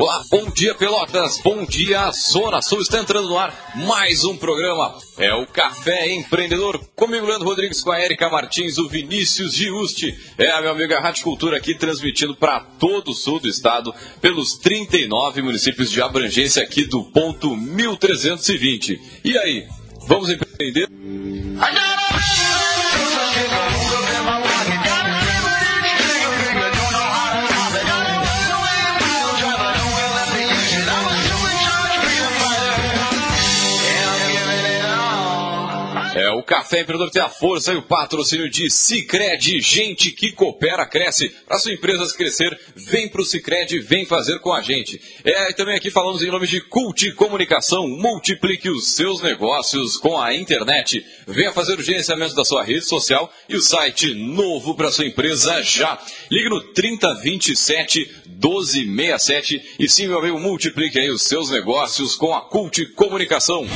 Olá, 0.00 0.24
bom 0.30 0.48
dia 0.50 0.74
Pelotas, 0.74 1.38
bom 1.44 1.66
dia 1.66 2.10
Zona 2.12 2.62
Sul, 2.62 2.80
está 2.80 3.00
entrando 3.00 3.28
no 3.28 3.38
ar 3.38 3.74
mais 3.76 4.24
um 4.24 4.38
programa, 4.38 4.96
é 5.18 5.34
o 5.34 5.46
Café 5.46 6.10
Empreendedor, 6.14 6.80
comigo 6.96 7.26
Leandro 7.26 7.48
Rodrigues, 7.48 7.82
com 7.82 7.90
a 7.92 8.00
Erika 8.00 8.30
Martins, 8.30 8.78
o 8.78 8.88
Vinícius 8.88 9.52
Giusti, 9.52 10.18
é 10.38 10.50
a 10.50 10.62
minha 10.62 10.72
amiga 10.72 10.98
Rádio 10.98 11.24
Cultura 11.24 11.58
aqui 11.58 11.74
transmitindo 11.74 12.34
para 12.34 12.58
todo 12.60 13.10
o 13.10 13.14
sul 13.14 13.38
do 13.38 13.46
estado, 13.46 13.94
pelos 14.18 14.56
39 14.56 15.42
municípios 15.42 15.90
de 15.90 16.00
abrangência 16.00 16.62
aqui 16.62 16.86
do 16.86 17.04
ponto 17.04 17.54
1320. 17.54 18.98
E 19.22 19.36
aí, 19.36 19.68
vamos 20.08 20.30
empreender? 20.30 20.88
É, 20.88 21.93
Café 36.44 36.80
Empreendedor 36.80 37.10
tem 37.10 37.22
a 37.22 37.28
força 37.28 37.72
e 37.72 37.76
o 37.76 37.82
patrocínio 37.82 38.48
de 38.48 38.70
Cicred, 38.70 39.60
gente 39.60 40.10
que 40.10 40.32
coopera, 40.32 40.86
cresce. 40.86 41.28
Para 41.46 41.58
sua 41.58 41.72
empresa 41.72 42.14
crescer, 42.16 42.58
vem 42.74 43.08
para 43.08 43.20
o 43.20 43.24
Cicred, 43.24 43.78
vem 43.80 44.04
fazer 44.04 44.38
com 44.40 44.52
a 44.52 44.60
gente. 44.60 45.00
É, 45.24 45.50
e 45.50 45.54
também 45.54 45.76
aqui 45.76 45.90
falamos 45.90 46.22
em 46.22 46.30
nome 46.30 46.46
de 46.46 46.60
Cult 46.60 47.12
Comunicação, 47.12 47.88
multiplique 47.88 48.68
os 48.68 48.94
seus 48.94 49.22
negócios 49.22 49.96
com 49.96 50.20
a 50.20 50.34
internet. 50.34 51.04
Venha 51.26 51.52
fazer 51.52 51.78
o 51.78 51.82
gerenciamento 51.82 52.34
da 52.34 52.44
sua 52.44 52.62
rede 52.62 52.84
social 52.84 53.32
e 53.48 53.56
o 53.56 53.60
site 53.60 54.14
novo 54.14 54.74
para 54.74 54.90
sua 54.90 55.06
empresa 55.06 55.62
já. 55.62 55.98
Ligue 56.30 56.48
no 56.48 56.60
3027 56.72 58.24
1267 58.26 59.76
e 59.78 59.88
sim, 59.88 60.06
meu 60.06 60.18
amigo, 60.18 60.38
multiplique 60.38 60.98
aí 60.98 61.10
os 61.10 61.22
seus 61.22 61.50
negócios 61.50 62.16
com 62.16 62.34
a 62.34 62.42
Cult 62.42 62.84
Comunicação. 62.94 63.66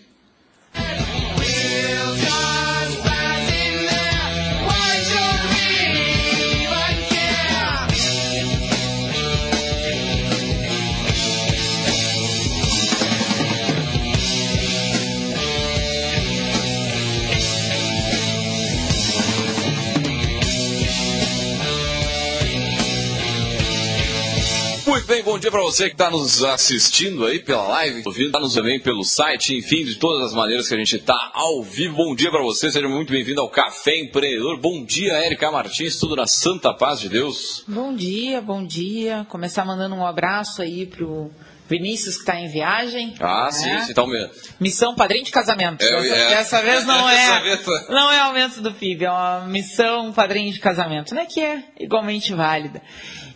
bem, 25.12 25.22
bom 25.22 25.38
dia 25.38 25.50
para 25.50 25.60
você 25.60 25.88
que 25.88 25.94
está 25.94 26.10
nos 26.10 26.42
assistindo 26.42 27.26
aí 27.26 27.38
pela 27.38 27.68
live, 27.68 28.02
ouvindo, 28.06 28.28
está 28.28 28.40
nos 28.40 28.54
também 28.54 28.80
pelo 28.80 29.04
site, 29.04 29.54
enfim, 29.54 29.84
de 29.84 29.96
todas 29.96 30.28
as 30.28 30.34
maneiras 30.34 30.66
que 30.66 30.74
a 30.74 30.78
gente 30.78 30.96
está 30.96 31.32
ao 31.34 31.62
vivo. 31.62 31.96
Bom 31.96 32.14
dia 32.14 32.30
para 32.30 32.42
você, 32.42 32.70
seja 32.70 32.88
muito 32.88 33.12
bem-vindo 33.12 33.42
ao 33.42 33.50
Café 33.50 33.98
Empreendedor. 33.98 34.58
Bom 34.58 34.82
dia, 34.82 35.12
Érica 35.18 35.52
Martins, 35.52 35.98
tudo 35.98 36.16
na 36.16 36.26
santa 36.26 36.72
paz 36.72 36.98
de 36.98 37.10
Deus. 37.10 37.62
Bom 37.68 37.94
dia, 37.94 38.40
bom 38.40 38.64
dia. 38.64 39.26
Começar 39.28 39.66
mandando 39.66 39.94
um 39.94 40.06
abraço 40.06 40.62
aí 40.62 40.86
pro 40.86 41.30
Vinícius 41.72 42.14
que 42.16 42.20
está 42.22 42.38
em 42.38 42.48
viagem. 42.48 43.14
Ah, 43.18 43.44
né? 43.46 43.50
sim, 43.52 43.80
sim, 43.86 43.94
tá 43.94 44.06
mesmo. 44.06 44.30
Missão 44.60 44.94
padrinho 44.94 45.24
de 45.24 45.30
casamento. 45.30 45.82
É, 45.82 45.90
dessa, 46.02 46.14
é. 46.14 46.28
dessa 46.28 46.60
vez 46.62 46.84
não 46.86 47.08
é, 47.08 47.58
não 47.88 48.10
é 48.12 48.18
aumento 48.20 48.60
do 48.60 48.72
PIB, 48.72 49.04
é 49.06 49.10
uma 49.10 49.46
missão 49.46 50.12
padrinho 50.12 50.52
de 50.52 50.60
casamento, 50.60 51.14
né? 51.14 51.24
Que 51.26 51.40
é 51.40 51.64
igualmente 51.80 52.34
válida. 52.34 52.82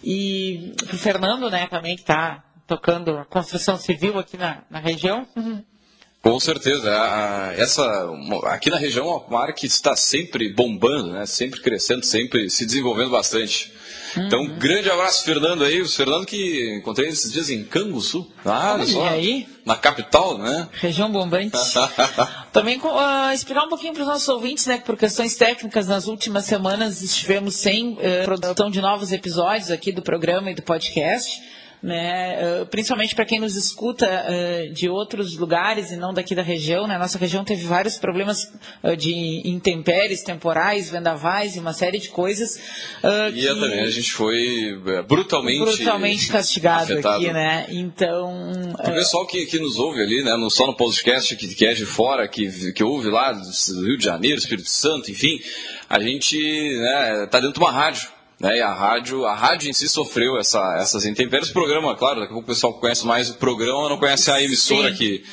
E 0.05 0.73
pro 0.87 0.99
Fernando, 0.99 1.51
né, 1.51 1.67
também 1.69 1.97
que 1.97 2.03
está 2.03 2.45
tocando 2.67 3.17
a 3.17 3.25
construção 3.25 3.79
civil 3.79 4.19
aqui 4.19 4.37
na, 4.37 4.59
na 4.71 4.79
região. 4.81 5.27
Com 6.23 6.41
certeza. 6.41 6.91
A- 6.93 7.49
a- 7.49 7.55
essa, 7.55 7.83
aqui 8.47 8.69
na 8.71 8.77
região 8.79 9.07
é 9.09 9.31
uma 9.31 9.41
área 9.41 9.55
que 9.55 9.67
está 9.67 9.95
sempre 9.97 10.53
bombando, 10.53 11.13
né? 11.13 11.25
sempre 11.27 11.61
crescendo, 11.61 12.05
sempre 12.05 12.51
se 12.51 12.67
desenvolvendo 12.67 13.11
bastante. 13.11 13.73
Então, 14.17 14.43
um 14.43 14.59
grande 14.59 14.91
abraço, 14.91 15.25
Fernando 15.25 15.65
aí. 15.65 15.81
O 15.81 15.89
Fernando 15.89 16.27
que 16.27 16.77
encontrei 16.79 17.09
esses 17.09 17.33
dias 17.33 17.51
em 17.51 17.65
Canguçu. 17.65 18.31
Ah, 18.45 18.75
olha 18.75 18.87
só. 18.87 19.07
aí. 19.07 19.47
Na 19.65 19.77
capital, 19.77 20.39
né? 20.39 20.69
Região 20.75 21.11
bombante. 21.11 21.57
Também 22.53 22.81
explicar 23.35 23.65
um 23.65 23.69
pouquinho 23.69 23.93
para 23.93 24.03
os 24.03 24.09
nossos 24.09 24.29
ouvintes, 24.29 24.67
né, 24.67 24.79
que 24.79 24.85
por 24.85 24.97
questões 24.97 25.35
técnicas, 25.35 25.89
nas 25.89 26.07
últimas 26.07 26.45
semanas 26.45 27.03
estivemos 27.03 27.57
sem 27.57 27.99
eh, 28.01 28.23
produção 28.25 28.71
de 28.71 28.81
novos 28.81 29.13
episódios 29.13 29.71
aqui 29.71 29.91
do 29.91 30.03
programa 30.03 30.51
e 30.51 30.55
do 30.55 30.63
podcast. 30.63 31.43
Né, 31.87 32.35
ah, 32.63 32.67
principalmente 32.67 33.15
para 33.15 33.25
quem 33.25 33.39
nos 33.39 33.55
escuta 33.55 34.07
ah, 34.09 34.73
de 34.73 34.89
outros 34.89 35.37
lugares 35.37 35.93
e 35.93 35.97
não 35.97 36.13
daqui 36.13 36.35
da 36.35 36.43
região. 36.43 36.85
Né, 36.89 36.99
nossa 36.99 37.17
região 37.17 37.45
teve 37.45 37.65
vários 37.65 37.97
problemas 37.97 38.53
ah, 38.83 38.97
de 38.97 39.43
intempéries 39.45 40.25
temporais, 40.25 40.91
vendavais 40.91 41.55
e 41.55 41.61
uma 41.61 41.73
série 41.73 42.01
de 42.01 42.09
coisas. 42.09 42.59
E 43.33 43.41
que- 43.41 43.47
também 43.47 43.81
a 43.85 43.91
gente 43.91 44.11
foi 44.13 44.77
é, 44.85 45.03
brutalmente, 45.03 45.61
brutalmente 45.65 46.27
castigado 46.29 46.93
afetado. 46.93 47.25
aqui, 47.25 47.33
né? 47.33 47.67
Então, 47.69 48.51
O 48.81 48.93
pessoal 48.93 49.25
que, 49.25 49.47
que 49.47 49.61
nos 49.61 49.79
ouve 49.79 50.03
ali, 50.03 50.25
né, 50.25 50.37
não 50.37 50.51
só 50.51 50.67
no 50.67 50.75
podcast, 50.77 51.37
que, 51.37 51.55
que 51.55 51.65
é 51.65 51.73
de 51.73 51.87
fora, 51.87 52.27
que, 52.27 52.73
que 52.73 52.83
ouve 52.83 53.09
lá 53.11 53.31
do 53.31 53.87
Rio 53.87 53.97
de 53.97 54.05
Janeiro, 54.05 54.39
Espírito 54.39 54.69
Santo, 54.69 55.09
enfim, 55.09 55.39
a 55.89 56.01
gente 56.01 56.37
né, 56.79 57.29
tá 57.31 57.39
dentro 57.39 57.55
de 57.55 57.61
uma 57.61 57.71
rádio. 57.71 58.16
Né, 58.39 58.59
e 58.59 58.61
a 58.61 58.73
rádio, 58.73 59.25
a 59.25 59.35
rádio 59.35 59.71
em 59.71 59.73
si 59.73 59.89
sofreu 59.89 60.39
essa, 60.39 60.77
essas 60.79 61.07
intempéries. 61.07 61.49
O 61.49 61.53
programa, 61.55 61.97
claro, 61.97 62.21
daqui 62.21 62.33
a 62.33 62.35
pouco 62.35 62.51
o 62.51 62.55
pessoal 62.55 62.75
conhece 62.75 63.07
mais 63.07 63.31
o 63.31 63.35
programa, 63.35 63.89
não 63.89 63.99
conhece 63.99 64.31
a 64.31 64.43
emissora 64.43 64.91
Sim. 64.91 64.97
que, 64.97 65.25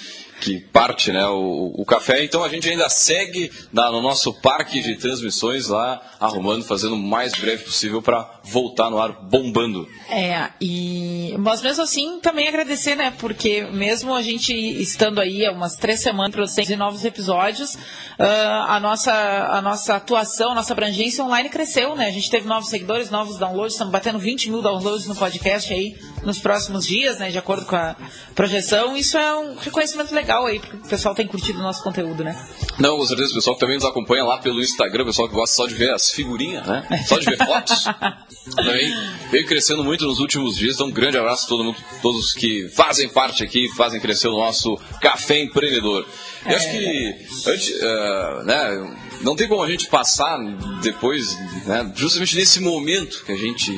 que 0.41 0.59
parte 0.59 1.11
né, 1.11 1.25
o, 1.27 1.73
o 1.75 1.85
café. 1.85 2.23
Então 2.23 2.43
a 2.43 2.49
gente 2.49 2.69
ainda 2.69 2.89
segue 2.89 3.51
na- 3.71 3.91
no 3.91 4.01
nosso 4.01 4.33
parque 4.33 4.81
de 4.81 4.95
transmissões 4.97 5.67
lá, 5.67 6.01
arrumando, 6.19 6.63
fazendo 6.63 6.95
o 6.95 6.97
mais 6.97 7.33
breve 7.33 7.63
possível 7.63 8.01
para 8.01 8.39
voltar 8.43 8.89
no 8.89 9.01
ar 9.01 9.11
bombando. 9.23 9.87
É, 10.09 10.49
e 10.59 11.35
mas 11.39 11.61
mesmo 11.61 11.83
assim 11.83 12.19
também 12.19 12.47
agradecer, 12.47 12.95
né? 12.95 13.13
Porque 13.17 13.61
mesmo 13.63 14.13
a 14.13 14.21
gente 14.21 14.53
estando 14.53 15.19
aí 15.21 15.45
há 15.45 15.51
umas 15.51 15.75
três 15.75 15.99
semanas 16.01 16.31
produzindo 16.33 16.77
novos 16.77 17.03
episódios, 17.05 17.77
ah, 18.19 18.75
a, 18.75 18.79
nossa, 18.79 19.11
a 19.13 19.61
nossa 19.61 19.95
atuação, 19.95 20.51
a 20.51 20.55
nossa 20.55 20.73
abrangência 20.73 21.23
online 21.23 21.49
cresceu, 21.49 21.95
né? 21.95 22.07
A 22.07 22.11
gente 22.11 22.29
teve 22.29 22.47
novos 22.47 22.69
seguidores, 22.69 23.09
novos 23.09 23.37
downloads, 23.37 23.73
estamos 23.73 23.91
batendo 23.91 24.19
20 24.19 24.49
mil 24.49 24.61
downloads 24.61 25.07
no 25.07 25.15
podcast 25.15 25.73
aí 25.73 25.95
nos 26.25 26.39
próximos 26.39 26.85
dias, 26.85 27.19
né? 27.19 27.29
De 27.29 27.37
acordo 27.37 27.65
com 27.65 27.75
a 27.75 27.95
projeção. 28.35 28.95
Isso 28.95 29.17
é 29.17 29.35
um 29.35 29.55
reconhecimento 29.55 30.13
legal 30.13 30.45
aí, 30.45 30.59
porque 30.59 30.77
o 30.77 30.89
pessoal 30.89 31.15
tem 31.15 31.27
curtido 31.27 31.59
o 31.59 31.61
nosso 31.61 31.83
conteúdo, 31.83 32.23
né? 32.23 32.35
Não, 32.79 32.97
com 32.97 33.05
certeza, 33.05 33.31
o 33.31 33.35
pessoal 33.35 33.55
que 33.55 33.59
também 33.59 33.75
nos 33.75 33.85
acompanha 33.85 34.23
lá 34.23 34.37
pelo 34.37 34.61
Instagram, 34.61 35.03
o 35.03 35.07
pessoal 35.07 35.27
que 35.27 35.35
gosta 35.35 35.55
só 35.55 35.67
de 35.67 35.73
ver 35.73 35.93
as 35.93 36.11
figurinhas, 36.11 36.65
né? 36.65 37.03
Só 37.05 37.17
de 37.17 37.25
ver 37.25 37.37
fotos. 37.37 37.83
também 38.55 38.93
veio 39.31 39.45
crescendo 39.45 39.83
muito 39.83 40.05
nos 40.05 40.19
últimos 40.19 40.57
dias, 40.57 40.75
então 40.75 40.87
um 40.87 40.91
grande 40.91 41.17
abraço 41.17 41.45
a 41.45 41.49
todo 41.49 41.63
mundo, 41.63 41.77
todos 42.01 42.33
que 42.33 42.67
fazem 42.69 43.07
parte 43.09 43.43
aqui, 43.43 43.69
fazem 43.75 43.99
crescer 43.99 44.27
o 44.27 44.37
nosso 44.37 44.77
Café 45.01 45.39
Empreendedor. 45.39 46.05
Eu 46.45 46.55
acho 46.55 46.71
que, 46.71 47.15
antes, 47.47 47.81
eh, 47.81 48.43
né, 48.43 48.95
não 49.21 49.35
tem 49.35 49.47
como 49.47 49.63
a 49.63 49.69
gente 49.69 49.87
passar 49.87 50.37
depois, 50.81 51.37
né, 51.65 51.91
justamente 51.95 52.35
nesse 52.35 52.59
momento 52.59 53.23
que 53.25 53.31
a 53.31 53.37
gente 53.37 53.71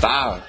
tá. 0.00 0.46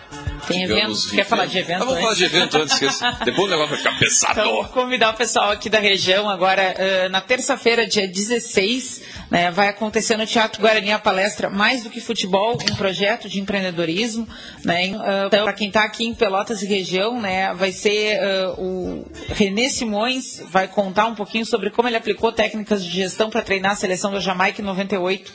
Tem 0.47 0.63
evento? 0.63 1.09
Quer 1.11 1.23
falar 1.25 1.45
de 1.45 1.57
evento 1.57 1.83
Ah, 1.83 1.85
vamos 1.85 2.01
falar 2.01 2.15
de 2.15 2.23
evento 2.25 2.57
antes, 2.57 2.77
que 2.77 2.85
esse- 2.85 3.03
depois 3.23 3.47
o 3.47 3.49
negócio 3.51 3.69
vai 3.69 3.77
ficar 3.77 3.97
pesado. 3.99 4.39
Então, 4.39 4.63
convidar 4.65 5.11
o 5.11 5.13
pessoal 5.13 5.51
aqui 5.51 5.69
da 5.69 5.79
região 5.79 6.29
agora, 6.29 6.61
eh, 6.77 7.09
na 7.09 7.21
terça-feira, 7.21 7.87
dia 7.87 8.07
16, 8.07 9.01
Né? 9.31 9.49
Vai 9.49 9.69
acontecer 9.69 10.17
no 10.17 10.25
Teatro 10.25 10.61
Guarani 10.61 10.91
a 10.91 10.99
palestra 10.99 11.49
Mais 11.49 11.83
do 11.83 11.89
que 11.89 12.01
Futebol, 12.01 12.57
um 12.69 12.75
projeto 12.75 13.29
de 13.29 13.39
empreendedorismo. 13.39 14.27
Né? 14.65 14.87
Então, 14.87 15.45
para 15.45 15.53
quem 15.53 15.69
está 15.69 15.85
aqui 15.85 16.05
em 16.05 16.13
Pelotas 16.13 16.61
e 16.61 16.65
região, 16.65 17.21
né, 17.21 17.53
vai 17.53 17.71
ser 17.71 18.19
uh, 18.19 18.61
o 18.61 19.05
Renê 19.29 19.69
Simões, 19.69 20.41
vai 20.49 20.67
contar 20.67 21.05
um 21.05 21.15
pouquinho 21.15 21.45
sobre 21.45 21.69
como 21.69 21.87
ele 21.87 21.95
aplicou 21.95 22.29
técnicas 22.33 22.83
de 22.83 22.91
gestão 22.91 23.29
para 23.29 23.41
treinar 23.41 23.71
a 23.71 23.75
seleção 23.75 24.11
da 24.11 24.19
Jamaica 24.19 24.61
em 24.61 24.65
98. 24.65 25.31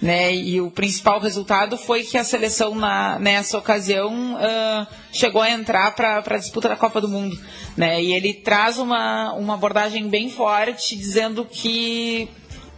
Né? 0.00 0.32
E 0.32 0.60
o 0.60 0.70
principal 0.70 1.18
resultado 1.18 1.76
foi 1.76 2.04
que 2.04 2.16
a 2.16 2.22
seleção, 2.22 2.76
na, 2.76 3.18
nessa 3.18 3.58
ocasião, 3.58 4.14
uh, 4.34 4.86
chegou 5.12 5.42
a 5.42 5.50
entrar 5.50 5.94
para 5.94 6.18
a 6.18 6.38
disputa 6.38 6.68
da 6.68 6.76
Copa 6.76 7.00
do 7.00 7.08
Mundo. 7.08 7.38
Né? 7.76 8.02
E 8.02 8.12
ele 8.12 8.34
traz 8.34 8.78
uma, 8.78 9.32
uma 9.32 9.54
abordagem 9.54 10.08
bem 10.08 10.30
forte, 10.30 10.96
dizendo 10.96 11.44
que 11.44 12.28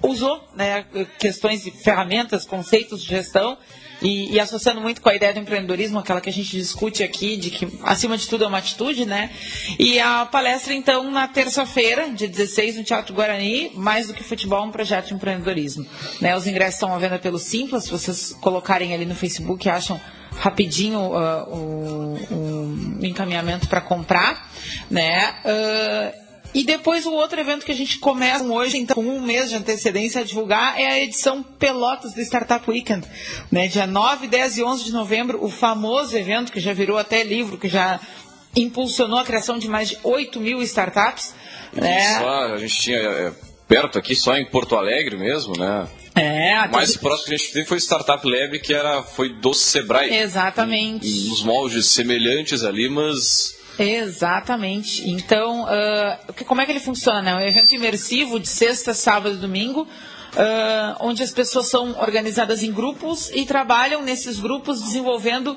usou 0.02 0.42
né, 0.54 0.84
questões 1.18 1.62
de 1.62 1.70
ferramentas, 1.70 2.44
conceitos 2.44 3.02
de 3.02 3.08
gestão 3.08 3.56
e, 4.02 4.32
e, 4.34 4.40
associando 4.40 4.80
muito 4.80 5.00
com 5.00 5.08
a 5.08 5.14
ideia 5.14 5.32
do 5.32 5.38
empreendedorismo, 5.38 5.98
aquela 5.98 6.20
que 6.20 6.28
a 6.28 6.32
gente 6.32 6.56
discute 6.56 7.04
aqui, 7.04 7.36
de 7.36 7.50
que 7.50 7.68
acima 7.84 8.18
de 8.18 8.28
tudo 8.28 8.42
é 8.42 8.46
uma 8.48 8.58
atitude, 8.58 9.06
né? 9.06 9.30
E 9.78 10.00
a 10.00 10.26
palestra, 10.26 10.74
então, 10.74 11.08
na 11.08 11.28
terça-feira, 11.28 12.10
dia 12.10 12.26
16, 12.26 12.78
no 12.78 12.84
Teatro 12.84 13.14
Guarani, 13.14 13.70
mais 13.74 14.08
do 14.08 14.14
que 14.14 14.24
futebol, 14.24 14.66
um 14.66 14.72
projeto 14.72 15.08
de 15.08 15.14
empreendedorismo. 15.14 15.86
Né? 16.20 16.36
Os 16.36 16.48
ingressos 16.48 16.74
estão 16.74 16.92
à 16.92 16.98
venda 16.98 17.18
pelo 17.18 17.38
Simples, 17.38 17.84
se 17.84 17.90
vocês 17.90 18.32
colocarem 18.40 18.92
ali 18.92 19.04
no 19.04 19.14
Facebook, 19.14 19.68
acham 19.68 20.00
rapidinho 20.36 21.00
uh, 21.00 21.48
o, 21.48 22.18
o, 22.30 22.98
encaminhamento 23.06 23.68
para 23.68 23.80
comprar, 23.80 24.50
né? 24.90 25.34
Uh, 25.44 26.22
e 26.54 26.64
depois 26.64 27.06
o 27.06 27.12
outro 27.12 27.40
evento 27.40 27.64
que 27.64 27.72
a 27.72 27.74
gente 27.74 27.98
começa 27.98 28.44
hoje, 28.44 28.76
então, 28.76 28.96
com 28.96 29.02
um 29.02 29.22
mês 29.22 29.48
de 29.48 29.56
antecedência 29.56 30.20
a 30.20 30.24
divulgar, 30.24 30.78
é 30.78 30.86
a 30.86 31.00
edição 31.00 31.42
Pelotas 31.42 32.12
do 32.12 32.20
Startup 32.20 32.70
Weekend. 32.70 33.06
Né? 33.50 33.68
Dia 33.68 33.86
9, 33.86 34.26
10 34.26 34.58
e 34.58 34.62
11 34.62 34.84
de 34.84 34.92
novembro, 34.92 35.42
o 35.42 35.48
famoso 35.48 36.14
evento 36.14 36.52
que 36.52 36.60
já 36.60 36.74
virou 36.74 36.98
até 36.98 37.22
livro, 37.22 37.56
que 37.56 37.68
já 37.68 37.98
impulsionou 38.54 39.18
a 39.18 39.24
criação 39.24 39.58
de 39.58 39.66
mais 39.66 39.88
de 39.90 39.98
8 40.02 40.38
mil 40.40 40.60
startups. 40.62 41.34
Né? 41.72 42.18
Só, 42.18 42.52
a 42.52 42.58
gente 42.58 42.76
tinha 42.76 42.98
é, 42.98 43.32
perto 43.66 43.98
aqui, 43.98 44.14
só 44.14 44.36
em 44.36 44.44
Porto 44.44 44.76
Alegre 44.76 45.16
mesmo, 45.16 45.56
né? 45.56 45.88
É, 46.14 46.66
o 46.66 46.72
mais 46.72 46.96
próximo 46.96 47.28
que 47.28 47.34
a 47.34 47.38
gente 47.38 47.52
teve 47.52 47.66
foi 47.66 47.78
Startup 47.78 48.26
Lab, 48.26 48.58
que 48.60 48.74
era, 48.74 49.02
foi 49.02 49.30
do 49.30 49.54
Sebrae. 49.54 50.14
Exatamente. 50.14 51.08
Nos 51.28 51.42
moldes 51.42 51.86
semelhantes 51.86 52.64
ali, 52.64 52.88
mas 52.88 53.54
Exatamente. 53.78 55.08
Então, 55.08 55.64
uh, 55.64 56.44
como 56.44 56.60
é 56.60 56.66
que 56.66 56.72
ele 56.72 56.80
funciona? 56.80 57.30
É 57.30 57.34
um 57.34 57.40
evento 57.40 57.74
imersivo 57.74 58.38
de 58.38 58.48
sexta, 58.48 58.92
sábado 58.92 59.34
e 59.36 59.38
domingo, 59.38 59.88
uh, 60.32 60.96
onde 61.00 61.22
as 61.22 61.30
pessoas 61.30 61.68
são 61.68 61.98
organizadas 62.00 62.62
em 62.62 62.72
grupos 62.72 63.30
e 63.34 63.44
trabalham 63.44 64.02
nesses 64.02 64.38
grupos 64.40 64.80
desenvolvendo 64.80 65.48
uh, 65.48 65.56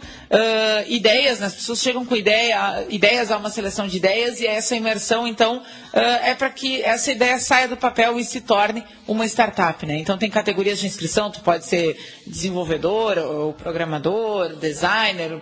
ideias. 0.87 1.39
Né? 1.39 1.47
As 1.47 1.55
pessoas 1.55 1.81
chegam 1.81 2.05
com 2.05 2.15
ideia, 2.15 2.85
ideias 2.89 3.31
a 3.31 3.37
uma 3.37 3.49
seleção 3.49 3.87
de 3.87 3.97
ideias 3.97 4.39
e 4.39 4.47
essa 4.47 4.75
imersão, 4.75 5.27
então, 5.27 5.57
uh, 5.57 5.99
é 6.23 6.33
para 6.33 6.49
que 6.49 6.81
essa 6.81 7.11
ideia 7.11 7.39
saia 7.39 7.67
do 7.67 7.77
papel 7.77 8.19
e 8.19 8.23
se 8.23 8.41
torne 8.41 8.83
uma 9.07 9.25
startup. 9.25 9.85
Né? 9.85 9.97
Então, 9.97 10.17
tem 10.17 10.29
categorias 10.29 10.79
de 10.79 10.87
inscrição, 10.87 11.31
tu 11.31 11.41
pode 11.41 11.65
ser 11.65 11.97
desenvolvedor, 12.25 13.17
ou 13.17 13.53
programador, 13.53 14.55
designer, 14.55 15.41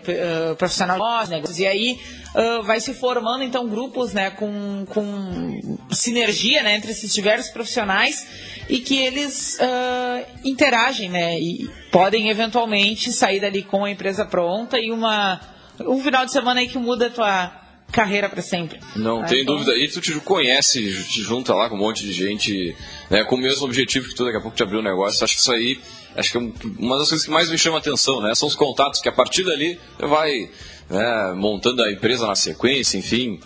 profissional 0.57 1.23
de 1.23 1.29
negócios, 1.31 1.59
e 1.59 1.65
aí 1.65 1.99
vai 2.63 2.79
se 2.79 2.93
formando, 2.93 3.43
então, 3.43 3.67
grupos 3.67 4.13
né, 4.13 4.31
com, 4.31 4.85
com 4.89 5.79
sinergia 5.91 6.63
né, 6.63 6.75
entre 6.75 6.91
esses 6.91 7.13
diversos 7.13 7.51
profissionais 7.51 8.27
e 8.67 8.79
que 8.79 8.97
eles 8.97 9.59
uh, 9.59 10.25
interagem, 10.43 11.09
né? 11.09 11.39
E 11.39 11.69
podem 11.91 12.29
eventualmente 12.29 13.11
sair 13.11 13.39
dali 13.39 13.61
com 13.61 13.85
a 13.85 13.91
empresa 13.91 14.25
pronta 14.25 14.79
e 14.79 14.91
uma 14.91 15.39
um 15.81 15.99
final 16.01 16.25
de 16.25 16.31
semana 16.31 16.59
aí 16.59 16.67
que 16.67 16.77
muda 16.77 17.07
a 17.07 17.09
tua 17.09 17.63
carreira 17.91 18.27
para 18.27 18.41
sempre. 18.41 18.79
Não 18.95 19.21
ah, 19.21 19.25
tem 19.25 19.41
então... 19.41 19.55
dúvida. 19.55 19.77
E 19.77 19.87
tu 19.87 20.01
te 20.01 20.13
conhece, 20.19 20.81
te 21.03 21.21
junta 21.21 21.53
lá 21.53 21.69
com 21.69 21.75
um 21.75 21.79
monte 21.79 22.03
de 22.03 22.11
gente, 22.11 22.75
né, 23.09 23.23
com 23.23 23.35
o 23.35 23.37
mesmo 23.37 23.65
objetivo 23.65 24.09
que 24.09 24.15
tu 24.15 24.25
daqui 24.25 24.37
a 24.37 24.41
pouco 24.41 24.55
te 24.57 24.63
abrir 24.63 24.77
um 24.77 24.83
negócio. 24.83 25.23
Acho 25.23 25.35
que 25.35 25.41
isso 25.41 25.51
aí, 25.51 25.79
acho 26.15 26.31
que 26.31 26.37
é 26.37 26.41
uma 26.79 26.97
das 26.97 27.09
coisas 27.09 27.25
que 27.25 27.31
mais 27.31 27.49
me 27.49 27.57
chama 27.57 27.77
a 27.77 27.79
atenção, 27.79 28.21
né? 28.21 28.33
São 28.33 28.47
os 28.47 28.55
contatos 28.55 28.99
que 28.99 29.09
a 29.09 29.11
partir 29.11 29.43
dali 29.43 29.79
vai 29.99 30.49
né, 30.89 31.33
montando 31.35 31.83
a 31.83 31.91
empresa 31.91 32.27
na 32.27 32.35
sequência, 32.35 32.97
enfim. 32.97 33.39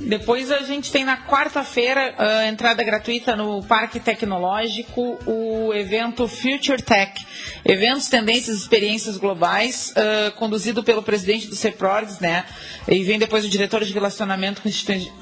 Depois 0.00 0.50
a 0.52 0.62
gente 0.62 0.92
tem 0.92 1.04
na 1.04 1.16
quarta-feira 1.26 2.14
uh, 2.16 2.48
entrada 2.48 2.84
gratuita 2.84 3.34
no 3.34 3.62
Parque 3.64 3.98
Tecnológico 3.98 5.18
o 5.26 5.74
evento 5.74 6.28
Future 6.28 6.80
Tech, 6.80 7.26
eventos, 7.64 8.08
tendências 8.08 8.58
experiências 8.58 9.16
globais, 9.16 9.92
uh, 9.96 10.30
conduzido 10.36 10.84
pelo 10.84 11.02
presidente 11.02 11.48
do 11.48 11.56
CEPRORGS, 11.56 12.20
né? 12.20 12.44
E 12.86 13.02
vem 13.02 13.18
depois 13.18 13.44
o 13.44 13.48
diretor 13.48 13.84
de 13.84 13.92
relacionamento 13.92 14.62
com 14.62 14.68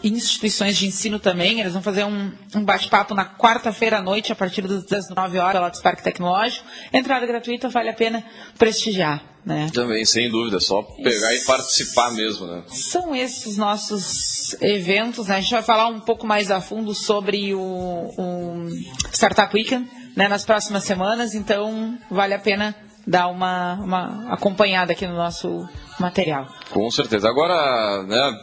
instituições 0.05 0.77
de 0.77 0.87
ensino 0.87 1.19
também. 1.19 1.61
Eles 1.61 1.73
vão 1.73 1.83
fazer 1.83 2.05
um, 2.05 2.31
um 2.55 2.63
bate-papo 2.63 3.15
na 3.15 3.25
quarta-feira 3.25 3.99
à 3.99 4.03
noite, 4.03 4.31
a 4.31 4.37
partir 4.37 4.63
das 4.63 5.09
9 5.09 5.39
horas, 5.39 5.61
lá 5.61 5.69
do 5.71 5.81
Parque 5.81 6.03
Tecnológico. 6.03 6.67
Entrada 6.93 7.27
gratuita, 7.27 7.69
vale 7.69 7.89
a 7.89 7.95
pena 7.95 8.23
prestigiar. 8.59 9.36
Né? 9.47 9.71
Também, 9.73 10.05
sem 10.05 10.29
dúvida, 10.29 10.59
só 10.59 10.83
pegar 10.83 11.33
e 11.33 11.41
participar 11.45 12.11
mesmo, 12.11 12.49
né? 12.49 12.65
São 12.67 13.15
esses 13.15 13.57
nossos 13.57 14.61
eventos, 14.61 15.29
né? 15.29 15.37
A 15.37 15.41
gente 15.41 15.53
vai 15.53 15.63
falar 15.63 15.87
um 15.87 16.01
pouco 16.01 16.27
mais 16.27 16.51
a 16.51 16.61
fundo 16.61 16.93
sobre 16.93 17.55
o, 17.55 17.61
o 17.61 18.69
Startup 19.13 19.55
Weekend 19.55 19.89
né, 20.17 20.27
nas 20.27 20.45
próximas 20.45 20.83
semanas, 20.83 21.33
então 21.37 21.97
vale 22.11 22.35
a 22.35 22.41
pena 22.41 22.75
dar 23.07 23.29
uma, 23.29 23.75
uma 23.75 24.33
acompanhada 24.33 24.91
aqui 24.91 25.07
no 25.07 25.15
nosso 25.15 25.69
material. 26.01 26.49
Com 26.73 26.91
certeza. 26.91 27.29
Agora, 27.29 28.03
né, 28.03 28.41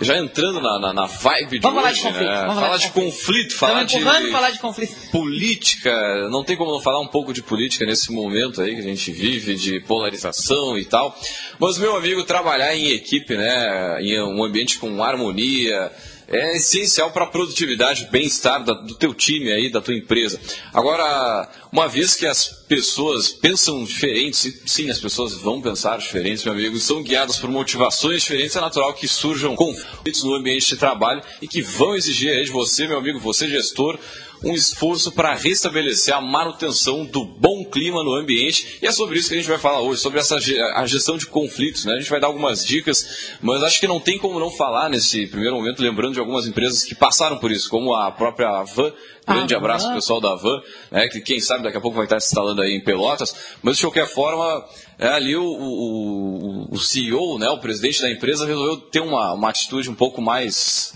já 0.00 0.18
entrando 0.18 0.60
na, 0.60 0.78
na, 0.78 0.92
na 0.92 1.06
vibe 1.06 1.58
de 1.58 1.62
Vamos 1.62 1.84
hoje, 1.84 2.00
falar 2.00 2.12
de 2.12 2.18
conflito. 2.18 2.30
Né? 2.30 2.44
Vamos 2.46 2.62
falar 2.62 2.76
de 2.76 2.90
conflito, 2.90 3.54
falar 3.54 3.84
de, 3.84 4.30
falar 4.30 4.50
de 4.50 4.58
conflito. 4.58 5.10
política. 5.10 6.28
Não 6.30 6.44
tem 6.44 6.56
como 6.56 6.72
não 6.72 6.80
falar 6.80 7.00
um 7.00 7.08
pouco 7.08 7.32
de 7.32 7.42
política 7.42 7.84
nesse 7.84 8.12
momento 8.12 8.60
aí 8.62 8.74
que 8.74 8.80
a 8.80 8.84
gente 8.84 9.12
vive, 9.12 9.54
de 9.54 9.80
polarização 9.80 10.78
e 10.78 10.84
tal. 10.84 11.16
Mas, 11.58 11.78
meu 11.78 11.96
amigo, 11.96 12.24
trabalhar 12.24 12.74
em 12.74 12.90
equipe, 12.90 13.36
né, 13.36 14.00
em 14.00 14.20
um 14.22 14.42
ambiente 14.42 14.78
com 14.78 15.02
harmonia, 15.02 15.92
é 16.28 16.56
essencial 16.56 17.10
para 17.10 17.24
a 17.24 17.28
produtividade, 17.28 18.08
bem-estar 18.10 18.64
do 18.64 18.94
teu 18.94 19.12
time 19.12 19.52
aí, 19.52 19.70
da 19.70 19.82
tua 19.82 19.94
empresa. 19.94 20.40
Agora, 20.72 21.48
uma 21.70 21.86
vez 21.88 22.14
que 22.14 22.26
as 22.26 22.61
pessoas 22.74 23.28
pensam 23.28 23.84
diferentes, 23.84 24.62
sim, 24.64 24.88
as 24.88 24.98
pessoas 24.98 25.34
vão 25.34 25.60
pensar 25.60 25.98
diferentes, 25.98 26.42
meu 26.42 26.54
amigo, 26.54 26.78
são 26.78 27.02
guiadas 27.02 27.36
por 27.36 27.50
motivações 27.50 28.22
diferentes, 28.22 28.56
é 28.56 28.62
natural 28.62 28.94
que 28.94 29.06
surjam 29.06 29.54
conflitos 29.54 30.24
no 30.24 30.34
ambiente 30.34 30.68
de 30.68 30.76
trabalho 30.76 31.22
e 31.42 31.46
que 31.46 31.60
vão 31.60 31.94
exigir 31.94 32.32
aí 32.32 32.46
de 32.46 32.50
você, 32.50 32.86
meu 32.86 32.96
amigo, 32.96 33.20
você 33.20 33.46
gestor, 33.46 33.98
um 34.44 34.54
esforço 34.54 35.12
para 35.12 35.34
restabelecer 35.34 36.14
a 36.14 36.20
manutenção 36.20 37.04
do 37.04 37.24
bom 37.24 37.64
clima 37.64 38.02
no 38.02 38.14
ambiente. 38.14 38.78
E 38.82 38.86
é 38.86 38.92
sobre 38.92 39.18
isso 39.18 39.28
que 39.28 39.34
a 39.34 39.38
gente 39.38 39.48
vai 39.48 39.58
falar 39.58 39.80
hoje, 39.80 40.00
sobre 40.00 40.18
essa 40.18 40.36
a 40.74 40.86
gestão 40.86 41.16
de 41.16 41.26
conflitos. 41.26 41.84
Né? 41.84 41.94
A 41.94 41.98
gente 41.98 42.10
vai 42.10 42.20
dar 42.20 42.26
algumas 42.26 42.64
dicas, 42.64 43.36
mas 43.40 43.62
acho 43.62 43.78
que 43.78 43.86
não 43.86 44.00
tem 44.00 44.18
como 44.18 44.40
não 44.40 44.50
falar 44.50 44.88
nesse 44.88 45.26
primeiro 45.26 45.56
momento, 45.56 45.82
lembrando 45.82 46.14
de 46.14 46.20
algumas 46.20 46.46
empresas 46.46 46.84
que 46.84 46.94
passaram 46.94 47.38
por 47.38 47.52
isso, 47.52 47.68
como 47.68 47.94
a 47.94 48.10
própria 48.10 48.62
Van. 48.64 48.92
Grande 49.24 49.54
abraço 49.54 49.86
pro 49.86 49.94
pessoal 49.94 50.20
da 50.20 50.34
Van, 50.34 50.60
né, 50.90 51.06
que 51.06 51.20
quem 51.20 51.38
sabe 51.38 51.62
daqui 51.62 51.76
a 51.76 51.80
pouco 51.80 51.96
vai 51.96 52.06
estar 52.06 52.18
se 52.18 52.26
instalando 52.26 52.60
aí 52.62 52.74
em 52.74 52.80
Pelotas. 52.80 53.34
Mas 53.62 53.76
de 53.76 53.82
qualquer 53.82 54.06
forma, 54.06 54.64
é, 54.98 55.08
ali 55.08 55.36
o, 55.36 55.44
o, 55.44 56.68
o 56.70 56.78
CEO, 56.78 57.38
né, 57.38 57.48
o 57.48 57.58
presidente 57.58 58.00
da 58.00 58.10
empresa, 58.10 58.46
resolveu 58.46 58.76
ter 58.76 59.00
uma, 59.00 59.32
uma 59.34 59.50
atitude 59.50 59.90
um 59.90 59.94
pouco 59.94 60.20
mais 60.22 60.94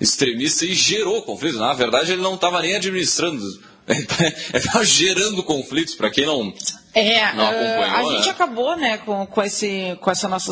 extremista 0.00 0.64
e 0.64 0.74
gerou 0.74 1.22
conflitos. 1.22 1.58
Na 1.58 1.72
verdade, 1.72 2.12
ele 2.12 2.22
não 2.22 2.34
estava 2.34 2.60
nem 2.60 2.76
administrando, 2.76 3.42
ele 3.88 4.06
estava 4.54 4.84
gerando 4.84 5.42
conflitos, 5.42 5.94
para 5.94 6.10
quem 6.10 6.26
não, 6.26 6.52
é, 6.96 7.24
acompanhou. 7.24 7.84
a 7.84 8.02
né? 8.02 8.08
gente 8.16 8.30
acabou 8.30 8.76
né, 8.76 8.98
com, 8.98 9.26
com, 9.26 9.42
esse, 9.42 9.98
com 10.00 10.10
essa 10.10 10.28
nossa 10.28 10.50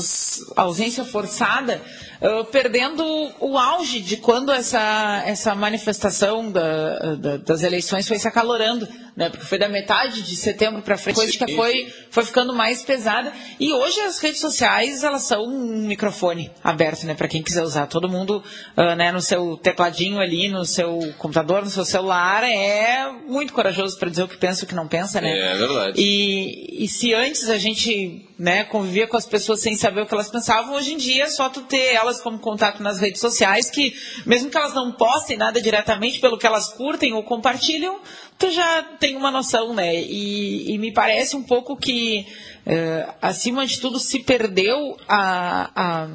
ausência 0.56 1.04
forçada 1.04 1.80
uh, 2.20 2.44
perdendo 2.46 3.04
o 3.40 3.58
auge 3.58 4.00
de 4.00 4.16
quando 4.16 4.52
essa, 4.52 5.22
essa 5.26 5.54
manifestação 5.54 6.50
da, 6.50 7.14
da, 7.16 7.36
das 7.38 7.62
eleições 7.62 8.06
foi 8.06 8.18
se 8.18 8.26
acalorando, 8.26 8.88
né? 9.16 9.28
Porque 9.28 9.44
foi 9.44 9.58
da 9.58 9.68
metade 9.68 10.22
de 10.22 10.36
setembro 10.36 10.82
para 10.82 10.96
frente, 10.96 11.16
coisa 11.16 11.32
que 11.32 11.54
foi, 11.54 11.92
foi 12.10 12.24
ficando 12.24 12.52
mais 12.52 12.82
pesada. 12.82 13.32
E 13.60 13.72
hoje 13.72 14.00
as 14.00 14.18
redes 14.18 14.40
sociais, 14.40 15.04
elas 15.04 15.22
são 15.22 15.44
um 15.44 15.86
microfone 15.86 16.50
aberto, 16.62 17.06
né? 17.06 17.14
Para 17.14 17.28
quem 17.28 17.42
quiser 17.42 17.62
usar. 17.62 17.86
Todo 17.86 18.08
mundo, 18.08 18.42
uh, 18.76 18.94
né, 18.96 19.12
no 19.12 19.20
seu 19.20 19.56
tecladinho 19.56 20.18
ali, 20.18 20.48
no 20.48 20.64
seu 20.64 20.98
computador, 21.18 21.62
no 21.62 21.70
seu 21.70 21.84
celular, 21.84 22.42
é 22.44 23.10
muito 23.26 23.52
corajoso 23.52 23.98
para 23.98 24.10
dizer 24.10 24.22
o 24.22 24.28
que 24.28 24.36
pensa 24.36 24.62
e 24.62 24.64
o 24.64 24.68
que 24.68 24.74
não 24.74 24.88
pensa, 24.88 25.20
né? 25.20 25.52
É 25.52 25.56
verdade. 25.56 26.00
E 26.00 26.33
E, 26.34 26.88
se 26.88 27.14
antes 27.14 27.48
a 27.48 27.58
gente 27.58 28.26
né, 28.38 28.64
convivia 28.64 29.06
com 29.06 29.16
as 29.16 29.26
pessoas 29.26 29.60
sem 29.60 29.76
saber 29.76 30.02
o 30.02 30.06
que 30.06 30.14
elas 30.14 30.30
pensavam, 30.30 30.74
hoje 30.74 30.92
em 30.92 30.96
dia 30.96 31.24
é 31.24 31.28
só 31.28 31.48
tu 31.48 31.62
ter 31.62 31.94
elas 31.94 32.20
como 32.20 32.38
contato 32.38 32.82
nas 32.82 33.00
redes 33.00 33.20
sociais, 33.20 33.70
que 33.70 33.94
mesmo 34.26 34.50
que 34.50 34.56
elas 34.56 34.74
não 34.74 34.92
postem 34.92 35.36
nada 35.36 35.60
diretamente 35.60 36.20
pelo 36.20 36.38
que 36.38 36.46
elas 36.46 36.72
curtem 36.72 37.12
ou 37.12 37.22
compartilham, 37.22 38.00
tu 38.38 38.50
já 38.50 38.82
tem 38.98 39.16
uma 39.16 39.30
noção, 39.30 39.72
né? 39.72 39.94
E, 39.94 40.72
e 40.72 40.78
me 40.78 40.92
parece 40.92 41.36
um 41.36 41.42
pouco 41.42 41.76
que, 41.76 42.26
uh, 42.66 43.14
acima 43.20 43.66
de 43.66 43.80
tudo, 43.80 43.98
se 43.98 44.20
perdeu 44.20 44.96
a, 45.08 45.70
a, 45.74 46.08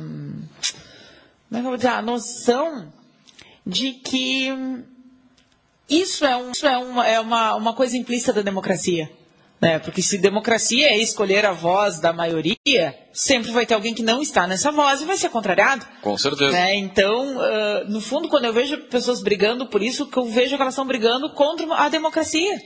como 1.52 1.74
é 1.74 1.78
dizer, 1.78 1.90
a 1.90 2.02
noção 2.02 2.92
de 3.66 3.94
que 3.94 4.50
isso 5.90 6.26
é, 6.26 6.36
um, 6.36 6.52
isso 6.52 6.68
é, 6.68 6.78
uma, 6.78 7.08
é 7.08 7.20
uma, 7.20 7.56
uma 7.56 7.74
coisa 7.74 7.98
implícita 7.98 8.34
da 8.34 8.42
democracia. 8.42 9.10
Né? 9.62 9.78
Porque 9.80 10.02
se 10.02 10.18
democracia 10.18 10.88
é 10.88 10.98
escolher 10.98 11.46
a 11.46 11.52
voz 11.52 12.00
da 12.00 12.14
maioria, 12.14 12.96
sempre 13.12 13.52
vai 13.52 13.66
ter 13.66 13.74
alguém 13.74 13.94
que 13.94 14.02
não 14.02 14.22
está 14.22 14.48
nessa 14.48 14.72
voz 14.72 15.02
e 15.02 15.06
vai 15.06 15.18
ser 15.18 15.30
contrariado. 15.30 15.86
Com 16.02 16.18
certeza. 16.18 16.52
Né? 16.52 16.76
Então, 16.76 17.38
uh, 17.38 17.90
no 17.90 18.00
fundo, 18.00 18.30
quando 18.30 18.46
eu 18.46 18.54
vejo 18.54 18.78
pessoas 18.84 19.22
brigando 19.22 19.68
por 19.68 19.84
isso, 19.84 20.08
que 20.08 20.18
eu 20.18 20.26
vejo 20.26 20.56
que 20.56 20.62
elas 20.62 20.74
estão 20.74 20.88
brigando 20.88 21.30
contra 21.32 21.66
a 21.76 21.90
democracia. 21.90 22.58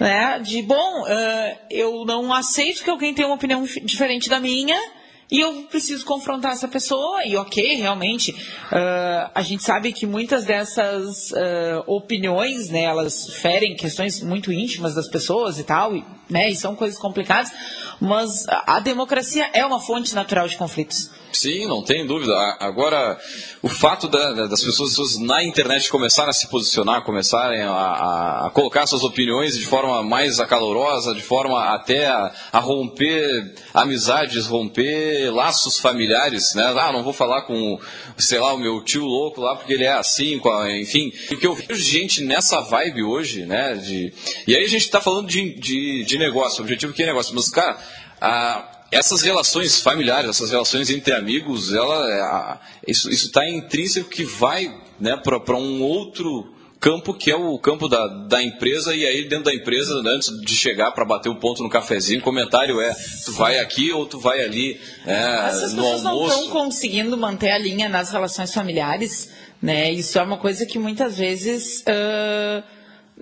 Né? 0.00 0.40
De, 0.40 0.62
bom, 0.62 1.02
uh, 1.02 1.58
eu 1.70 2.04
não 2.06 2.32
aceito 2.32 2.82
que 2.82 2.90
alguém 2.90 3.12
tenha 3.12 3.28
uma 3.28 3.36
opinião 3.36 3.62
diferente 3.84 4.30
da 4.30 4.40
minha, 4.40 4.80
e 5.32 5.40
eu 5.40 5.62
preciso 5.70 6.04
confrontar 6.04 6.52
essa 6.52 6.68
pessoa, 6.68 7.24
e 7.24 7.36
ok, 7.36 7.76
realmente, 7.76 8.32
uh, 8.32 9.30
a 9.34 9.40
gente 9.40 9.62
sabe 9.62 9.90
que 9.90 10.04
muitas 10.04 10.44
dessas 10.44 11.30
uh, 11.30 11.82
opiniões, 11.86 12.68
né, 12.68 12.82
elas 12.82 13.32
ferem 13.36 13.74
questões 13.74 14.22
muito 14.22 14.52
íntimas 14.52 14.94
das 14.94 15.08
pessoas 15.08 15.58
e 15.58 15.64
tal, 15.64 15.96
e, 15.96 16.04
né, 16.32 16.50
e 16.50 16.56
são 16.56 16.74
coisas 16.74 16.98
complicadas, 16.98 17.50
mas 18.00 18.46
a 18.48 18.80
democracia 18.80 19.48
é 19.52 19.64
uma 19.64 19.78
fonte 19.78 20.14
natural 20.14 20.48
de 20.48 20.56
conflitos. 20.56 21.10
Sim, 21.32 21.66
não 21.66 21.82
tem 21.82 22.06
dúvida. 22.06 22.34
Agora, 22.60 23.18
o 23.62 23.68
fato 23.68 24.06
da, 24.06 24.46
das 24.46 24.62
pessoas 24.62 25.18
na 25.18 25.42
internet 25.42 25.88
começarem 25.88 26.30
a 26.30 26.32
se 26.32 26.46
posicionar, 26.48 27.02
começarem 27.04 27.62
a, 27.62 28.46
a, 28.46 28.50
colocar 28.50 28.86
suas 28.86 29.02
opiniões 29.02 29.56
de 29.56 29.64
forma 29.64 30.02
mais 30.02 30.40
acalorosa, 30.40 31.14
de 31.14 31.22
forma 31.22 31.74
até 31.74 32.06
a, 32.06 32.32
a, 32.52 32.58
romper 32.58 33.54
amizades, 33.72 34.46
romper 34.46 35.32
laços 35.32 35.78
familiares, 35.78 36.54
né? 36.54 36.74
Ah, 36.76 36.92
não 36.92 37.02
vou 37.02 37.12
falar 37.12 37.42
com, 37.42 37.80
sei 38.18 38.38
lá, 38.38 38.52
o 38.52 38.58
meu 38.58 38.82
tio 38.82 39.04
louco 39.04 39.40
lá 39.40 39.56
porque 39.56 39.72
ele 39.72 39.84
é 39.84 39.92
assim, 39.92 40.40
enfim. 40.80 41.12
Porque 41.28 41.46
eu 41.46 41.54
vejo 41.54 41.82
gente 41.82 42.22
nessa 42.22 42.60
vibe 42.60 43.02
hoje, 43.04 43.46
né? 43.46 43.74
De, 43.74 44.12
e 44.46 44.54
aí 44.54 44.64
a 44.64 44.68
gente 44.68 44.82
está 44.82 45.00
falando 45.00 45.28
de, 45.28 45.54
de, 45.54 46.04
de 46.04 46.18
negócio, 46.24 46.62
objetivo 46.62 46.92
que 46.92 47.02
é 47.02 47.06
negócio. 47.06 47.34
Mas, 47.34 47.48
cara, 47.48 47.78
a, 48.20 48.84
essas 48.90 49.22
relações 49.22 49.80
familiares, 49.80 50.30
essas 50.30 50.50
relações 50.50 50.90
entre 50.90 51.14
amigos, 51.14 51.72
ela, 51.72 52.60
é, 52.86 52.90
isso 52.90 53.08
está 53.10 53.48
intrínseco 53.48 54.10
que 54.10 54.24
vai 54.24 54.72
né, 55.00 55.16
para 55.16 55.56
um 55.56 55.82
outro 55.82 56.52
campo 56.78 57.14
que 57.14 57.30
é 57.30 57.36
o 57.36 57.56
campo 57.60 57.88
da, 57.88 58.08
da 58.08 58.42
empresa 58.42 58.92
e 58.92 59.06
aí 59.06 59.28
dentro 59.28 59.44
da 59.44 59.54
empresa 59.54 59.94
antes 60.04 60.36
de 60.40 60.52
chegar 60.52 60.90
para 60.90 61.04
bater 61.04 61.28
o 61.28 61.36
ponto 61.36 61.62
no 61.62 61.70
cafezinho 61.70 62.18
o 62.18 62.22
comentário 62.24 62.80
é 62.80 62.92
tu 63.24 63.30
vai 63.30 63.60
aqui 63.60 63.92
ou 63.92 64.04
tu 64.04 64.18
vai 64.18 64.42
ali 64.42 64.80
é, 65.06 65.14
As 65.14 65.72
no 65.74 65.86
almoço 65.86 66.04
não 66.04 66.26
estão 66.26 66.48
conseguindo 66.48 67.16
manter 67.16 67.52
a 67.52 67.58
linha 67.58 67.88
nas 67.88 68.10
relações 68.10 68.52
familiares 68.52 69.30
né 69.62 69.92
isso 69.92 70.18
é 70.18 70.22
uma 70.24 70.38
coisa 70.38 70.66
que 70.66 70.76
muitas 70.76 71.16
vezes 71.16 71.82
uh, 71.82 72.64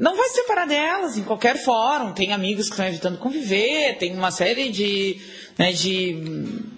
não 0.00 0.16
vai 0.16 0.28
separar 0.30 0.66
delas 0.66 1.16
em 1.16 1.22
qualquer 1.22 1.56
fórum 1.56 2.12
tem 2.12 2.32
amigos 2.32 2.66
que 2.66 2.72
estão 2.72 2.86
evitando 2.86 3.18
conviver 3.18 3.96
tem 3.98 4.16
uma 4.16 4.32
série 4.32 4.70
de 4.70 5.20
né, 5.56 5.72
de 5.72 6.70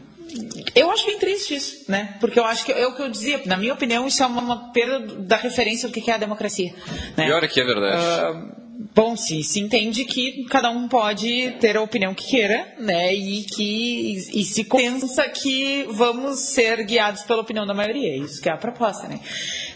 eu 0.75 0.91
acho 0.91 1.07
bem 1.07 1.19
triste 1.19 1.55
isso, 1.55 1.85
né? 1.91 2.17
Porque 2.21 2.39
eu 2.39 2.45
acho 2.45 2.65
que 2.65 2.73
é 2.73 2.87
o 2.87 2.95
que 2.95 3.03
eu 3.03 3.11
dizia, 3.11 3.41
na 3.45 3.57
minha 3.57 3.75
opinião, 3.75 4.07
isso 4.07 4.23
é 4.23 4.27
uma, 4.27 4.41
uma 4.41 4.73
perda 4.73 5.01
da 5.19 5.37
referência 5.37 5.89
do 5.89 5.93
que 5.93 6.11
é 6.11 6.15
a 6.15 6.19
democracia. 6.19 6.73
Né? 7.17 7.27
Pior 7.27 7.45
é 7.45 7.49
que 7.49 7.61
é 7.61 7.65
verdade. 7.65 8.37
Uh, 8.37 8.89
bom, 8.95 9.17
sim, 9.17 9.43
se 9.43 9.61
entende 9.61 10.05
que 10.05 10.45
cada 10.47 10.71
um 10.71 10.89
pode 10.89 11.51
ter 11.61 11.77
a 11.77 11.83
opinião 11.83 12.15
que 12.15 12.27
queira, 12.27 12.75
né? 12.79 13.15
E 13.15 13.45
que 13.45 14.17
e 14.33 14.45
se 14.45 14.65
pensa 14.65 15.29
que 15.29 15.87
vamos 15.91 16.39
ser 16.41 16.85
guiados 16.85 17.23
pela 17.23 17.43
opinião 17.43 17.67
da 17.67 17.75
maioria. 17.75 18.17
Isso 18.17 18.41
que 18.41 18.49
é 18.49 18.53
a 18.53 18.57
proposta, 18.57 19.07
né? 19.09 19.21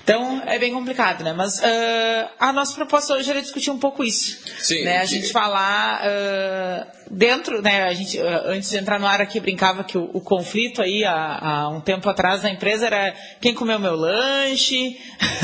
Então, 0.07 0.41
é 0.47 0.57
bem 0.57 0.73
complicado, 0.73 1.25
né? 1.25 1.33
Mas 1.33 1.59
uh, 1.59 2.29
a 2.39 2.53
nossa 2.53 2.77
proposta 2.77 3.13
hoje 3.15 3.29
era 3.29 3.43
discutir 3.43 3.73
um 3.73 3.79
pouco 3.79 4.05
isso. 4.05 4.39
Sim. 4.61 4.85
Né? 4.85 4.99
A 4.99 5.05
gente 5.05 5.33
falar 5.33 6.01
uh, 6.01 6.87
dentro, 7.11 7.61
né? 7.61 7.83
A 7.83 7.93
gente, 7.93 8.17
uh, 8.17 8.51
antes 8.51 8.71
de 8.71 8.77
entrar 8.77 9.01
no 9.01 9.07
ar 9.09 9.21
aqui, 9.21 9.41
brincava 9.41 9.83
que 9.83 9.99
o, 9.99 10.09
o 10.15 10.21
conflito 10.21 10.81
aí, 10.81 11.05
há, 11.05 11.39
há, 11.43 11.69
um 11.71 11.81
tempo 11.81 12.09
atrás, 12.09 12.45
na 12.45 12.51
empresa 12.51 12.87
era 12.87 13.17
quem 13.41 13.53
comeu 13.53 13.81
meu 13.81 13.97
lanche... 13.97 14.97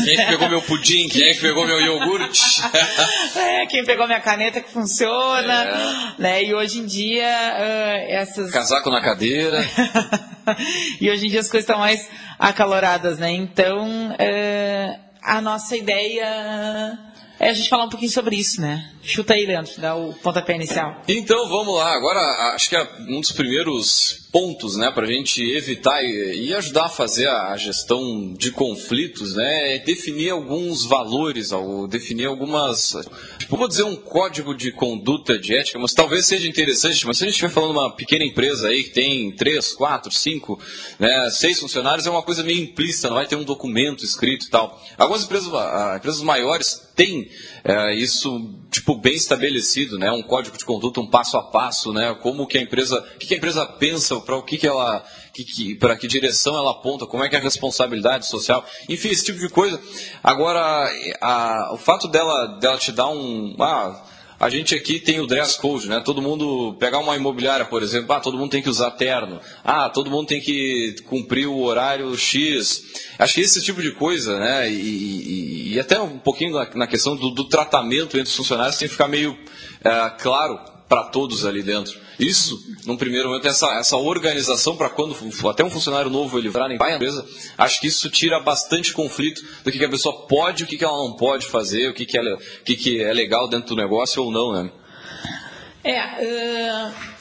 Quem 0.05 0.17
é 0.17 0.27
pegou 0.27 0.49
meu 0.49 0.63
pudim, 0.63 1.09
quem 1.09 1.31
é 1.31 1.35
que 1.35 1.41
pegou 1.41 1.67
meu 1.67 1.81
iogurte. 1.81 2.63
é, 3.35 3.67
quem 3.67 3.85
pegou 3.85 4.07
minha 4.07 4.21
caneta 4.21 4.61
que 4.61 4.71
funciona, 4.71 5.55
é. 5.55 6.23
né? 6.23 6.45
E 6.45 6.55
hoje 6.55 6.79
em 6.79 6.87
dia, 6.87 7.27
essas... 8.09 8.53
Casaco 8.53 8.91
na 8.91 9.03
cadeira. 9.03 9.59
e 11.01 11.11
hoje 11.11 11.27
em 11.27 11.31
dia 11.31 11.41
as 11.41 11.51
coisas 11.51 11.69
estão 11.69 11.79
mais 11.79 12.09
acaloradas, 12.39 13.19
né? 13.19 13.31
Então, 13.31 14.15
é, 14.19 14.99
a 15.23 15.41
nossa 15.41 15.77
ideia 15.77 16.99
é 17.39 17.51
a 17.51 17.53
gente 17.53 17.69
falar 17.69 17.85
um 17.85 17.89
pouquinho 17.89 18.11
sobre 18.11 18.37
isso, 18.37 18.61
né? 18.61 18.91
Chuta 19.03 19.35
aí, 19.35 19.45
Leandro, 19.45 19.73
dá 19.79 19.95
o 19.95 20.13
pontapé 20.15 20.55
inicial. 20.55 21.03
Então, 21.09 21.49
vamos 21.49 21.75
lá. 21.75 21.93
Agora, 21.95 22.21
acho 22.55 22.69
que 22.69 22.77
é 22.77 22.89
um 23.09 23.21
dos 23.21 23.33
primeiros 23.33 24.22
pontos, 24.33 24.77
né, 24.79 24.91
para 24.91 25.05
a 25.05 25.13
gente 25.13 25.43
evitar 25.43 26.03
e, 26.03 26.47
e, 26.47 26.55
ajudar 26.55 26.87
a 26.87 26.89
fazer 26.89 27.29
a 27.29 27.55
gestão 27.59 28.33
de 28.33 28.51
conflitos, 28.51 29.35
né, 29.35 29.75
é 29.75 29.79
definir 29.79 30.31
alguns 30.31 30.87
valores, 30.87 31.53
ao 31.53 31.87
definir 31.87 32.25
algumas, 32.25 32.97
tipo, 33.39 33.59
vou 33.59 33.69
dizer 33.69 33.83
um 33.83 33.95
código 33.95 34.55
de 34.55 34.73
conduta 34.73 35.39
de 35.39 35.55
ética, 35.55 35.79
mas 35.79 35.93
talvez 35.93 36.25
seja 36.25 36.49
interessante, 36.49 37.07
mas 37.07 37.19
se 37.19 37.25
a 37.25 37.27
gente 37.27 37.35
estiver 37.35 37.53
falando 37.53 37.73
de 37.73 37.79
uma 37.79 37.95
pequena 37.95 38.25
empresa 38.25 38.69
aí 38.69 38.85
que 38.85 38.91
tem 38.91 39.31
três, 39.33 39.75
quatro, 39.75 40.11
cinco, 40.11 40.59
né, 40.99 41.29
seis 41.31 41.61
funcionários, 41.61 42.07
é 42.07 42.11
uma 42.11 42.23
coisa 42.23 42.43
meio 42.43 42.63
implícita, 42.63 43.09
não 43.09 43.17
vai 43.17 43.27
ter 43.27 43.37
um 43.37 43.45
documento 43.45 44.03
escrito 44.03 44.47
e 44.47 44.51
tal. 44.51 44.83
Algumas 44.97 45.25
empresas, 45.25 45.49
empresas 45.97 46.23
maiores 46.23 46.91
têm 46.97 47.29
é, 47.65 47.95
isso 47.95 48.55
tipo 48.71 48.97
bem 48.97 49.15
estabelecido, 49.15 49.99
né? 49.99 50.11
Um 50.11 50.23
código 50.23 50.57
de 50.57 50.65
conduta, 50.65 51.01
um 51.01 51.07
passo 51.07 51.37
a 51.37 51.43
passo, 51.43 51.93
né? 51.93 52.17
Como 52.23 52.47
que 52.47 52.57
a 52.57 52.63
empresa, 52.63 53.01
que 53.19 53.35
a 53.35 53.37
empresa 53.37 53.67
pensa, 53.67 54.15
para 54.23 54.37
o 54.37 54.43
que, 54.43 54.57
que 54.57 54.67
ela, 54.67 55.05
que, 55.33 55.45
que, 55.45 55.75
para 55.75 55.97
que 55.97 56.07
direção 56.07 56.57
ela 56.57 56.73
aponta, 56.73 57.07
como 57.07 57.25
é 57.25 57.29
que 57.29 57.37
é 57.37 57.39
a 57.39 57.43
responsabilidade 57.43 58.27
social, 58.27 58.65
enfim, 58.89 59.09
esse 59.09 59.25
tipo 59.25 59.39
de 59.39 59.49
coisa. 59.49 59.81
Agora, 60.23 60.91
a, 61.21 61.71
o 61.73 61.77
fato 61.77 62.09
dela, 62.09 62.59
dela 62.59 62.79
te 62.79 62.93
dar 62.93 63.09
um, 63.09 63.57
ah, 63.61 64.03
a 64.43 64.51
gente 64.51 64.75
aqui 64.75 64.99
tem 64.99 65.21
o 65.21 65.27
dress 65.29 65.57
code, 65.57 65.89
né? 65.89 66.03
Todo 66.05 66.21
mundo 66.21 66.75
pegar 66.81 66.99
uma 66.99 67.15
imobiliária, 67.15 67.65
por 67.65 67.81
exemplo, 67.81 68.13
ah, 68.13 68.19
todo 68.19 68.37
mundo 68.37 68.51
tem 68.51 68.61
que 68.61 68.69
usar 68.69 68.91
terno, 68.91 69.41
ah, 69.63 69.89
todo 69.89 70.11
mundo 70.11 70.27
tem 70.27 70.41
que 70.41 70.97
cumprir 71.07 71.47
o 71.47 71.63
horário 71.63 72.19
X. 72.19 72.83
Acho 73.21 73.35
que 73.35 73.41
esse 73.41 73.63
tipo 73.63 73.81
de 73.81 73.93
coisa, 73.93 74.41
né? 74.41 74.69
E, 74.69 74.75
e, 74.75 75.75
e 75.75 75.79
até 75.79 76.01
um 76.01 76.19
pouquinho 76.19 76.55
na, 76.55 76.69
na 76.75 76.87
questão 76.89 77.15
do, 77.15 77.31
do, 77.31 77.45
tratamento 77.45 78.19
entre 78.19 78.31
os 78.31 78.37
funcionários 78.37 78.77
tem 78.77 78.89
que 78.89 78.95
ficar 78.95 79.07
meio 79.07 79.39
é, 79.85 80.11
claro 80.19 80.59
para 80.89 81.05
todos 81.05 81.47
ali 81.47 81.63
dentro. 81.63 81.97
Isso, 82.23 82.63
num 82.87 82.97
primeiro 82.97 83.29
momento, 83.29 83.49
essa, 83.49 83.67
essa 83.79 83.97
organização 83.97 84.77
para 84.77 84.89
quando 84.89 85.17
até 85.49 85.65
um 85.65 85.71
funcionário 85.71 86.09
novo 86.09 86.39
ele 86.39 86.49
vai 86.49 86.69
na 86.69 86.95
empresa, 86.95 87.27
acho 87.59 87.81
que 87.81 87.89
isso 87.89 88.09
tira 88.09 88.39
bastante 88.39 88.93
conflito 88.93 89.43
do 89.65 89.73
que, 89.73 89.79
que 89.79 89.85
a 89.85 89.89
pessoa 89.89 90.27
pode 90.29 90.63
o 90.63 90.67
que, 90.67 90.77
que 90.77 90.85
ela 90.85 90.97
não 90.97 91.17
pode 91.17 91.47
fazer, 91.47 91.89
o 91.89 91.93
que, 91.93 92.07
que, 92.07 92.17
ela, 92.17 92.35
o 92.35 92.65
que, 92.65 92.77
que 92.77 93.03
é 93.03 93.13
legal 93.13 93.49
dentro 93.49 93.75
do 93.75 93.83
negócio 93.83 94.23
ou 94.23 94.31
não, 94.31 94.53
né? 94.53 94.71
É, 95.83 95.99
uh 96.89 97.12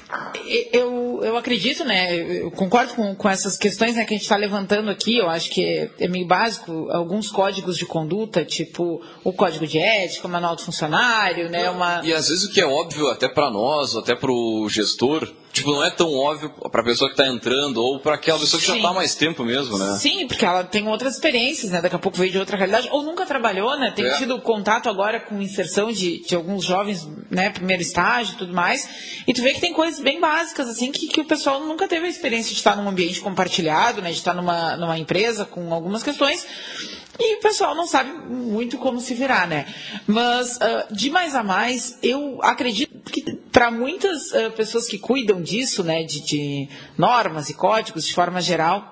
eu, 0.73 1.19
eu 1.23 1.37
acredito, 1.37 1.83
né? 1.83 2.15
Eu 2.15 2.51
concordo 2.51 2.93
com, 2.93 3.15
com 3.15 3.29
essas 3.29 3.57
questões 3.57 3.95
né, 3.95 4.05
que 4.05 4.13
a 4.13 4.17
gente 4.17 4.23
está 4.23 4.35
levantando 4.35 4.89
aqui. 4.89 5.17
Eu 5.17 5.29
acho 5.29 5.49
que 5.49 5.63
é, 5.63 5.89
é, 5.99 6.07
meio 6.07 6.27
básico 6.27 6.89
alguns 6.91 7.29
códigos 7.31 7.77
de 7.77 7.85
conduta, 7.85 8.43
tipo 8.43 9.01
o 9.23 9.33
código 9.33 9.65
de 9.65 9.77
ética, 9.77 10.27
o 10.27 10.31
manual 10.31 10.55
do 10.55 10.61
funcionário, 10.61 11.49
né? 11.49 11.69
Uma... 11.69 12.01
E 12.03 12.13
às 12.13 12.29
vezes 12.29 12.45
o 12.45 12.51
que 12.51 12.61
é 12.61 12.65
óbvio 12.65 13.07
até 13.07 13.27
para 13.27 13.49
nós, 13.49 13.95
até 13.95 14.15
para 14.15 14.31
o 14.31 14.67
gestor, 14.69 15.31
tipo, 15.51 15.71
não 15.71 15.83
é 15.83 15.89
tão 15.89 16.13
óbvio 16.13 16.49
para 16.71 16.81
a 16.81 16.83
pessoa 16.83 17.09
que 17.09 17.19
está 17.19 17.31
entrando 17.31 17.77
ou 17.77 17.99
para 17.99 18.15
aquela 18.15 18.39
pessoa 18.39 18.59
que 18.59 18.65
Sim. 18.65 18.73
já 18.73 18.77
está 18.77 18.89
há 18.89 18.93
mais 18.93 19.15
tempo 19.15 19.43
mesmo, 19.43 19.77
né? 19.77 19.97
Sim, 19.97 20.27
porque 20.27 20.45
ela 20.45 20.63
tem 20.63 20.87
outras 20.87 21.15
experiências, 21.15 21.71
né? 21.71 21.81
Daqui 21.81 21.95
a 21.95 21.99
pouco 21.99 22.17
veio 22.17 22.31
de 22.31 22.37
outra 22.37 22.57
realidade 22.57 22.87
ou 22.91 23.03
nunca 23.03 23.25
trabalhou, 23.25 23.77
né? 23.77 23.91
Tem 23.95 24.05
é. 24.05 24.17
tido 24.17 24.39
contato 24.39 24.89
agora 24.89 25.19
com 25.19 25.41
inserção 25.41 25.91
de, 25.91 26.21
de 26.25 26.35
alguns 26.35 26.63
jovens, 26.63 27.07
né? 27.29 27.49
Primeiro 27.49 27.81
estágio 27.81 28.35
e 28.35 28.37
tudo 28.37 28.53
mais. 28.53 28.87
E 29.27 29.33
tu 29.33 29.41
vê 29.41 29.53
que 29.53 29.61
tem 29.61 29.73
coisas 29.73 29.99
bem 29.99 30.19
básicas, 30.19 30.67
assim, 30.67 30.91
que, 30.91 31.07
que 31.07 31.21
o 31.21 31.25
pessoal 31.25 31.59
nunca 31.61 31.87
teve 31.87 32.05
a 32.05 32.09
experiência 32.09 32.51
de 32.51 32.57
estar 32.57 32.75
num 32.75 32.87
ambiente 32.87 33.19
compartilhado, 33.21 34.01
né? 34.01 34.11
De 34.11 34.17
estar 34.17 34.33
numa, 34.33 34.77
numa 34.77 34.97
empresa 34.97 35.45
com 35.45 35.73
algumas 35.73 36.03
questões. 36.03 36.45
E 37.19 37.35
o 37.35 37.39
pessoal 37.39 37.75
não 37.75 37.85
sabe 37.85 38.11
muito 38.11 38.77
como 38.77 38.99
se 38.99 39.13
virar, 39.13 39.47
né? 39.47 39.67
Mas, 40.07 40.57
uh, 40.57 40.93
de 40.93 41.09
mais 41.09 41.35
a 41.35 41.43
mais, 41.43 41.99
eu 42.01 42.39
acredito 42.41 43.11
que 43.11 43.40
para 43.51 43.69
muitas 43.69 44.31
uh, 44.31 44.51
pessoas 44.55 44.87
que 44.87 44.97
cuidam 44.97 45.41
disso, 45.41 45.83
né, 45.83 46.03
de, 46.03 46.21
de 46.21 46.69
normas 46.97 47.49
e 47.49 47.53
códigos 47.53 48.05
de 48.05 48.13
forma 48.13 48.41
geral, 48.41 48.90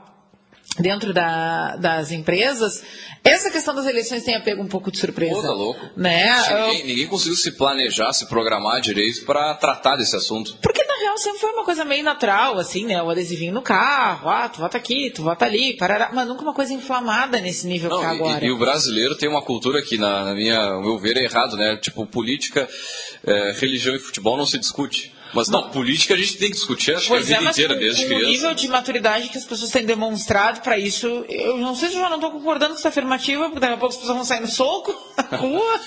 dentro 0.77 1.13
da, 1.13 1.75
das 1.77 2.11
empresas, 2.11 2.83
essa 3.23 3.51
questão 3.51 3.75
das 3.75 3.85
eleições 3.85 4.23
tem 4.23 4.35
a 4.35 4.39
pego 4.39 4.61
um 4.61 4.67
pouco 4.67 4.91
de 4.91 4.97
surpresa. 4.97 5.35
Pô, 5.35 5.41
tá 5.41 5.51
louco. 5.51 5.89
Né? 5.95 6.35
Ninguém, 6.67 6.85
ninguém, 6.85 7.07
conseguiu 7.07 7.35
se 7.35 7.51
planejar, 7.51 8.13
se 8.13 8.27
programar 8.27 8.79
direito 8.79 9.25
para 9.25 9.53
tratar 9.55 9.97
desse 9.97 10.15
assunto. 10.15 10.57
Porque, 10.61 10.83
na 10.83 10.97
real, 10.99 11.17
sempre 11.17 11.39
foi 11.39 11.51
uma 11.51 11.65
coisa 11.65 11.83
meio 11.83 12.03
natural, 12.03 12.57
assim, 12.57 12.85
né? 12.85 13.01
O 13.01 13.09
adesivinho 13.09 13.53
no 13.53 13.61
carro, 13.61 14.29
ah, 14.29 14.47
tu 14.47 14.59
vota 14.59 14.77
aqui, 14.77 15.11
tu 15.11 15.23
vota 15.23 15.45
ali, 15.45 15.75
parará, 15.75 16.11
mas 16.13 16.27
nunca 16.27 16.43
uma 16.43 16.53
coisa 16.53 16.73
inflamada 16.73 17.41
nesse 17.41 17.67
nível 17.67 17.89
Não, 17.89 17.97
que 17.97 18.03
tá 18.03 18.11
agora. 18.11 18.45
E, 18.45 18.47
e, 18.47 18.51
o 18.51 18.57
brasileiro 18.57 19.15
tem 19.15 19.27
uma 19.27 19.41
cultura 19.41 19.81
que, 19.81 19.97
na, 19.97 20.25
na 20.25 20.33
minha, 20.33 20.79
meu 20.79 20.97
ver, 20.97 21.17
é 21.17 21.23
errado, 21.23 21.57
né? 21.57 21.77
Tipo, 21.77 22.05
política, 22.05 22.67
é, 23.25 23.51
religião 23.59 23.95
e 23.95 23.99
futebol 23.99 24.37
não 24.37 24.45
se 24.45 24.57
discute. 24.57 25.13
Mas 25.33 25.47
não, 25.47 25.69
política 25.69 26.15
a 26.15 26.17
gente 26.17 26.37
tem 26.37 26.49
que 26.49 26.55
discutir, 26.55 26.95
acho 26.95 27.07
que 27.07 27.13
a 27.13 27.17
é, 27.17 27.21
vida 27.21 27.43
inteira, 27.43 27.75
desde 27.75 28.05
criança. 28.05 28.25
O 28.25 28.29
nível 28.29 28.53
de 28.55 28.67
maturidade 28.67 29.29
que 29.29 29.37
as 29.37 29.45
pessoas 29.45 29.69
têm 29.69 29.85
demonstrado 29.85 30.61
para 30.61 30.77
isso, 30.77 31.07
eu 31.29 31.57
não 31.57 31.75
sei 31.75 31.89
se 31.89 31.95
eu 31.95 32.01
já 32.01 32.09
não 32.09 32.15
estou 32.15 32.31
concordando 32.31 32.73
com 32.73 32.79
essa 32.79 32.89
afirmativa, 32.89 33.43
porque 33.45 33.59
daqui 33.59 33.73
a 33.73 33.77
pouco 33.77 33.93
as 33.93 33.99
pessoas 33.99 34.17
vão 34.17 34.25
sair 34.25 34.39
no 34.41 34.47
soco, 34.47 34.95
na 35.31 35.37
rua. 35.37 35.79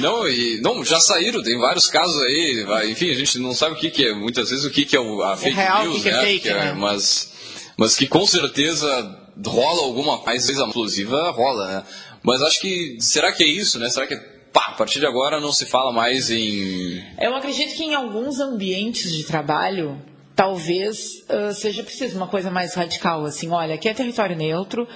não, 0.00 0.28
e, 0.28 0.60
não, 0.60 0.84
já 0.84 0.98
saíram, 0.98 1.42
tem 1.42 1.58
vários 1.58 1.86
casos 1.86 2.20
aí, 2.22 2.66
enfim, 2.90 3.10
a 3.10 3.14
gente 3.14 3.38
não 3.38 3.54
sabe 3.54 3.74
o 3.74 3.78
que, 3.78 3.90
que 3.90 4.04
é, 4.06 4.14
muitas 4.14 4.50
vezes 4.50 4.64
o 4.64 4.70
que, 4.70 4.84
que 4.84 4.96
é 4.96 5.00
a 5.00 5.36
fake 5.36 5.58
é 5.58 5.62
real, 5.62 5.84
news, 5.84 6.02
que 6.02 6.08
é 6.08 6.12
né? 6.12 6.22
Fake, 6.22 6.48
né? 6.50 6.72
Mas, 6.72 7.32
mas 7.76 7.96
que 7.96 8.06
com 8.06 8.26
certeza 8.26 9.16
rola 9.46 9.82
alguma 9.82 10.18
coisa 10.18 10.50
explosiva, 10.52 11.30
rola, 11.30 11.68
né? 11.68 11.84
Mas 12.22 12.42
acho 12.42 12.60
que, 12.60 12.96
será 13.00 13.30
que 13.30 13.44
é 13.44 13.46
isso, 13.46 13.78
né? 13.78 13.88
Será 13.88 14.06
que 14.06 14.14
é 14.14 14.37
pá, 14.52 14.68
a 14.68 14.72
partir 14.72 15.00
de 15.00 15.06
agora 15.06 15.40
não 15.40 15.52
se 15.52 15.66
fala 15.66 15.92
mais 15.92 16.30
em. 16.30 17.02
Eu 17.20 17.34
acredito 17.34 17.74
que 17.74 17.84
em 17.84 17.94
alguns 17.94 18.40
ambientes 18.40 19.12
de 19.12 19.24
trabalho 19.24 20.00
talvez 20.38 21.24
uh, 21.28 21.52
seja 21.52 21.82
preciso 21.82 22.16
uma 22.16 22.28
coisa 22.28 22.48
mais 22.48 22.72
radical, 22.72 23.24
assim, 23.24 23.50
olha, 23.50 23.74
aqui 23.74 23.88
é 23.88 23.92
território 23.92 24.36
neutro, 24.36 24.86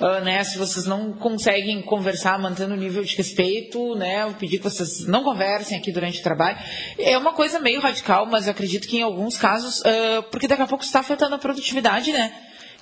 uh, 0.00 0.24
né, 0.24 0.42
se 0.42 0.58
vocês 0.58 0.86
não 0.86 1.12
conseguem 1.12 1.80
conversar 1.80 2.36
mantendo 2.36 2.74
o 2.74 2.76
nível 2.76 3.04
de 3.04 3.14
respeito, 3.14 3.94
né, 3.94 4.24
eu 4.24 4.34
pedir 4.34 4.58
que 4.58 4.64
vocês 4.64 5.06
não 5.06 5.22
conversem 5.22 5.78
aqui 5.78 5.92
durante 5.92 6.18
o 6.18 6.22
trabalho, 6.24 6.58
é 6.98 7.16
uma 7.16 7.32
coisa 7.32 7.60
meio 7.60 7.80
radical, 7.80 8.26
mas 8.26 8.46
eu 8.46 8.50
acredito 8.50 8.88
que 8.88 8.98
em 8.98 9.02
alguns 9.02 9.36
casos, 9.36 9.82
uh, 9.82 10.24
porque 10.32 10.48
daqui 10.48 10.62
a 10.62 10.66
pouco 10.66 10.82
está 10.82 10.98
afetando 10.98 11.36
a 11.36 11.38
produtividade, 11.38 12.10
né, 12.10 12.34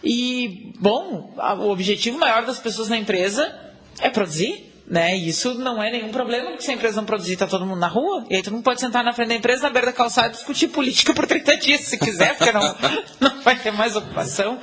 e, 0.03 0.73
bom, 0.81 1.35
o 1.59 1.69
objetivo 1.69 2.19
maior 2.19 2.47
das 2.47 2.59
pessoas 2.59 2.89
na 2.89 2.97
empresa 2.97 3.55
é 4.01 4.09
produzir, 4.09 4.66
né? 4.89 5.17
E 5.17 5.29
isso 5.29 5.55
não 5.55 5.83
é 5.83 5.91
nenhum 5.91 6.11
problema, 6.11 6.51
porque 6.51 6.63
se 6.63 6.71
a 6.71 6.75
empresa 6.75 6.97
não 6.97 7.07
produzir, 7.07 7.33
está 7.33 7.47
todo 7.47 7.67
mundo 7.67 7.81
na 7.81 7.89
rua. 7.89 8.25
E 8.31 8.37
aí 8.37 8.43
tu 8.43 8.51
não 8.51 8.63
pode 8.63 8.81
sentar 8.81 9.03
na 9.03 9.13
frente 9.13 9.29
da 9.29 9.35
empresa, 9.35 9.63
na 9.63 9.71
beira 9.71 9.89
da 9.89 9.93
calçada, 9.93 10.29
discutir 10.29 10.69
política 10.69 11.13
por 11.13 11.27
30 11.27 11.57
dias, 11.57 11.81
se 11.83 11.99
quiser, 11.99 12.37
porque 12.37 12.53
não, 12.53 12.63
não 13.21 13.43
vai 13.43 13.57
ter 13.59 13.73
mais 13.73 13.97
ocupação. 13.97 14.59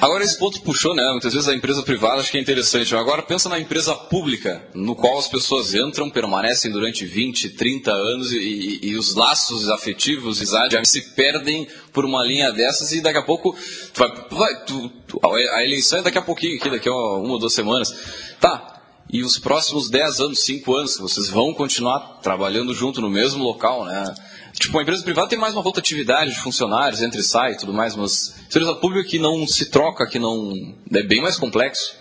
Agora, 0.00 0.24
esse 0.24 0.36
ponto 0.38 0.60
puxou, 0.62 0.94
né? 0.94 1.02
Muitas 1.12 1.32
vezes 1.32 1.48
a 1.48 1.54
empresa 1.54 1.82
privada 1.82 2.20
acho 2.20 2.30
que 2.30 2.38
é 2.38 2.40
interessante. 2.40 2.94
Agora, 2.96 3.22
pensa 3.22 3.48
na 3.48 3.58
empresa 3.58 3.94
pública, 3.94 4.62
no 4.74 4.96
qual 4.96 5.18
as 5.18 5.28
pessoas 5.28 5.74
entram, 5.74 6.10
permanecem 6.10 6.72
durante 6.72 7.06
20, 7.06 7.50
30 7.50 7.92
anos 7.92 8.32
e, 8.32 8.38
e, 8.38 8.88
e 8.90 8.96
os 8.96 9.14
laços 9.14 9.68
afetivos 9.70 10.38
já 10.38 10.84
se 10.84 11.14
perdem 11.14 11.68
por 11.92 12.04
uma 12.04 12.24
linha 12.24 12.50
dessas 12.52 12.92
e 12.92 13.00
daqui 13.00 13.18
a 13.18 13.22
pouco 13.22 13.56
tu 13.92 14.36
vai 14.36 14.64
tu, 14.64 14.88
tu, 15.06 15.20
a 15.24 15.64
eleição 15.64 16.00
é 16.00 16.02
daqui 16.02 16.18
a 16.18 16.22
pouquinho, 16.22 16.56
aqui, 16.56 16.70
daqui 16.70 16.88
a 16.88 16.92
uma 16.92 17.32
ou 17.32 17.38
duas 17.38 17.52
semanas. 17.52 17.94
Tá, 18.40 18.77
e 19.10 19.22
os 19.22 19.38
próximos 19.38 19.88
10 19.88 20.20
anos, 20.20 20.40
5 20.40 20.76
anos, 20.76 20.98
vocês 20.98 21.28
vão 21.28 21.54
continuar 21.54 22.20
trabalhando 22.22 22.74
junto 22.74 23.00
no 23.00 23.08
mesmo 23.08 23.42
local, 23.42 23.84
né? 23.84 24.14
Tipo, 24.52 24.78
a 24.78 24.82
empresa 24.82 25.02
privada 25.02 25.28
tem 25.28 25.38
mais 25.38 25.54
uma 25.54 25.62
rotatividade 25.62 26.32
de 26.32 26.40
funcionários 26.40 27.00
entre 27.00 27.22
sai 27.22 27.52
e 27.52 27.56
tudo 27.56 27.72
mais, 27.72 27.96
mas 27.96 28.34
empresa 28.46 28.74
pública 28.74 29.08
que 29.08 29.18
não 29.18 29.46
se 29.46 29.70
troca, 29.70 30.06
que 30.06 30.18
não. 30.18 30.52
é 30.92 31.02
bem 31.02 31.22
mais 31.22 31.36
complexo. 31.36 31.96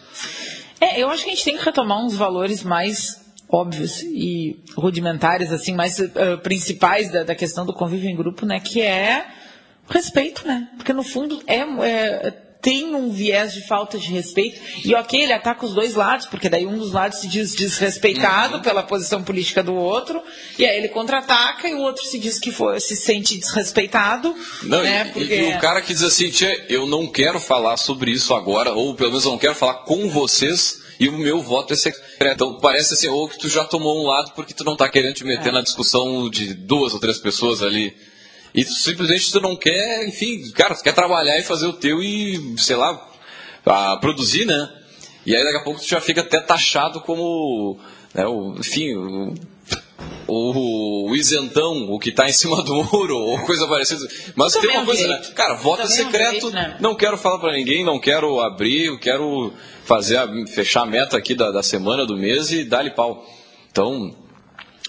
É, 0.82 1.02
eu 1.02 1.10
acho 1.10 1.24
que 1.24 1.30
a 1.30 1.34
gente 1.34 1.46
tem 1.46 1.58
que 1.58 1.64
retomar 1.64 2.04
uns 2.04 2.16
valores 2.16 2.64
mais 2.64 3.22
óbvios 3.50 4.02
e 4.02 4.60
rudimentares, 4.76 5.52
assim, 5.52 5.74
mais 5.74 6.00
uh, 6.00 6.38
principais 6.44 7.12
da, 7.12 7.24
da, 7.24 7.36
questão 7.36 7.66
do 7.66 7.74
convívio 7.74 8.10
em 8.10 8.16
grupo, 8.16 8.46
né? 8.46 8.60
Que 8.60 8.82
é 8.82 9.28
respeito, 9.88 10.46
né? 10.46 10.70
Porque 10.76 10.92
no 10.92 11.04
fundo 11.04 11.42
é, 11.48 11.62
é 11.62 12.47
tem 12.68 12.94
um 12.94 13.10
viés 13.10 13.54
de 13.54 13.66
falta 13.66 13.98
de 13.98 14.12
respeito. 14.12 14.60
E 14.84 14.94
ok, 14.94 15.24
ele 15.24 15.32
ataca 15.32 15.66
os 15.66 15.74
dois 15.74 15.96
lados, 15.96 16.26
porque 16.26 16.50
daí 16.50 16.66
um 16.66 16.78
dos 16.78 16.92
lados 16.92 17.20
se 17.20 17.28
diz 17.30 17.56
desrespeitado 17.56 18.58
uhum. 18.58 18.62
pela 18.62 18.84
posição 18.84 19.24
política 19.24 19.64
do 19.64 19.74
outro, 19.74 20.22
e 20.60 20.66
aí 20.66 20.78
ele 20.78 20.90
contra-ataca 20.90 21.70
e 21.70 21.74
o 21.76 21.80
outro 21.80 22.04
se 22.04 22.20
diz 22.20 22.38
que 22.38 22.52
foi, 22.52 22.78
se 22.82 22.98
sente 22.98 23.38
desrespeitado. 23.38 24.36
Não, 24.64 24.84
né, 24.84 25.08
e, 25.08 25.14
porque... 25.14 25.34
e, 25.34 25.56
o 25.56 25.60
cara 25.60 25.82
que 25.82 25.94
diz 25.94 26.04
assim, 26.04 26.30
eu 26.68 26.86
não 26.86 27.08
quero 27.08 27.40
falar 27.40 27.78
sobre 27.78 28.12
isso 28.12 28.34
agora, 28.34 28.74
ou 28.74 28.94
pelo 28.96 29.12
menos 29.12 29.24
eu 29.24 29.32
não 29.32 29.38
quero 29.38 29.56
falar 29.56 29.86
com 29.86 30.10
vocês, 30.10 30.82
e 31.00 31.08
o 31.08 31.14
meu 31.14 31.42
voto 31.42 31.72
é 31.72 31.78
secreto. 31.78 32.34
Então 32.34 32.60
parece 32.60 32.96
assim, 32.96 33.08
ou 33.08 33.30
que 33.30 33.40
tu 33.40 33.48
já 33.48 33.64
tomou 33.64 34.04
um 34.04 34.08
lado 34.08 34.34
porque 34.36 34.54
tu 34.54 34.66
não 34.66 34.74
está 34.74 34.90
querendo 34.90 35.14
te 35.14 35.24
meter 35.24 35.50
é. 35.50 35.52
na 35.54 35.62
discussão 35.62 36.30
de 36.30 36.54
duas 36.54 36.94
ou 36.94 37.00
três 37.00 37.18
pessoas 37.18 37.64
ali. 37.64 37.96
E 38.58 38.64
simplesmente 38.66 39.32
tu 39.32 39.40
não 39.40 39.56
quer, 39.56 40.08
enfim, 40.08 40.50
cara, 40.50 40.74
tu 40.74 40.82
quer 40.82 40.92
trabalhar 40.92 41.38
e 41.38 41.44
fazer 41.44 41.68
o 41.68 41.74
teu 41.74 42.02
e, 42.02 42.56
sei 42.58 42.76
lá, 42.76 43.00
produzir, 44.02 44.46
né? 44.46 44.74
E 45.24 45.36
aí 45.36 45.44
daqui 45.44 45.58
a 45.58 45.64
pouco 45.64 45.80
tu 45.80 45.88
já 45.88 46.02
fica 46.02 46.22
até 46.22 46.40
taxado 46.40 47.02
como, 47.02 47.78
né, 48.16 48.26
o, 48.26 48.56
enfim, 48.58 48.96
o, 48.96 49.36
o, 50.28 51.12
o, 51.12 51.16
isentão, 51.16 51.88
o 51.92 52.00
que 52.00 52.10
está 52.10 52.28
em 52.28 52.34
cima 52.34 52.64
do 52.64 52.84
muro, 52.84 53.16
ou 53.22 53.38
coisa 53.46 53.68
parecida. 53.68 54.08
Mas 54.36 54.54
tem 54.54 54.72
uma 54.72 54.86
coisa, 54.86 55.08
né? 55.08 55.22
Cara, 55.36 55.54
voto 55.54 55.84
é 55.84 55.88
secreto, 55.88 56.50
né? 56.50 56.78
não 56.80 56.96
quero 56.96 57.16
falar 57.16 57.38
para 57.38 57.54
ninguém, 57.54 57.86
não 57.86 58.00
quero 58.00 58.40
abrir, 58.40 58.86
eu 58.86 58.98
quero 58.98 59.54
fazer 59.86 60.18
a, 60.18 60.28
fechar 60.48 60.82
a 60.82 60.88
meta 60.88 61.16
aqui 61.16 61.36
da, 61.36 61.52
da 61.52 61.62
semana, 61.62 62.08
do 62.08 62.18
mês 62.18 62.52
e 62.52 62.64
dar-lhe 62.64 62.90
pau. 62.90 63.24
Então, 63.70 64.16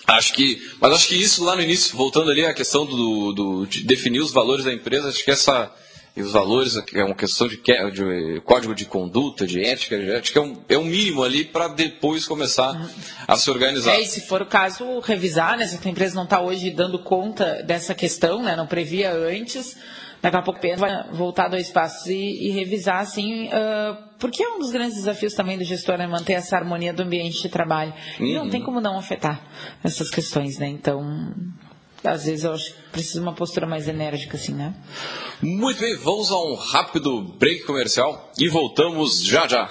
Acho 0.09 0.33
que, 0.33 0.71
mas 0.81 0.93
acho 0.93 1.09
que 1.09 1.15
isso 1.15 1.45
lá 1.45 1.55
no 1.55 1.63
início, 1.63 1.97
voltando 1.97 2.31
ali 2.31 2.45
à 2.45 2.55
questão 2.55 2.87
do, 2.87 3.33
do 3.33 3.67
de 3.67 3.85
definir 3.85 4.21
os 4.21 4.33
valores 4.33 4.65
da 4.65 4.73
empresa, 4.73 5.09
acho 5.09 5.23
que 5.23 5.31
essa 5.31 5.71
e 6.19 6.23
os 6.23 6.33
valores 6.33 6.77
é 6.95 7.05
uma 7.05 7.15
questão 7.15 7.47
de, 7.47 7.59
de 7.59 8.41
código 8.41 8.75
de 8.75 8.85
conduta, 8.85 9.47
de 9.47 9.63
ética, 9.63 9.97
de 9.97 10.11
ética 10.11 10.41
é 10.41 10.43
um, 10.43 10.57
é 10.69 10.77
um 10.77 10.85
mínimo 10.85 11.23
ali 11.23 11.45
para 11.45 11.69
depois 11.69 12.27
começar 12.27 12.91
a 13.27 13.37
se 13.37 13.49
organizar. 13.49 13.95
É, 13.95 14.01
e 14.01 14.07
se 14.07 14.23
for 14.23 14.43
o 14.43 14.47
caso, 14.47 14.99
revisar, 14.99 15.57
né? 15.57 15.65
Se 15.65 15.79
a 15.87 15.91
empresa 15.91 16.17
não 16.17 16.25
está 16.25 16.41
hoje 16.41 16.71
dando 16.71 16.99
conta 16.99 17.63
dessa 17.63 17.95
questão, 17.95 18.43
né? 18.43 18.57
Não 18.57 18.67
previa 18.67 19.13
antes, 19.13 19.77
daqui 20.21 20.37
a 20.37 20.43
pouco 20.43 20.61
vai 20.77 21.11
voltar 21.13 21.49
dois 21.49 21.71
passos 21.71 22.07
e, 22.07 22.49
e 22.49 22.51
revisar, 22.51 23.01
assim, 23.01 23.49
uh, 23.49 24.09
porque 24.19 24.43
é 24.43 24.49
um 24.49 24.59
dos 24.59 24.71
grandes 24.71 24.97
desafios 24.97 25.35
também 25.35 25.57
do 25.57 25.65
gestor, 25.65 25.95
é 25.95 25.99
né, 25.99 26.07
manter 26.07 26.35
essa 26.35 26.57
harmonia 26.57 26.93
do 26.93 27.03
ambiente 27.03 27.41
de 27.41 27.49
trabalho. 27.49 27.93
Uhum. 28.19 28.27
E 28.27 28.35
não 28.35 28.49
tem 28.49 28.61
uhum. 28.61 28.67
como 28.67 28.81
não 28.81 28.99
afetar 28.99 29.41
essas 29.83 30.11
questões, 30.11 30.59
né? 30.59 30.69
Então, 30.69 31.33
às 32.05 32.25
vezes 32.25 32.45
eu 32.45 32.53
acho 32.53 32.75
que 32.75 32.83
precisa 32.91 33.21
uma 33.21 33.33
postura 33.33 33.67
mais 33.67 33.89
enérgica, 33.89 34.37
assim, 34.37 34.55
né? 34.55 34.75
Muito 35.41 35.81
bem, 35.81 35.97
vamos 35.97 36.31
a 36.31 36.39
um 36.39 36.55
rápido 36.55 37.23
break 37.39 37.65
comercial 37.65 38.33
e 38.39 38.49
voltamos 38.49 39.25
já 39.25 39.47
já. 39.47 39.71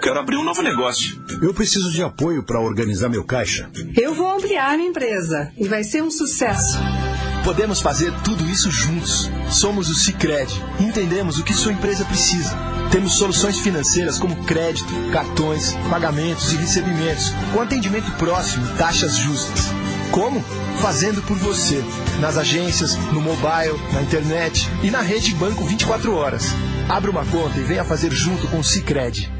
Quero 0.00 0.18
abrir 0.18 0.36
um 0.36 0.44
novo 0.44 0.62
negócio. 0.62 1.22
Eu 1.42 1.52
preciso 1.52 1.92
de 1.92 2.02
apoio 2.02 2.42
para 2.42 2.60
organizar 2.60 3.08
meu 3.08 3.24
caixa. 3.24 3.70
Eu 3.96 4.14
vou 4.14 4.30
ampliar 4.30 4.76
minha 4.76 4.88
empresa 4.88 5.52
e 5.56 5.68
vai 5.68 5.84
ser 5.84 6.02
um 6.02 6.10
sucesso. 6.10 6.78
Podemos 7.44 7.80
fazer 7.80 8.12
tudo 8.24 8.44
isso 8.48 8.70
juntos. 8.70 9.30
Somos 9.50 9.88
o 9.88 9.94
Cicred. 9.94 10.50
Entendemos 10.80 11.38
o 11.38 11.44
que 11.44 11.54
sua 11.54 11.72
empresa 11.72 12.04
precisa 12.04 12.56
Temos 12.90 13.14
soluções 13.14 13.60
financeiras 13.60 14.18
como 14.18 14.44
crédito, 14.44 14.92
cartões, 15.12 15.74
pagamentos 15.88 16.52
e 16.52 16.56
recebimentos, 16.56 17.32
com 17.52 17.60
atendimento 17.60 18.10
próximo 18.12 18.66
e 18.66 18.76
taxas 18.76 19.16
justas. 19.16 19.66
Como? 20.10 20.42
Fazendo 20.80 21.22
por 21.22 21.36
você, 21.36 21.84
nas 22.20 22.36
agências, 22.36 22.96
no 23.12 23.20
mobile, 23.20 23.78
na 23.92 24.02
internet 24.02 24.68
e 24.82 24.90
na 24.90 25.02
rede 25.02 25.34
Banco 25.34 25.64
24 25.64 26.12
horas. 26.14 26.46
Abra 26.88 27.10
uma 27.10 27.24
conta 27.26 27.60
e 27.60 27.62
venha 27.62 27.84
fazer 27.84 28.10
junto 28.10 28.48
com 28.48 28.58
o 28.58 28.64
Cicred. 28.64 29.39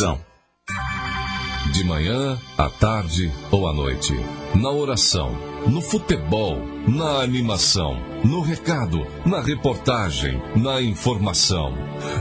De 0.00 1.84
manhã, 1.84 2.38
à 2.56 2.70
tarde 2.70 3.30
ou 3.50 3.68
à 3.68 3.74
noite. 3.74 4.14
Na 4.54 4.70
oração, 4.70 5.36
no 5.66 5.82
futebol, 5.82 6.56
na 6.88 7.20
animação, 7.22 8.00
no 8.24 8.40
recado, 8.40 9.06
na 9.26 9.42
reportagem, 9.42 10.40
na 10.56 10.80
informação. 10.80 11.74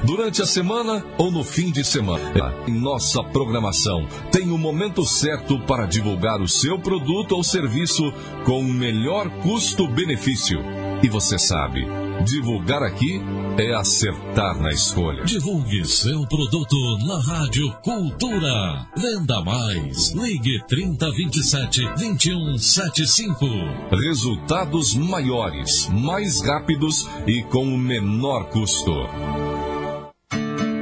Durante 0.04 0.42
a 0.42 0.46
semana 0.46 1.06
ou 1.18 1.32
no 1.32 1.42
fim 1.42 1.72
de 1.72 1.86
semana. 1.86 2.54
Em 2.68 2.74
nossa 2.74 3.24
programação 3.24 4.06
tem 4.30 4.52
o 4.52 4.58
momento 4.58 5.06
certo 5.06 5.58
para 5.62 5.86
divulgar 5.86 6.42
o 6.42 6.50
seu 6.50 6.78
produto 6.78 7.32
ou 7.34 7.44
serviço 7.46 8.12
com 8.44 8.60
o 8.60 8.74
melhor 8.74 9.30
custo-benefício. 9.42 10.60
E 11.02 11.08
você 11.08 11.40
sabe, 11.40 11.88
divulgar 12.24 12.84
aqui 12.84 13.22
é 13.58 13.74
acertar 13.74 14.60
na 14.62 14.72
escolha. 14.72 15.24
Divulgue 15.26 15.86
seu 15.86 16.26
produto 16.28 16.76
na 17.06 17.20
Rádio 17.20 17.72
Cultura. 17.84 18.88
Venda 18.96 19.42
mais. 19.44 20.12
Ligue 20.12 20.62
3027 20.68 21.82
2175. 21.98 23.46
Resultados 23.92 24.96
maiores, 24.96 25.90
mais 25.90 26.42
rápidos 26.42 27.08
e 27.28 27.44
com 27.44 27.64
o 27.64 27.78
menor 27.78 28.50
custo. 28.50 28.94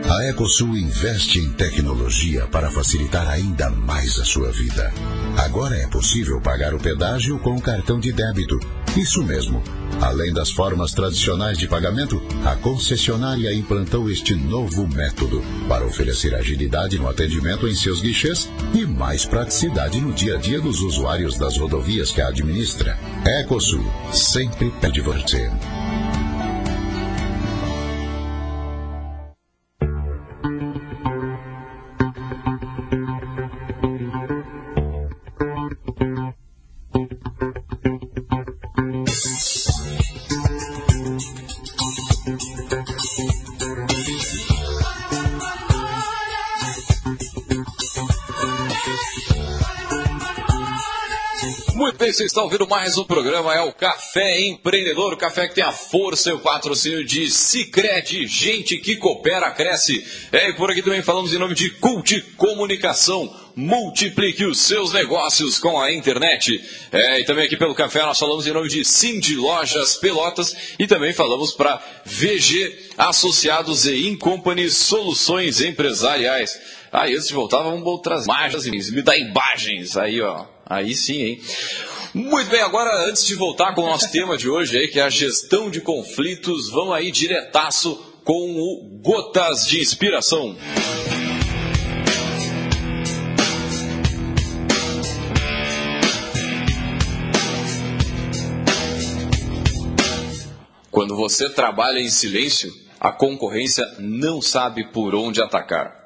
A 0.09 0.23
Ecosul 0.25 0.77
investe 0.77 1.39
em 1.39 1.51
tecnologia 1.51 2.47
para 2.47 2.71
facilitar 2.71 3.29
ainda 3.29 3.69
mais 3.69 4.17
a 4.17 4.25
sua 4.25 4.51
vida. 4.51 4.91
Agora 5.37 5.75
é 5.75 5.85
possível 5.87 6.41
pagar 6.41 6.73
o 6.73 6.79
pedágio 6.79 7.37
com 7.39 7.59
cartão 7.59 7.99
de 7.99 8.11
débito. 8.13 8.57
Isso 8.97 9.23
mesmo. 9.23 9.61
Além 10.01 10.33
das 10.33 10.49
formas 10.49 10.91
tradicionais 10.91 11.59
de 11.59 11.67
pagamento, 11.67 12.19
a 12.43 12.55
concessionária 12.55 13.53
implantou 13.53 14.09
este 14.09 14.33
novo 14.33 14.87
método 14.87 15.43
para 15.69 15.85
oferecer 15.85 16.33
agilidade 16.33 16.97
no 16.97 17.07
atendimento 17.07 17.67
em 17.67 17.75
seus 17.75 18.01
guichês 18.01 18.49
e 18.73 18.87
mais 18.87 19.23
praticidade 19.23 20.01
no 20.01 20.11
dia 20.11 20.35
a 20.35 20.37
dia 20.39 20.59
dos 20.59 20.81
usuários 20.81 21.37
das 21.37 21.57
rodovias 21.57 22.11
que 22.11 22.21
a 22.21 22.29
administra. 22.29 22.97
Ecosul, 23.23 23.85
sempre 24.11 24.71
pede 24.81 24.99
você. 24.99 25.47
Muito 51.73 51.97
bem, 51.97 52.11
vocês 52.11 52.27
estão 52.27 52.43
ouvindo 52.43 52.67
mais 52.67 52.97
um 52.97 53.03
programa, 53.03 53.55
é 53.55 53.61
o 53.61 53.71
Café 53.71 54.41
Empreendedor, 54.41 55.13
o 55.13 55.17
café 55.17 55.47
que 55.47 55.55
tem 55.55 55.63
a 55.63 55.71
força 55.71 56.29
e 56.29 56.33
o 56.33 56.39
patrocínio 56.39 57.05
de 57.05 57.29
Cicred, 57.31 58.27
gente 58.27 58.77
que 58.77 58.95
coopera, 58.97 59.49
cresce. 59.51 60.05
É, 60.31 60.49
e 60.49 60.53
por 60.53 60.69
aqui 60.69 60.81
também 60.81 61.01
falamos 61.01 61.33
em 61.33 61.37
nome 61.37 61.55
de 61.55 61.69
Cult 61.69 62.19
Comunicação, 62.35 63.33
multiplique 63.55 64.43
os 64.45 64.59
seus 64.59 64.91
negócios 64.91 65.57
com 65.59 65.79
a 65.79 65.91
internet. 65.91 66.59
É, 66.91 67.21
e 67.21 67.25
também 67.25 67.45
aqui 67.45 67.55
pelo 67.55 67.73
café 67.73 68.01
nós 68.01 68.19
falamos 68.19 68.45
em 68.45 68.51
nome 68.51 68.69
de 68.69 68.83
Cindy 68.83 69.35
Lojas 69.35 69.95
Pelotas 69.97 70.55
e 70.77 70.85
também 70.85 71.13
falamos 71.13 71.53
para 71.53 71.81
VG 72.05 72.91
Associados 72.97 73.85
e 73.85 74.07
Incompany 74.07 74.69
Soluções 74.69 75.61
Empresariais. 75.61 76.76
Antes 77.05 77.27
de 77.27 77.33
voltar, 77.33 77.61
vamos 77.61 77.85
outras 77.85 78.25
imagens, 78.25 78.89
me 78.89 79.01
dá 79.01 79.15
imagens 79.15 79.95
aí, 79.95 80.21
ó. 80.21 80.45
Aí 80.65 80.93
sim, 80.95 81.21
hein? 81.21 81.41
Muito 82.13 82.49
bem, 82.49 82.61
agora 82.61 83.07
antes 83.07 83.25
de 83.25 83.35
voltar 83.35 83.75
com 83.75 83.83
o 83.83 83.85
nosso 83.85 84.11
tema 84.11 84.37
de 84.37 84.49
hoje 84.49 84.77
aí, 84.77 84.87
que 84.87 84.99
é 84.99 85.03
a 85.03 85.09
gestão 85.09 85.69
de 85.69 85.79
conflitos, 85.79 86.69
vamos 86.69 86.93
aí 86.93 87.11
diretaço 87.11 87.95
com 88.23 88.33
o 88.33 88.99
Gotas 89.01 89.67
de 89.67 89.79
Inspiração. 89.79 90.57
Quando 100.89 101.15
você 101.15 101.47
trabalha 101.49 101.99
em 101.99 102.09
silêncio, 102.09 102.73
a 102.99 103.11
concorrência 103.11 103.85
não 103.99 104.41
sabe 104.41 104.91
por 104.91 105.13
onde 105.13 105.39
atacar. 105.39 105.97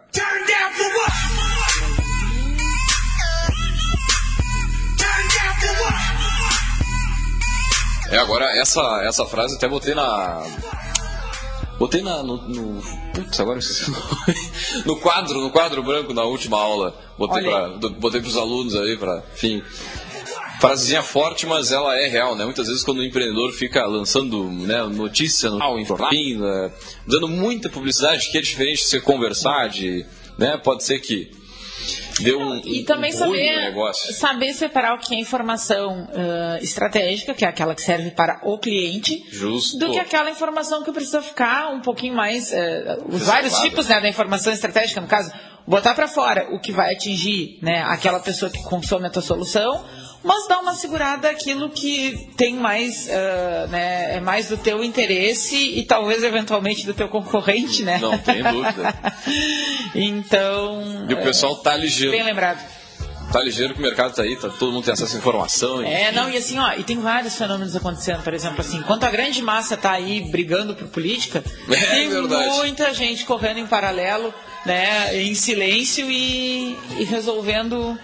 É, 8.12 8.18
agora 8.18 8.46
essa, 8.60 9.02
essa 9.04 9.26
frase 9.26 9.56
até 9.56 9.70
botei 9.70 9.96
na. 9.96 10.44
Botei 11.80 12.02
na, 12.02 12.22
no, 12.22 12.38
no. 12.48 12.82
Putz, 13.14 13.40
agora 13.40 13.56
eu 13.56 13.60
esqueci 13.60 13.90
o 13.90 13.94
nome. 13.94 14.52
No 14.86 14.98
quadro, 14.98 15.42
no 15.42 15.50
quadro 15.50 15.82
branco 15.82 16.14
na 16.14 16.24
última 16.24 16.60
aula. 16.60 16.94
Botei, 17.18 17.44
pra, 17.44 17.70
botei 18.00 18.22
pros 18.22 18.36
alunos 18.36 18.76
aí, 18.76 18.98
pra. 18.98 19.24
Enfim. 19.34 19.64
Frasezinha 20.60 21.02
forte, 21.02 21.48
mas 21.48 21.72
ela 21.72 21.98
é 21.98 22.08
real, 22.08 22.36
né? 22.36 22.46
Muitas 22.46 22.68
vezes 22.68 22.84
quando 22.84 23.00
o 23.00 23.04
empreendedor 23.04 23.52
fica 23.52 23.84
lançando 23.86 24.44
né, 24.44 24.84
notícia 24.84 25.50
no 25.50 25.80
enfim, 25.80 26.38
né, 26.38 26.72
dando 27.08 27.28
muita 27.28 27.68
publicidade, 27.68 28.30
que 28.30 28.38
é 28.38 28.42
diferente 28.42 28.84
de 28.84 28.88
você 28.88 29.02
conversar, 29.02 29.70
de, 29.70 30.06
né? 30.38 30.58
Pode 30.58 30.84
ser 30.84 31.00
que 31.00 31.32
dê 32.24 32.36
um, 32.36 32.58
E 32.66 32.84
também 32.84 33.14
um 33.14 33.18
saber, 33.18 33.62
negócio. 33.62 34.14
saber 34.14 34.54
separar 34.54 34.96
o 34.96 35.00
que 35.00 35.16
é 35.16 35.20
informação 35.20 36.04
uh, 36.04 36.64
estratégica, 36.64 37.34
que 37.34 37.46
é 37.46 37.48
aquela 37.48 37.76
que 37.76 37.82
serve 37.82 38.12
para 38.12 38.40
o 38.44 38.58
cliente, 38.58 39.24
Justo. 39.30 39.78
do 39.78 39.92
que 39.92 40.00
aquela 40.00 40.30
informação 40.30 40.84
que 40.84 40.92
precisa 40.92 41.22
ficar 41.22 41.70
um 41.74 41.82
pouquinho 41.82 42.16
mais. 42.16 42.52
Uh, 42.52 43.06
os 43.10 43.24
vários 43.24 43.56
tipos 43.60 43.88
né, 43.88 44.00
da 44.00 44.10
informação 44.10 44.52
estratégica, 44.54 45.02
no 45.02 45.08
caso, 45.08 45.32
botar 45.68 45.94
para 45.94 46.08
fora 46.08 46.48
o 46.52 46.60
que 46.60 46.72
vai 46.72 46.94
atingir 46.94 47.60
né, 47.62 47.82
aquela 47.84 48.20
pessoa 48.20 48.52
que 48.52 48.62
consome 48.64 49.08
a 49.08 49.10
tua 49.10 49.22
solução, 49.22 49.86
mas 50.24 50.48
dar 50.48 50.60
uma 50.60 50.74
segurada 50.74 51.30
aquilo 51.30 51.70
que 51.70 52.30
tem 52.38 52.56
mais, 52.56 53.08
uh, 53.08 53.68
né, 53.70 54.18
é 54.18 54.20
mais 54.20 54.48
do 54.50 54.58
teu 54.58 54.84
interesse 54.84 55.56
e 55.56 55.84
talvez 55.84 56.24
eventualmente 56.24 56.86
do 56.86 56.94
teu 56.94 57.08
concorrente, 57.10 57.84
né? 57.84 57.98
Não 58.00 58.18
tem 58.18 58.44
dúvida. 58.44 58.94
então. 59.96 61.06
E 61.10 61.14
o 61.14 61.24
pessoal 61.24 61.56
tá 61.58 61.74
é, 61.74 61.78
ligeiro. 61.78 62.12
Bem 62.12 62.24
lembrado. 62.24 62.60
Tá 63.32 63.42
ligeiro 63.42 63.74
que 63.74 63.80
o 63.80 63.84
mercado 63.84 64.14
tá 64.14 64.24
aí, 64.24 64.36
tá, 64.36 64.50
todo 64.50 64.74
mundo 64.74 64.84
tem 64.84 64.94
acesso 64.94 65.16
à 65.16 65.20
informação. 65.20 65.82
e- 65.82 65.86
É, 65.88 66.12
não, 66.12 66.30
e 66.30 66.36
assim, 66.36 66.60
ó, 66.60 66.74
e 66.74 66.84
tem 66.84 67.00
vários 67.00 67.34
fenômenos 67.36 67.74
acontecendo, 67.76 68.22
por 68.24 68.34
exemplo, 68.34 68.60
assim, 68.60 68.78
enquanto 68.78 69.06
a 69.06 69.10
grande 69.10 69.42
massa 69.42 69.78
tá 69.78 69.92
aí 69.92 70.20
brigando 70.30 70.76
por 70.76 70.88
política, 70.90 71.42
É 71.72 71.76
tem 71.96 72.10
verdade. 72.10 72.50
muita 72.58 72.94
gente 72.94 73.24
correndo 73.24 73.60
em 73.60 73.66
paralelo, 73.66 74.34
né, 74.66 75.16
em 75.18 75.34
silêncio 75.34 76.12
e, 76.12 76.78
e 77.00 77.06
resolvendo 77.06 77.98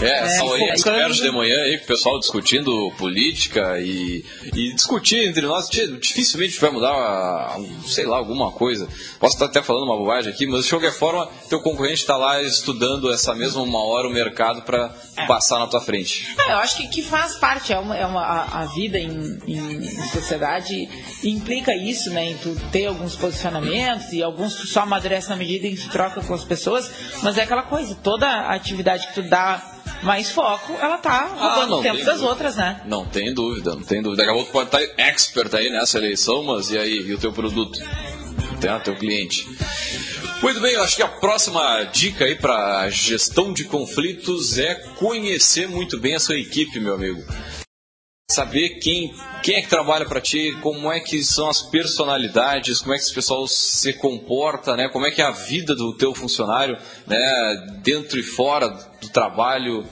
É, 0.00 0.06
é 0.06 0.28
são 0.30 0.52
aí 0.52 0.62
expertos 0.74 1.16
de 1.18 1.30
manhã 1.30 1.56
aí, 1.62 1.78
com 1.78 1.84
o 1.84 1.86
pessoal 1.86 2.18
discutindo 2.18 2.92
política 2.98 3.80
e, 3.80 4.24
e 4.54 4.74
discutir 4.74 5.26
entre 5.26 5.46
nós. 5.46 5.68
Dificilmente 5.68 6.58
vai 6.60 6.70
mudar, 6.70 7.56
sei 7.86 8.06
lá, 8.06 8.16
alguma 8.16 8.52
coisa. 8.52 8.88
Posso 9.18 9.34
estar 9.34 9.46
até 9.46 9.62
falando 9.62 9.84
uma 9.84 9.96
bobagem 9.96 10.32
aqui, 10.32 10.46
mas 10.46 10.64
de 10.64 10.70
qualquer 10.70 10.92
forma, 10.92 11.28
teu 11.48 11.60
concorrente 11.60 12.00
está 12.00 12.16
lá 12.16 12.42
estudando 12.42 13.12
essa 13.12 13.34
mesma 13.34 13.62
uma 13.62 13.82
hora 13.84 14.08
o 14.08 14.10
mercado 14.10 14.62
para 14.62 14.94
é. 15.16 15.26
passar 15.26 15.58
na 15.58 15.66
tua 15.66 15.80
frente. 15.80 16.34
É, 16.46 16.52
eu 16.52 16.58
acho 16.58 16.76
que, 16.76 16.88
que 16.88 17.02
faz 17.02 17.36
parte, 17.36 17.72
é 17.72 17.78
uma, 17.78 17.96
é 17.96 18.06
uma 18.06 18.22
a, 18.22 18.60
a 18.62 18.64
vida 18.66 18.98
em, 18.98 19.38
em, 19.46 20.08
sociedade 20.08 20.88
implica 21.22 21.74
isso, 21.74 22.10
né? 22.10 22.30
Em 22.30 22.36
tu 22.36 22.54
ter 22.70 22.86
alguns 22.86 23.16
posicionamentos 23.16 24.12
e 24.12 24.22
alguns 24.22 24.54
tu 24.54 24.66
só 24.66 24.80
amadurece 24.80 25.28
na 25.28 25.36
medida 25.36 25.66
em 25.66 25.74
que 25.74 25.82
tu 25.82 25.90
troca 25.90 26.20
com 26.20 26.34
as 26.34 26.44
pessoas, 26.44 26.90
mas 27.22 27.38
é 27.38 27.42
aquela 27.42 27.62
coisa, 27.62 27.94
toda 27.94 28.48
atividade 28.48 29.06
que 29.08 29.14
tu 29.14 29.22
dá 29.22 29.65
mais 30.02 30.30
foco, 30.30 30.74
ela 30.80 30.98
tá 30.98 31.26
roubando 31.26 31.74
ah, 31.74 31.78
o 31.78 31.82
tempo 31.82 31.98
das 31.98 32.06
dúvida. 32.06 32.28
outras, 32.28 32.56
né? 32.56 32.80
Não 32.86 33.04
tem 33.04 33.32
dúvida, 33.32 33.74
não 33.74 33.82
tem 33.82 34.02
dúvida. 34.02 34.22
Daqui 34.22 34.30
a 34.30 34.34
pouco 34.34 34.52
pode 34.52 34.66
estar 34.66 35.02
expert 35.02 35.54
aí 35.54 35.70
nessa 35.70 35.98
eleição, 35.98 36.42
mas 36.44 36.70
e 36.70 36.78
aí, 36.78 37.00
e 37.06 37.14
o 37.14 37.18
teu 37.18 37.32
produto? 37.32 37.78
Tem 38.60 38.70
o 38.70 38.80
teu 38.80 38.96
cliente. 38.96 39.46
Muito 40.42 40.60
bem, 40.60 40.74
eu 40.74 40.82
acho 40.82 40.96
que 40.96 41.02
a 41.02 41.08
próxima 41.08 41.84
dica 41.84 42.24
aí 42.24 42.34
para 42.34 42.88
gestão 42.90 43.52
de 43.52 43.64
conflitos 43.64 44.58
é 44.58 44.74
conhecer 44.96 45.68
muito 45.68 45.98
bem 45.98 46.14
a 46.14 46.20
sua 46.20 46.36
equipe, 46.36 46.78
meu 46.78 46.94
amigo 46.94 47.24
saber 48.28 48.80
quem, 48.80 49.14
quem 49.40 49.56
é 49.56 49.62
que 49.62 49.68
trabalha 49.68 50.04
para 50.04 50.20
ti, 50.20 50.56
como 50.60 50.90
é 50.90 50.98
que 50.98 51.22
são 51.22 51.48
as 51.48 51.62
personalidades, 51.62 52.80
como 52.80 52.92
é 52.92 52.96
que 52.96 53.04
esse 53.04 53.14
pessoal 53.14 53.46
se 53.46 53.92
comporta, 53.92 54.76
né? 54.76 54.88
Como 54.88 55.06
é 55.06 55.12
que 55.12 55.22
é 55.22 55.24
a 55.24 55.30
vida 55.30 55.76
do 55.76 55.96
teu 55.96 56.12
funcionário, 56.12 56.76
né? 57.06 57.78
Dentro 57.84 58.18
e 58.18 58.24
fora 58.24 58.68
do 59.00 59.08
trabalho. 59.10 59.86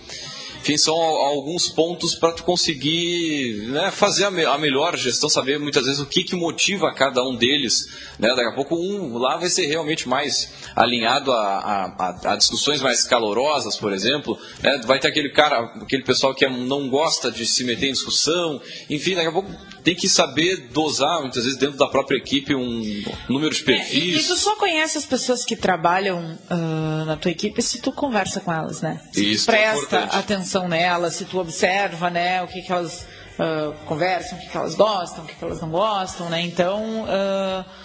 Enfim, 0.64 0.78
são 0.78 0.96
alguns 0.96 1.68
pontos 1.68 2.14
para 2.14 2.32
tu 2.32 2.42
conseguir 2.42 3.68
né, 3.68 3.90
fazer 3.90 4.24
a, 4.24 4.30
me 4.30 4.46
a, 4.46 4.56
melhor 4.56 4.96
gestão, 4.96 5.28
saber 5.28 5.58
muitas 5.58 5.84
vezes 5.84 6.00
o 6.00 6.06
que, 6.06 6.24
que 6.24 6.34
motiva 6.34 6.90
cada 6.94 7.22
um 7.22 7.36
deles. 7.36 7.86
Né? 8.18 8.28
Daqui 8.28 8.48
a 8.48 8.54
pouco 8.54 8.74
um 8.74 9.18
lá 9.18 9.36
vai 9.36 9.50
ser 9.50 9.66
realmente 9.66 10.08
mais 10.08 10.54
alinhado 10.74 11.30
a, 11.32 11.92
a, 11.98 12.32
a 12.32 12.36
discussões 12.36 12.80
mais 12.80 13.04
calorosas, 13.04 13.76
por 13.76 13.92
exemplo. 13.92 14.38
Né? 14.62 14.80
Vai 14.86 14.98
ter 14.98 15.08
aquele 15.08 15.28
cara, 15.28 15.64
aquele 15.82 16.02
pessoal 16.02 16.34
que 16.34 16.46
é, 16.46 16.48
não 16.48 16.88
gosta 16.88 17.30
de 17.30 17.44
se 17.44 17.62
meter 17.62 17.90
em 17.90 17.92
discussão. 17.92 18.58
Enfim, 18.88 19.16
daqui 19.16 19.28
a 19.28 19.32
pouco 19.32 19.52
tem 19.84 19.94
que 19.94 20.08
saber 20.08 20.68
dosar, 20.72 21.20
muitas 21.20 21.44
vezes, 21.44 21.58
dentro 21.58 21.76
da 21.76 21.86
própria 21.86 22.16
equipe, 22.16 22.54
um 22.54 23.04
número 23.28 23.54
de 23.54 23.62
perfis. 23.62 24.16
É, 24.16 24.20
e, 24.20 24.24
tu 24.24 24.36
só 24.36 24.56
conhece 24.56 24.96
as 24.96 25.04
pessoas 25.04 25.44
que 25.44 25.54
trabalham 25.54 26.38
uh, 26.50 27.04
na 27.04 27.16
tua 27.16 27.30
equipe 27.30 27.60
se 27.60 27.80
tu 27.80 27.92
conversa 27.92 28.40
com 28.40 28.50
elas, 28.50 28.80
né? 28.80 29.00
Se 29.12 29.32
Isso, 29.32 29.44
tu 29.46 29.52
é 29.52 29.72
presta 29.72 29.96
é 29.98 30.16
atenção 30.16 30.66
nelas, 30.66 31.16
se 31.16 31.26
tu 31.26 31.38
observa, 31.38 32.08
né, 32.08 32.42
o 32.42 32.48
que, 32.48 32.62
que 32.62 32.72
elas 32.72 33.06
uh, 33.38 33.74
conversam, 33.84 34.38
o 34.38 34.40
que, 34.40 34.48
que 34.48 34.56
elas 34.56 34.74
gostam, 34.74 35.22
o 35.22 35.26
que, 35.26 35.34
que 35.34 35.44
elas 35.44 35.60
não 35.60 35.70
gostam, 35.70 36.30
né? 36.30 36.40
Então... 36.40 37.04
Uh, 37.04 37.83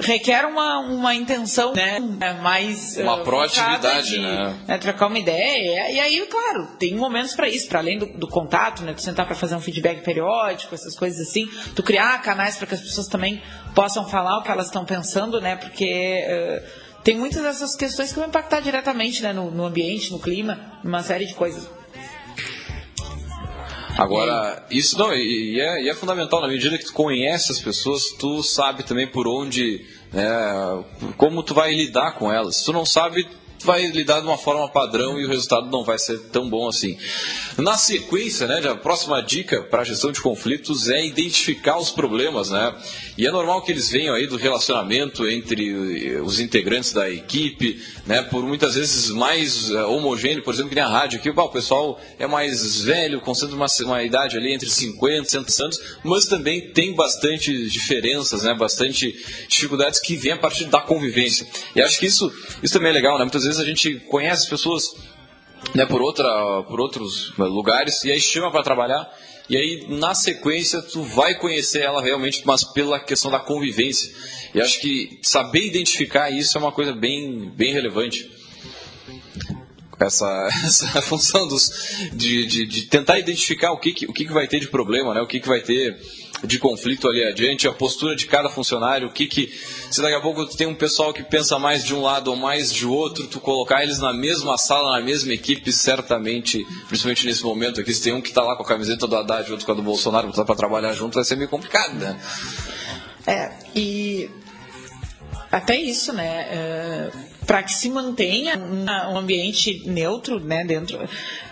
requer 0.00 0.44
uma, 0.44 0.78
uma 0.80 1.14
intenção 1.14 1.72
né, 1.72 1.98
mais 2.42 2.96
uma 2.96 3.20
uh, 3.20 3.24
proatividade, 3.24 4.10
de, 4.10 4.18
né? 4.18 4.56
né? 4.66 4.78
trocar 4.78 5.06
uma 5.06 5.18
ideia. 5.18 5.90
E 5.92 6.00
aí, 6.00 6.26
claro, 6.26 6.68
tem 6.78 6.94
momentos 6.94 7.34
para 7.34 7.48
isso, 7.48 7.68
para 7.68 7.78
além 7.78 7.98
do, 7.98 8.06
do, 8.06 8.28
contato, 8.28 8.82
né? 8.82 8.92
Tu 8.92 9.02
sentar 9.02 9.26
para 9.26 9.34
fazer 9.34 9.54
um 9.54 9.60
feedback 9.60 10.02
periódico, 10.02 10.74
essas 10.74 10.94
coisas 10.96 11.28
assim, 11.28 11.46
tu 11.74 11.82
criar 11.82 12.20
canais 12.22 12.56
para 12.56 12.66
que 12.66 12.74
as 12.74 12.80
pessoas 12.80 13.06
também 13.06 13.42
possam 13.74 14.06
falar 14.08 14.38
o 14.38 14.42
que 14.42 14.50
elas 14.50 14.66
estão 14.66 14.84
pensando, 14.84 15.40
né? 15.40 15.56
Porque 15.56 16.24
uh, 16.28 17.02
tem 17.02 17.16
muitas 17.16 17.42
dessas 17.42 17.74
questões 17.74 18.10
que 18.12 18.18
vão 18.18 18.28
impactar 18.28 18.60
diretamente 18.60 19.22
né, 19.22 19.32
no, 19.32 19.50
no 19.50 19.64
ambiente, 19.64 20.12
no 20.12 20.18
clima, 20.18 20.60
numa 20.84 21.02
série 21.02 21.26
de 21.26 21.34
coisas. 21.34 21.79
Agora, 24.00 24.64
isso 24.70 24.98
não, 24.98 25.12
e 25.12 25.60
é, 25.60 25.82
e 25.82 25.88
é, 25.90 25.94
fundamental, 25.94 26.40
na 26.40 26.48
medida 26.48 26.78
que 26.78 26.86
tu 26.86 26.92
conhece 26.94 27.52
as 27.52 27.60
pessoas, 27.60 28.04
tu 28.18 28.42
sabe 28.42 28.82
também 28.82 29.06
por 29.06 29.28
onde, 29.28 29.84
né, 30.10 30.26
como 31.18 31.42
tu 31.42 31.52
vai 31.52 31.74
lidar 31.74 32.12
com 32.12 32.32
elas. 32.32 32.56
Se 32.56 32.64
tu 32.64 32.72
não 32.72 32.86
sabe, 32.86 33.28
vai 33.62 33.86
lidar 33.86 34.20
de 34.20 34.26
uma 34.26 34.38
forma 34.38 34.68
padrão 34.68 35.20
e 35.20 35.24
o 35.24 35.28
resultado 35.28 35.70
não 35.70 35.84
vai 35.84 35.98
ser 35.98 36.18
tão 36.32 36.48
bom 36.48 36.68
assim. 36.68 36.96
Na 37.56 37.76
sequência, 37.76 38.46
né, 38.46 38.60
a 38.68 38.76
próxima 38.76 39.22
dica 39.22 39.62
para 39.62 39.82
a 39.82 39.84
gestão 39.84 40.12
de 40.12 40.20
conflitos 40.20 40.88
é 40.88 41.04
identificar 41.04 41.78
os 41.78 41.90
problemas, 41.90 42.50
né? 42.50 42.74
E 43.18 43.26
é 43.26 43.30
normal 43.30 43.62
que 43.62 43.70
eles 43.72 43.90
venham 43.90 44.14
aí 44.14 44.26
do 44.26 44.36
relacionamento 44.36 45.28
entre 45.28 46.14
eh, 46.14 46.20
os 46.20 46.40
integrantes 46.40 46.92
da 46.92 47.10
equipe, 47.10 47.82
né, 48.06 48.22
por 48.22 48.42
muitas 48.44 48.74
vezes 48.74 49.10
mais 49.10 49.70
uh, 49.70 49.90
homogêneo, 49.90 50.42
por 50.42 50.54
exemplo, 50.54 50.70
que 50.70 50.74
nem 50.74 50.84
a 50.84 50.88
rádio 50.88 51.18
aqui, 51.18 51.28
o 51.28 51.48
pessoal 51.48 52.00
é 52.18 52.26
mais 52.26 52.82
velho, 52.82 53.20
concentra 53.20 53.54
uma, 53.54 53.66
uma 53.84 54.02
idade 54.02 54.36
ali 54.36 54.52
entre 54.54 54.68
50 54.68 55.26
e 55.26 55.30
100 55.30 55.64
anos, 55.64 55.80
mas 56.02 56.26
também 56.26 56.72
tem 56.72 56.94
bastante 56.94 57.68
diferenças, 57.68 58.42
né, 58.42 58.54
bastante 58.54 59.14
dificuldades 59.48 60.00
que 60.00 60.16
vêm 60.16 60.32
a 60.32 60.38
partir 60.38 60.64
da 60.64 60.80
convivência. 60.80 61.46
E 61.74 61.82
acho 61.82 61.98
que 61.98 62.06
isso, 62.06 62.32
isso 62.62 62.74
também 62.74 62.90
é 62.90 62.94
legal, 62.94 63.18
né? 63.18 63.24
Muitas 63.24 63.44
vezes 63.44 63.49
vezes 63.50 63.60
a 63.60 63.64
gente 63.64 63.94
conhece 64.08 64.48
pessoas 64.48 64.94
né, 65.74 65.84
por, 65.84 66.00
outra, 66.00 66.62
por 66.62 66.80
outros 66.80 67.36
lugares 67.36 68.04
e 68.04 68.12
aí 68.12 68.20
chama 68.20 68.50
para 68.50 68.62
trabalhar 68.62 69.10
e 69.50 69.56
aí 69.56 69.86
na 69.88 70.14
sequência 70.14 70.80
tu 70.80 71.02
vai 71.02 71.34
conhecer 71.34 71.82
ela 71.82 72.00
realmente, 72.00 72.42
mas 72.44 72.62
pela 72.62 73.00
questão 73.00 73.32
da 73.32 73.40
convivência. 73.40 74.14
E 74.54 74.60
acho 74.60 74.80
que 74.80 75.18
saber 75.22 75.66
identificar 75.66 76.30
isso 76.30 76.56
é 76.56 76.60
uma 76.60 76.70
coisa 76.70 76.92
bem, 76.92 77.50
bem 77.50 77.72
relevante. 77.72 78.30
Essa, 79.98 80.48
essa 80.64 80.86
função 81.02 81.48
dos, 81.48 81.68
de, 82.12 82.46
de, 82.46 82.64
de 82.64 82.82
tentar 82.82 83.18
identificar 83.18 83.72
o 83.72 83.78
que, 83.78 83.92
que, 83.92 84.06
o 84.06 84.12
que, 84.12 84.24
que 84.24 84.32
vai 84.32 84.46
ter 84.46 84.60
de 84.60 84.68
problema, 84.68 85.14
né? 85.14 85.20
o 85.20 85.26
que, 85.26 85.40
que 85.40 85.48
vai 85.48 85.60
ter 85.60 85.98
de 86.44 86.58
conflito 86.58 87.08
ali 87.08 87.24
adiante, 87.24 87.68
a 87.68 87.72
postura 87.72 88.16
de 88.16 88.26
cada 88.26 88.48
funcionário, 88.48 89.08
o 89.08 89.12
que 89.12 89.26
que 89.26 89.52
se 89.90 90.00
daqui 90.00 90.14
a 90.14 90.20
pouco 90.20 90.46
tem 90.46 90.66
um 90.66 90.74
pessoal 90.74 91.12
que 91.12 91.22
pensa 91.22 91.58
mais 91.58 91.84
de 91.84 91.94
um 91.94 92.02
lado 92.02 92.28
ou 92.28 92.36
mais 92.36 92.72
de 92.72 92.86
outro, 92.86 93.26
tu 93.26 93.40
colocar 93.40 93.82
eles 93.82 93.98
na 93.98 94.12
mesma 94.12 94.56
sala, 94.56 94.98
na 94.98 95.04
mesma 95.04 95.32
equipe, 95.32 95.72
certamente, 95.72 96.66
principalmente 96.88 97.26
nesse 97.26 97.42
momento 97.42 97.80
aqui, 97.80 97.92
se 97.92 98.02
tem 98.02 98.12
um 98.12 98.20
que 98.20 98.28
está 98.28 98.42
lá 98.42 98.56
com 98.56 98.62
a 98.62 98.66
camiseta 98.66 99.06
do 99.06 99.16
Haddad, 99.16 99.50
outro 99.50 99.66
com 99.66 99.72
a 99.72 99.74
do 99.74 99.82
Bolsonaro, 99.82 100.28
botar 100.28 100.44
para 100.44 100.56
trabalhar 100.56 100.92
junto, 100.94 101.14
vai 101.14 101.24
ser 101.24 101.36
meio 101.36 101.48
complicado, 101.48 101.94
né? 101.94 102.18
É, 103.26 103.52
e 103.74 104.30
até 105.52 105.76
isso, 105.76 106.12
né? 106.12 106.46
É, 106.50 107.10
para 107.46 107.62
que 107.62 107.72
se 107.72 107.88
mantenha 107.88 108.58
um 109.10 109.18
ambiente 109.18 109.82
neutro, 109.86 110.40
né, 110.40 110.64
dentro. 110.64 110.98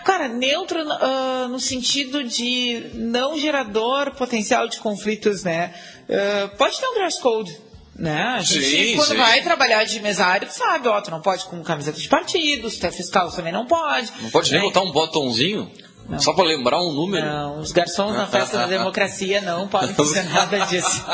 Cara, 0.05 0.27
neutro 0.27 0.79
uh, 0.81 1.47
no 1.49 1.59
sentido 1.59 2.23
de 2.23 2.91
não 2.93 3.37
gerador 3.37 4.15
potencial 4.15 4.67
de 4.67 4.79
conflitos, 4.79 5.43
né? 5.43 5.73
Uh, 6.07 6.55
pode 6.57 6.79
ter 6.79 6.87
um 6.87 6.93
dress 6.95 7.19
code, 7.19 7.59
né? 7.95 8.35
A 8.37 8.41
gente, 8.41 8.63
sim, 8.63 8.95
quando 8.95 9.09
sim. 9.09 9.17
vai 9.17 9.41
trabalhar 9.41 9.83
de 9.83 9.99
mesário, 9.99 10.47
sabe, 10.51 10.87
ó, 10.87 11.01
tu 11.01 11.11
não 11.11 11.21
pode 11.21 11.43
com 11.45 11.61
camiseta 11.63 11.99
de 11.99 12.07
partido, 12.07 12.69
se 12.69 12.79
tu 12.79 12.87
é 12.87 12.91
fiscal 12.91 13.29
também 13.31 13.51
não 13.51 13.65
pode. 13.65 14.11
Não 14.21 14.29
pode 14.29 14.51
né? 14.51 14.59
nem 14.59 14.67
botar 14.67 14.81
um 14.81 14.91
botãozinho? 14.91 15.69
Não. 16.07 16.19
Só 16.19 16.33
para 16.33 16.45
lembrar 16.45 16.81
um 16.81 16.91
número? 16.91 17.23
Não, 17.23 17.59
os 17.59 17.71
garçons 17.71 18.15
na 18.15 18.25
festa 18.25 18.57
da 18.57 18.65
democracia 18.65 19.41
não 19.41 19.67
podem 19.67 19.93
fazer 19.93 20.23
nada 20.23 20.57
disso. 20.65 21.05
uh, 21.07 21.13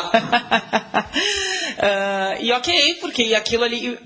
e 2.40 2.50
ok, 2.54 2.96
porque 3.02 3.36
aquilo 3.36 3.66
ali 3.66 4.00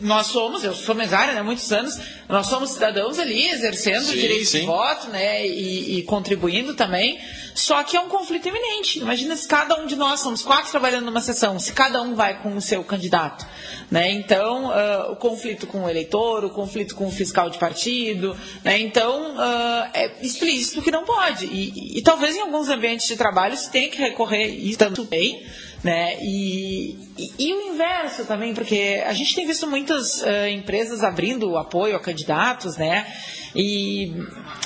nós 0.00 0.26
somos, 0.26 0.64
eu 0.64 0.74
sou 0.74 0.94
mesária 0.94 1.32
né, 1.32 1.42
muitos 1.42 1.70
anos, 1.72 1.98
nós 2.28 2.46
somos 2.48 2.70
cidadãos 2.70 3.18
ali 3.20 3.48
exercendo 3.48 4.02
sim, 4.02 4.12
o 4.12 4.20
direito 4.20 4.46
sim. 4.46 4.60
de 4.60 4.66
voto 4.66 5.08
né, 5.10 5.46
e, 5.46 5.98
e, 5.98 6.02
contribuindo 6.02 6.74
também, 6.74 7.20
só 7.54 7.82
que 7.84 7.96
é 7.96 8.00
um 8.00 8.08
conflito 8.08 8.48
iminente. 8.48 8.98
Imagina 8.98 9.36
se 9.36 9.46
cada 9.46 9.76
um 9.80 9.86
de 9.86 9.94
nós, 9.94 10.20
somos 10.20 10.42
quatro 10.42 10.70
trabalhando 10.72 11.04
numa 11.04 11.20
sessão, 11.20 11.58
se 11.60 11.72
cada 11.72 12.02
um 12.02 12.16
vai 12.16 12.42
com 12.42 12.56
o 12.56 12.60
seu 12.60 12.82
candidato. 12.82 13.46
Né? 13.90 14.10
Então, 14.10 14.70
uh, 14.70 15.12
o 15.12 15.16
conflito 15.16 15.66
com 15.68 15.84
o 15.84 15.88
eleitor, 15.88 16.44
o 16.44 16.50
conflito 16.50 16.96
com 16.96 17.06
o 17.06 17.12
fiscal 17.12 17.48
de 17.48 17.58
partido. 17.58 18.36
Né? 18.64 18.80
Então, 18.80 19.36
uh, 19.36 19.90
é 19.94 20.10
explícito 20.20 20.82
que 20.82 20.90
não 20.90 21.04
pode. 21.04 21.46
E, 21.46 21.70
e, 21.70 21.98
e, 21.98 22.02
talvez 22.02 22.34
em 22.34 22.40
alguns 22.40 22.68
ambientes 22.68 23.06
de 23.06 23.16
trabalho 23.16 23.56
se 23.56 23.70
tenha 23.70 23.88
que 23.88 23.98
recorrer 23.98 24.46
isso 24.46 24.78
também 24.78 25.46
né? 25.84 26.16
E, 26.22 26.96
e, 27.18 27.32
e, 27.38 27.52
o 27.52 27.72
inverso 27.74 28.24
também, 28.24 28.54
porque 28.54 29.02
a 29.06 29.12
gente 29.12 29.34
tem 29.34 29.46
visto 29.46 29.66
muitas 29.66 30.22
uh, 30.22 30.48
empresas 30.50 31.04
abrindo 31.04 31.58
apoio 31.58 31.94
a 31.94 32.00
candidatos, 32.00 32.78
né? 32.78 33.06
E, 33.54 34.10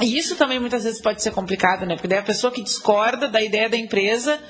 e, 0.01 0.17
isso 0.17 0.37
também 0.37 0.61
muitas 0.61 0.85
vezes 0.85 1.03
pode 1.03 1.21
ser 1.21 1.33
complicado, 1.33 1.85
né? 1.85 1.97
Porque 1.97 2.07
daí 2.07 2.21
a 2.21 2.23
pessoa 2.23 2.53
que 2.53 2.63
discorda 2.63 3.27
da 3.27 3.43
ideia 3.43 3.69
da 3.69 3.77
empresa 3.77 4.41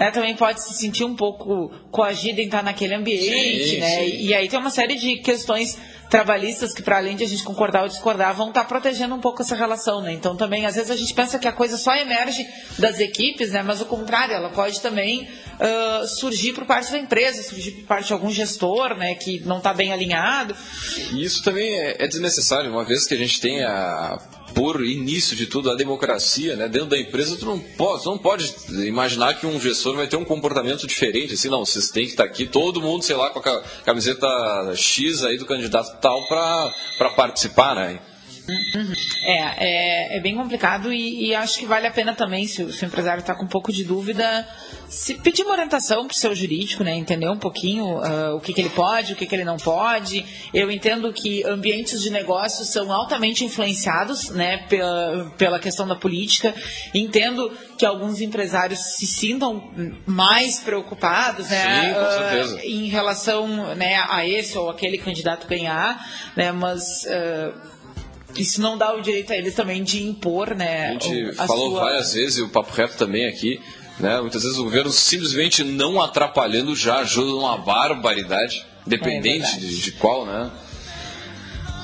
né, 0.00 0.10
também 0.10 0.34
pode 0.34 0.62
se 0.62 0.72
sentir 0.72 1.04
um 1.04 1.14
pouco 1.14 1.70
coagida 1.90 2.40
em 2.40 2.46
estar 2.46 2.62
naquele 2.62 2.94
ambiente, 2.94 3.68
sim, 3.68 3.80
né? 3.80 3.96
Sim. 3.96 4.16
E 4.20 4.34
aí 4.34 4.48
tem 4.48 4.58
uma 4.58 4.70
série 4.70 4.94
de 4.94 5.16
questões 5.16 5.76
trabalhistas 6.08 6.72
que, 6.72 6.82
para 6.82 6.96
além 6.96 7.14
de 7.16 7.22
a 7.22 7.28
gente 7.28 7.44
concordar 7.44 7.82
ou 7.82 7.88
discordar, 7.88 8.34
vão 8.34 8.48
estar 8.48 8.62
tá 8.62 8.66
protegendo 8.66 9.14
um 9.14 9.20
pouco 9.20 9.42
essa 9.42 9.54
relação, 9.54 10.00
né? 10.00 10.14
Então, 10.14 10.34
também, 10.34 10.64
às 10.64 10.74
vezes 10.74 10.90
a 10.90 10.96
gente 10.96 11.12
pensa 11.12 11.38
que 11.38 11.46
a 11.46 11.52
coisa 11.52 11.76
só 11.76 11.94
emerge 11.94 12.48
das 12.78 12.98
equipes, 12.98 13.50
né? 13.52 13.62
Mas 13.62 13.82
o 13.82 13.84
contrário, 13.84 14.34
ela 14.34 14.48
pode 14.48 14.80
também 14.80 15.28
uh, 15.60 16.06
surgir 16.08 16.54
por 16.54 16.64
parte 16.64 16.90
da 16.90 16.98
empresa, 16.98 17.42
surgir 17.42 17.72
por 17.72 17.84
parte 17.84 18.06
de 18.06 18.14
algum 18.14 18.30
gestor, 18.30 18.96
né? 18.96 19.14
Que 19.16 19.40
não 19.40 19.58
está 19.58 19.74
bem 19.74 19.92
alinhado. 19.92 20.56
E 21.12 21.22
isso 21.22 21.42
também 21.42 21.78
é, 21.78 22.02
é 22.02 22.08
desnecessário, 22.08 22.70
uma 22.70 22.84
vez 22.84 23.06
que 23.06 23.12
a 23.12 23.18
gente 23.18 23.38
tem 23.38 23.62
a 23.62 24.18
por 24.54 24.84
início 24.84 25.36
de 25.36 25.46
tudo 25.46 25.70
a 25.70 25.74
democracia, 25.74 26.56
né? 26.56 26.68
Dentro 26.68 26.88
da 26.88 26.98
empresa, 26.98 27.36
tu 27.36 27.46
não 27.46 27.58
pode, 27.58 28.04
não 28.04 28.18
pode 28.18 28.52
imaginar 28.86 29.34
que 29.34 29.46
um 29.46 29.60
gestor 29.60 29.96
vai 29.96 30.06
ter 30.06 30.16
um 30.16 30.24
comportamento 30.24 30.86
diferente. 30.86 31.34
Assim, 31.34 31.48
não, 31.48 31.64
vocês 31.64 31.90
têm 31.90 32.04
que 32.04 32.10
estar 32.10 32.24
aqui, 32.24 32.46
todo 32.46 32.80
mundo, 32.80 33.02
sei 33.02 33.16
lá, 33.16 33.30
com 33.30 33.38
a 33.38 33.62
camiseta 33.84 34.26
X 34.74 35.22
aí 35.24 35.38
do 35.38 35.46
candidato 35.46 36.00
tal 36.00 36.26
para 36.28 37.10
participar, 37.10 37.74
né? 37.74 38.00
É, 39.22 40.14
é, 40.14 40.16
é 40.16 40.20
bem 40.20 40.34
complicado 40.34 40.92
e, 40.92 41.28
e, 41.28 41.34
acho 41.34 41.58
que 41.58 41.66
vale 41.66 41.86
a 41.86 41.90
pena 41.90 42.14
também, 42.14 42.46
se, 42.46 42.72
se 42.72 42.84
o 42.84 42.86
empresário 42.86 43.20
está 43.20 43.34
com 43.34 43.44
um 43.44 43.48
pouco 43.48 43.72
de 43.72 43.84
dúvida, 43.84 44.46
se 44.88 45.14
pedir 45.14 45.42
uma 45.42 45.52
orientação 45.52 46.06
para 46.06 46.14
o 46.14 46.16
seu 46.16 46.34
jurídico, 46.34 46.82
né? 46.82 46.96
Entender 46.96 47.28
um 47.28 47.38
pouquinho 47.38 47.98
uh, 47.98 48.36
o 48.36 48.40
que, 48.40 48.52
que 48.52 48.60
ele 48.60 48.70
pode, 48.70 49.12
o 49.12 49.16
que, 49.16 49.24
que 49.24 49.34
ele 49.34 49.44
não 49.44 49.56
pode. 49.56 50.26
Eu 50.52 50.70
entendo 50.70 51.12
que 51.12 51.44
ambientes 51.44 52.02
de 52.02 52.10
negócio 52.10 52.64
são 52.64 52.92
altamente 52.92 53.44
influenciados, 53.44 54.30
né? 54.30 54.66
Pela, 54.68 55.32
pela 55.38 55.58
questão 55.60 55.86
da 55.86 55.94
política. 55.94 56.52
Entendo 56.92 57.56
que 57.78 57.86
alguns 57.86 58.20
empresários 58.20 58.80
se 58.96 59.06
sintam 59.06 59.70
mais 60.04 60.58
preocupados, 60.58 61.48
né? 61.48 61.82
Sim, 61.84 61.94
com 61.94 62.10
certeza. 62.10 62.56
Uh, 62.56 62.60
em 62.64 62.88
relação 62.88 63.74
né, 63.76 64.04
a 64.08 64.26
esse 64.26 64.58
ou 64.58 64.70
aquele 64.70 64.98
candidato 64.98 65.46
ganhar, 65.46 66.04
né? 66.36 66.50
Mas 66.50 67.04
uh, 67.04 67.79
isso 68.36 68.60
não 68.60 68.76
dá 68.76 68.94
o 68.94 69.00
direito 69.00 69.32
a 69.32 69.36
eles 69.36 69.54
também 69.54 69.82
de 69.82 70.02
impor, 70.02 70.54
né? 70.54 70.88
A 70.88 70.92
gente 70.92 71.40
a 71.40 71.46
falou 71.46 71.70
sua... 71.70 71.84
várias 71.84 72.12
vezes, 72.14 72.38
e 72.38 72.42
o 72.42 72.48
Papo 72.48 72.72
Reto 72.72 72.96
também 72.96 73.26
aqui, 73.26 73.60
né? 73.98 74.20
Muitas 74.20 74.42
vezes 74.42 74.58
o 74.58 74.64
governo 74.64 74.90
simplesmente 74.90 75.62
não 75.62 76.00
atrapalhando 76.00 76.74
já 76.74 76.98
ajuda 76.98 77.34
uma 77.34 77.56
barbaridade, 77.56 78.64
dependente 78.86 79.56
é 79.56 79.58
de, 79.58 79.80
de 79.80 79.92
qual, 79.92 80.26
né? 80.26 80.50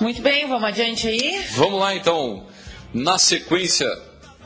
Muito 0.00 0.20
bem, 0.20 0.46
vamos 0.46 0.64
adiante 0.64 1.08
aí. 1.08 1.42
Vamos 1.54 1.80
lá 1.80 1.94
então. 1.94 2.44
Na 2.92 3.18
sequência, 3.18 3.86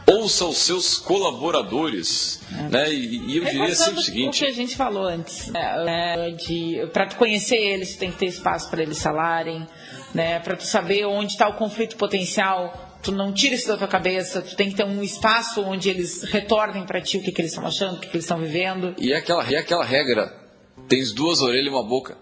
ouça 0.06 0.44
os 0.44 0.58
seus 0.58 0.98
colaboradores, 0.98 2.40
é. 2.52 2.62
né? 2.68 2.92
E, 2.92 3.32
e 3.32 3.36
eu 3.38 3.44
diria 3.44 3.64
assim 3.64 3.92
o 3.92 4.00
seguinte: 4.00 4.42
o 4.42 4.46
que 4.46 4.52
a 4.52 4.54
gente 4.54 4.76
falou 4.76 5.04
antes, 5.04 5.48
né? 5.48 6.30
de 6.30 6.88
para 6.92 7.06
conhecer 7.14 7.56
eles, 7.56 7.96
tem 7.96 8.10
que 8.10 8.18
ter 8.18 8.26
espaço 8.26 8.70
para 8.70 8.82
eles 8.82 9.02
falarem, 9.02 9.66
né? 10.14 10.40
Para 10.40 10.56
tu 10.56 10.64
saber 10.64 11.04
onde 11.06 11.32
está 11.32 11.48
o 11.48 11.54
conflito 11.54 11.96
potencial, 11.96 12.98
tu 13.02 13.12
não 13.12 13.32
tira 13.32 13.54
isso 13.54 13.68
da 13.68 13.76
tua 13.76 13.88
cabeça, 13.88 14.42
tu 14.42 14.56
tem 14.56 14.70
que 14.70 14.76
ter 14.76 14.84
um 14.84 15.02
espaço 15.02 15.62
onde 15.62 15.88
eles 15.88 16.22
retornem 16.24 16.84
para 16.84 17.00
ti 17.00 17.18
o 17.18 17.22
que, 17.22 17.32
que 17.32 17.40
eles 17.40 17.52
estão 17.52 17.66
achando, 17.66 17.96
o 17.96 18.00
que, 18.00 18.08
que 18.08 18.16
eles 18.16 18.24
estão 18.24 18.38
vivendo. 18.38 18.94
E 18.98 19.12
é 19.12 19.16
aquela, 19.16 19.44
e 19.50 19.54
é 19.54 19.58
aquela 19.58 19.84
regra, 19.84 20.32
tens 20.88 21.12
duas 21.12 21.40
orelhas 21.40 21.66
e 21.66 21.70
uma 21.70 21.86
boca. 21.86 22.16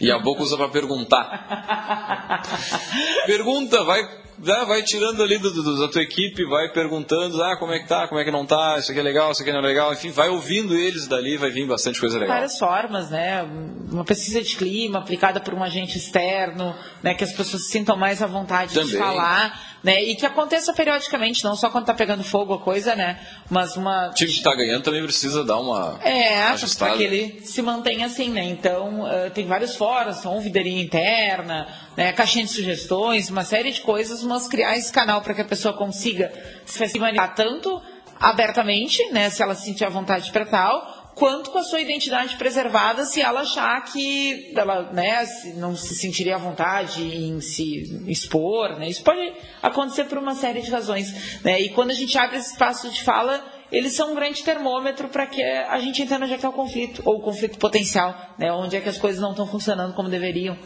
E 0.00 0.10
a 0.10 0.18
boca 0.18 0.42
usa 0.42 0.56
para 0.56 0.68
perguntar. 0.68 2.42
Pergunta, 3.24 3.84
vai 3.84 4.02
né, 4.42 4.64
vai 4.66 4.82
tirando 4.82 5.22
ali 5.22 5.38
do, 5.38 5.52
do, 5.52 5.78
da 5.78 5.88
tua 5.88 6.02
equipe, 6.02 6.44
vai 6.44 6.68
perguntando, 6.72 7.42
ah, 7.42 7.56
como 7.56 7.72
é 7.72 7.78
que 7.78 7.86
tá, 7.86 8.08
como 8.08 8.20
é 8.20 8.24
que 8.24 8.30
não 8.30 8.44
tá, 8.44 8.76
isso 8.78 8.90
aqui 8.90 8.98
é 8.98 9.02
legal, 9.02 9.30
isso 9.30 9.42
aqui 9.42 9.52
não 9.52 9.60
é 9.60 9.62
legal, 9.62 9.92
enfim, 9.92 10.10
vai 10.10 10.28
ouvindo 10.28 10.74
eles 10.74 11.06
dali, 11.06 11.36
vai 11.36 11.50
vir 11.50 11.66
bastante 11.66 12.00
coisa 12.00 12.18
legal. 12.18 12.34
Várias 12.34 12.58
formas, 12.58 13.10
né? 13.10 13.42
Uma 13.90 14.04
pesquisa 14.04 14.42
de 14.42 14.56
clima 14.56 14.98
aplicada 14.98 15.40
por 15.40 15.54
um 15.54 15.62
agente 15.62 15.96
externo, 15.96 16.74
né, 17.02 17.14
que 17.14 17.22
as 17.22 17.32
pessoas 17.32 17.64
se 17.64 17.70
sintam 17.70 17.96
mais 17.96 18.20
à 18.20 18.26
vontade 18.26 18.74
Também. 18.74 18.90
de 18.90 18.98
falar 18.98 19.71
né? 19.82 20.02
E 20.02 20.14
que 20.14 20.24
aconteça 20.24 20.72
periodicamente, 20.72 21.42
não 21.44 21.56
só 21.56 21.68
quando 21.68 21.86
tá 21.86 21.94
pegando 21.94 22.22
fogo 22.22 22.54
a 22.54 22.60
coisa, 22.60 22.94
né? 22.94 23.18
Mas 23.50 23.76
uma. 23.76 24.08
O 24.08 24.14
time 24.14 24.30
que 24.30 24.38
está 24.38 24.54
ganhando 24.54 24.82
também 24.82 25.02
precisa 25.02 25.44
dar 25.44 25.58
uma. 25.58 25.98
É, 26.02 26.54
para 26.78 26.96
que 26.96 27.02
ele 27.02 27.40
se 27.44 27.60
mantenha 27.62 28.06
assim, 28.06 28.30
né? 28.30 28.44
Então, 28.44 29.02
uh, 29.02 29.30
tem 29.30 29.46
vários 29.46 29.74
fóruns, 29.74 30.16
são 30.16 30.40
videirinha 30.40 30.82
interna, 30.82 31.66
né? 31.96 32.12
caixinha 32.12 32.44
de 32.44 32.52
sugestões, 32.52 33.28
uma 33.28 33.44
série 33.44 33.72
de 33.72 33.80
coisas, 33.80 34.22
mas 34.22 34.46
criar 34.46 34.76
esse 34.76 34.92
canal 34.92 35.20
para 35.20 35.34
que 35.34 35.40
a 35.40 35.44
pessoa 35.44 35.74
consiga 35.74 36.32
se 36.64 36.98
manifestar 36.98 37.34
tanto 37.34 37.82
abertamente, 38.20 39.04
né? 39.10 39.28
Se 39.30 39.42
ela 39.42 39.54
sentir 39.54 39.84
a 39.84 39.88
vontade 39.88 40.30
para 40.30 40.46
tal, 40.46 41.01
quanto 41.14 41.50
com 41.50 41.58
a 41.58 41.62
sua 41.62 41.80
identidade 41.80 42.36
preservada 42.36 43.04
se 43.04 43.20
ela 43.20 43.40
achar 43.40 43.82
que 43.84 44.52
ela 44.56 44.92
né, 44.92 45.24
não 45.56 45.76
se 45.76 45.94
sentiria 45.94 46.36
à 46.36 46.38
vontade 46.38 47.02
em 47.02 47.40
se 47.40 48.02
expor. 48.08 48.78
Né? 48.78 48.88
Isso 48.88 49.02
pode 49.02 49.32
acontecer 49.62 50.04
por 50.04 50.18
uma 50.18 50.34
série 50.34 50.62
de 50.62 50.70
razões. 50.70 51.40
Né? 51.42 51.60
E 51.60 51.68
quando 51.70 51.90
a 51.90 51.94
gente 51.94 52.16
abre 52.16 52.36
esse 52.36 52.52
espaço 52.52 52.90
de 52.90 53.02
fala, 53.02 53.44
eles 53.70 53.94
são 53.94 54.12
um 54.12 54.14
grande 54.14 54.42
termômetro 54.42 55.08
para 55.08 55.26
que 55.26 55.42
a 55.42 55.78
gente 55.78 56.02
entenda 56.02 56.24
onde 56.24 56.34
é 56.34 56.38
que 56.38 56.46
é 56.46 56.48
o 56.48 56.52
conflito, 56.52 57.02
ou 57.04 57.16
o 57.16 57.22
conflito 57.22 57.58
potencial, 57.58 58.34
né? 58.38 58.52
onde 58.52 58.76
é 58.76 58.80
que 58.80 58.88
as 58.88 58.98
coisas 58.98 59.20
não 59.20 59.30
estão 59.30 59.46
funcionando 59.46 59.94
como 59.94 60.08
deveriam. 60.08 60.56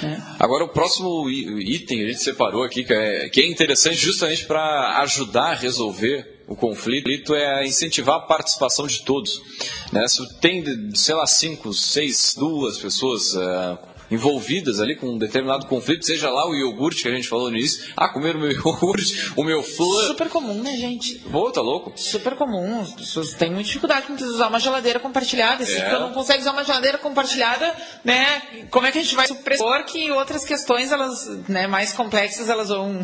Né? 0.00 0.22
Agora, 0.38 0.64
o 0.64 0.68
próximo 0.68 1.28
item 1.28 2.04
a 2.04 2.06
gente 2.08 2.22
separou 2.22 2.64
aqui, 2.64 2.84
que 2.84 2.92
é, 2.92 3.28
que 3.28 3.40
é 3.40 3.46
interessante 3.46 3.96
justamente 3.96 4.44
para 4.46 5.00
ajudar 5.02 5.52
a 5.52 5.54
resolver 5.54 6.31
o 6.52 6.56
conflito 6.56 7.34
é 7.34 7.66
incentivar 7.66 8.16
a 8.16 8.20
participação 8.20 8.86
de 8.86 9.02
todos. 9.02 9.40
Né? 9.90 10.06
Se 10.06 10.22
tem, 10.38 10.62
sei 10.94 11.14
lá, 11.14 11.26
cinco, 11.26 11.72
seis, 11.72 12.34
duas 12.36 12.78
pessoas 12.78 13.34
uh, 13.34 13.78
envolvidas 14.10 14.78
ali 14.78 14.94
com 14.94 15.14
um 15.14 15.18
determinado 15.18 15.64
conflito, 15.64 16.04
seja 16.04 16.28
lá 16.28 16.46
o 16.46 16.54
iogurte 16.54 17.04
que 17.04 17.08
a 17.08 17.14
gente 17.14 17.26
falou 17.26 17.50
no 17.50 17.56
início, 17.56 17.90
ah, 17.96 18.10
comer 18.10 18.36
o 18.36 18.38
meu 18.38 18.52
iogurte, 18.52 19.32
o 19.34 19.42
meu 19.42 19.62
flan. 19.62 20.08
Super 20.08 20.28
comum, 20.28 20.62
né, 20.62 20.76
gente? 20.76 21.20
Pô, 21.20 21.50
tá 21.50 21.62
louco? 21.62 21.94
Super 21.96 22.34
comum. 22.36 22.82
As 22.82 22.92
pessoas 22.92 23.32
têm 23.32 23.50
muita 23.50 23.68
dificuldade 23.68 24.06
com 24.06 24.12
usar 24.12 24.48
uma 24.48 24.60
geladeira 24.60 25.00
compartilhada. 25.00 25.64
Se 25.64 25.78
é. 25.78 25.88
tu 25.88 26.00
não 26.00 26.12
consegue 26.12 26.42
usar 26.42 26.52
uma 26.52 26.64
geladeira 26.64 26.98
compartilhada, 26.98 27.74
né, 28.04 28.42
como 28.70 28.86
é 28.86 28.92
que 28.92 28.98
a 28.98 29.02
gente 29.02 29.14
vai 29.14 29.26
supor 29.26 29.84
que 29.84 30.10
outras 30.10 30.44
questões, 30.44 30.92
elas, 30.92 31.28
né, 31.48 31.66
mais 31.66 31.94
complexas, 31.94 32.50
elas 32.50 32.68
vão 32.68 33.02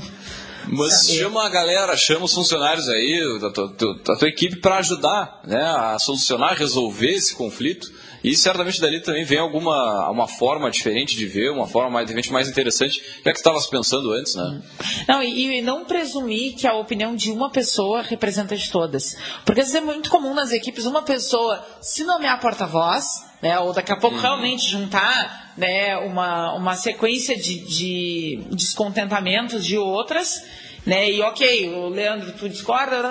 mas 0.71 1.07
saber. 1.07 1.19
chama 1.19 1.47
a 1.47 1.49
galera, 1.49 1.97
chama 1.97 2.25
os 2.25 2.35
funcionários 2.35 2.89
aí, 2.89 3.39
da 3.41 3.51
tua, 3.51 3.69
da 4.05 4.17
tua 4.17 4.29
equipe, 4.29 4.57
para 4.57 4.79
ajudar 4.79 5.41
né, 5.45 5.63
a 5.63 5.99
solucionar, 5.99 6.55
resolver 6.57 7.11
esse 7.11 7.35
conflito. 7.35 7.91
E 8.23 8.37
certamente 8.37 8.81
dali 8.81 9.01
também 9.01 9.25
vem 9.25 9.39
alguma 9.39 10.11
uma 10.11 10.27
forma 10.27 10.71
diferente 10.71 11.17
de 11.17 11.27
ver, 11.27 11.51
uma 11.51 11.67
forma 11.67 11.91
mais, 11.91 12.07
de 12.07 12.13
repente, 12.13 12.33
mais 12.33 12.49
interessante, 12.49 13.01
que 13.23 13.29
é 13.29 13.33
que 13.33 13.39
estavas 13.39 13.67
pensando 13.67 14.13
antes, 14.13 14.35
né? 14.35 14.63
Não, 15.07 15.23
e, 15.23 15.59
e, 15.59 15.63
não 15.63 15.85
presumir 15.85 16.55
que 16.55 16.67
a 16.67 16.75
opinião 16.75 17.15
de 17.15 17.31
uma 17.31 17.51
pessoa 17.51 18.03
representa 18.03 18.57
de 18.57 18.71
todas. 18.71 19.17
Porque 19.45 19.61
vezes 19.61 19.75
é 19.75 19.81
muito 19.81 20.11
comum 20.11 20.35
nas 20.35 20.53
equipes 20.53 20.87
uma 20.87 21.03
pessoa 21.03 21.65
se 21.81 22.05
nomear 22.05 22.41
porta-voz, 22.41 23.05
né, 23.43 23.59
ou 23.61 23.73
daqui 23.73 23.93
a 23.93 23.97
pouco 23.97 24.17
uhum. 24.17 24.23
realmente 24.23 24.69
juntar 24.69 25.53
né, 25.57 25.97
uma, 25.99 26.55
uma 26.55 26.75
sequência 26.75 27.37
de, 27.37 27.61
de 27.67 28.43
descontentamentos 28.51 29.65
de 29.65 29.77
outras 29.77 30.43
né? 30.89 31.11
E 31.11 31.21
ok, 31.21 31.69
o 31.75 31.89
Leandro, 31.91 32.33
tu 32.33 32.49
discorda, 32.49 33.03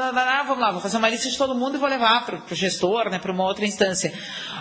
vamos 0.47 0.59
lá, 0.59 0.71
vou 0.71 0.81
fazer 0.81 0.97
uma 0.97 1.09
lista 1.09 1.29
de 1.29 1.37
todo 1.37 1.53
mundo 1.53 1.75
e 1.75 1.77
vou 1.77 1.87
levar 1.87 2.25
para 2.25 2.37
o 2.37 2.55
gestor, 2.55 3.07
né, 3.07 3.19
para 3.19 3.31
uma 3.31 3.43
outra 3.43 3.65
instância. 3.65 4.11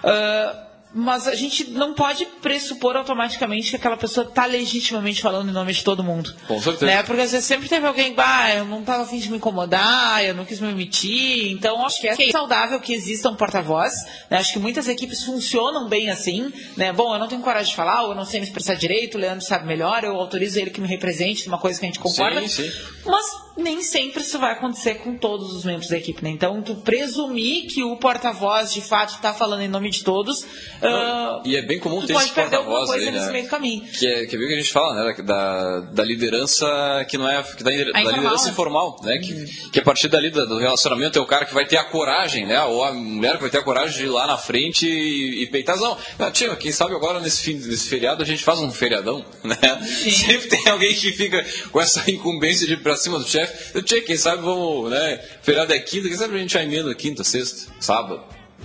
Uh, 0.05 0.66
mas 0.95 1.29
a 1.29 1.35
gente 1.35 1.71
não 1.71 1.93
pode 1.93 2.25
pressupor 2.41 2.97
automaticamente 2.97 3.71
que 3.71 3.77
aquela 3.77 3.97
pessoa 3.97 4.27
está 4.27 4.47
legitimamente 4.47 5.21
falando 5.21 5.49
em 5.49 5.53
nome 5.53 5.73
de 5.73 5.85
todo 5.85 6.03
mundo. 6.03 6.35
Com 6.47 6.61
certeza. 6.61 6.87
Né? 6.87 7.03
Porque 7.03 7.21
às 7.23 7.33
vezes 7.33 7.47
sempre 7.47 7.69
teve 7.69 7.87
alguém, 7.87 8.15
bah, 8.15 8.55
eu 8.55 8.65
não 8.65 8.81
estava 8.81 9.03
afim 9.03 9.19
de 9.19 9.31
me 9.31 9.37
incomodar, 9.37 10.25
eu 10.25 10.35
não 10.35 10.45
quis 10.45 10.61
me 10.61 10.71
emitir. 10.71 11.53
Então, 11.53 11.85
acho 11.85 12.01
que 12.01 12.09
é 12.09 12.31
saudável 12.31 12.81
que 12.81 12.93
exista 12.93 13.29
um 13.29 13.37
porta-voz. 13.37 13.95
Né? 14.31 14.39
Acho 14.39 14.55
que 14.55 14.59
muitas 14.59 14.89
equipes 14.89 15.23
funcionam 15.23 15.89
bem 15.89 16.11
assim. 16.11 16.53
Né? 16.77 16.93
Bom, 16.93 17.15
eu 17.15 17.19
não 17.19 17.29
tenho 17.29 17.43
coragem 17.43 17.71
de 17.71 17.77
falar, 17.77 18.03
ou 18.03 18.11
eu 18.11 18.17
não 18.17 18.25
sei 18.25 18.41
me 18.41 18.47
expressar 18.47 18.75
direito, 18.75 19.17
o 19.17 19.21
Leandro 19.21 19.45
sabe 19.45 19.67
melhor, 19.67 20.03
eu 20.05 20.17
autorizo 20.17 20.59
ele 20.59 20.71
que 20.71 20.81
me 20.81 20.89
represente 20.89 21.47
numa 21.47 21.59
coisa 21.59 21.79
que 21.79 21.85
a 21.85 21.89
gente 21.89 22.01
concorda. 22.01 22.41
Sim, 22.49 22.49
sim. 22.49 22.73
Mas 23.05 23.46
nem 23.57 23.83
sempre 23.83 24.23
isso 24.23 24.39
vai 24.39 24.53
acontecer 24.53 24.97
com 24.97 25.17
todos 25.17 25.55
os 25.55 25.65
membros 25.65 25.89
da 25.89 25.97
equipe, 25.97 26.23
né? 26.23 26.31
Então, 26.31 26.61
tu 26.61 26.77
presumir 26.77 27.67
que 27.67 27.83
o 27.83 27.97
porta-voz 27.97 28.73
de 28.73 28.83
fato 28.83 29.15
está 29.15 29.33
falando 29.33 29.63
em 29.63 29.69
nome 29.69 29.91
de 29.91 30.05
todos. 30.05 30.43
Uh, 30.43 31.41
e 31.45 31.57
é 31.57 31.63
bem 31.63 31.79
comum 31.79 32.05
ter 32.05 32.15
esse 32.15 32.33
porta-voz 32.33 32.91
aí, 32.91 33.11
né? 33.11 33.31
meio 33.33 33.49
caminho. 33.49 33.83
Que 33.99 34.07
é, 34.07 34.27
que 34.27 34.37
é 34.37 34.39
bem 34.39 34.47
o 34.47 34.49
que 34.49 34.55
a 34.55 34.59
gente 34.59 34.73
fala, 34.73 35.05
né? 35.05 35.23
Da, 35.23 35.81
da 35.81 36.05
liderança 36.05 36.67
que 37.09 37.17
não 37.17 37.29
é 37.29 37.43
que 37.43 37.65
da, 37.65 37.71
da 37.71 37.77
informal, 37.77 38.13
liderança 38.13 38.45
né? 38.45 38.51
informal, 38.51 39.01
né? 39.03 39.19
Que, 39.19 39.33
uhum. 39.33 39.71
que 39.73 39.81
a 39.81 39.83
partir 39.83 40.09
dali 40.09 40.31
do 40.31 40.59
relacionamento 40.59 41.19
é 41.19 41.23
o 41.23 41.27
cara 41.27 41.47
que 41.47 41.55
vai 41.55 41.67
ter 41.67 41.79
a 41.79 41.85
coragem, 41.85 42.47
né? 42.47 42.63
Ou 42.65 42.85
a 42.85 42.93
mulher 42.93 43.37
que 43.37 43.43
vai 43.43 43.51
ter 43.51 43.59
a 43.59 43.63
coragem 43.63 43.97
de 43.97 44.05
ir 44.05 44.11
lá 44.11 44.27
na 44.27 44.37
frente 44.37 44.87
e, 44.87 45.43
e 45.43 45.47
peitar. 45.47 45.77
Não, 45.79 45.97
não 46.19 46.31
tia, 46.31 46.55
quem 46.57 46.73
sabe 46.73 46.95
agora 46.95 47.21
nesse 47.21 47.43
fim 47.43 47.57
desse 47.57 47.89
feriado 47.89 48.23
a 48.23 48.27
gente 48.27 48.45
faz 48.45 48.59
um 48.61 48.71
feriadão, 48.71 49.25
né? 49.43 49.57
Sim. 49.83 50.11
Sempre 50.27 50.49
tem 50.49 50.69
alguém 50.69 50.95
que 50.95 51.13
fica 51.13 51.45
com 51.71 51.81
essa 51.81 52.11
incumbência 52.11 52.67
de 52.67 52.75
ir 52.75 52.83
pra 52.83 52.97
cima 52.97 53.19
do 53.19 53.27
chefe 53.27 53.46
eu 53.75 53.83
tinha, 53.83 54.03
quem 54.03 54.17
sabe 54.17 54.43
vamos, 54.43 54.91
né? 54.91 55.21
Feriado 55.43 55.73
é 55.73 55.79
quinta, 55.79 56.09
quem 56.09 56.17
sabe 56.17 56.37
a 56.37 56.39
gente 56.39 56.53
já 56.53 56.63
emenda 56.63 56.95
quinta, 56.95 57.25
sexta, 57.25 57.73
sábado. 57.81 58.23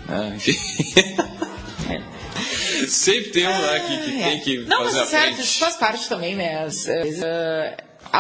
Né? 0.08 0.34
Enfim. 0.38 0.58
sempre 2.88 3.32
tem 3.32 3.48
um 3.48 3.62
né, 3.62 3.80
que, 3.88 3.98
que 4.12 4.24
tem 4.24 4.40
que 4.40 4.58
Não, 4.66 4.84
fazer 4.84 4.84
mas 4.84 4.98
a 4.98 5.02
é 5.02 5.06
certo, 5.06 5.24
frente. 5.36 5.42
isso 5.42 5.60
faz 5.60 5.76
parte 5.76 6.10
também, 6.10 6.36
né? 6.36 6.64
As- 6.64 6.88
as, 6.88 7.24
ah, 7.24 7.76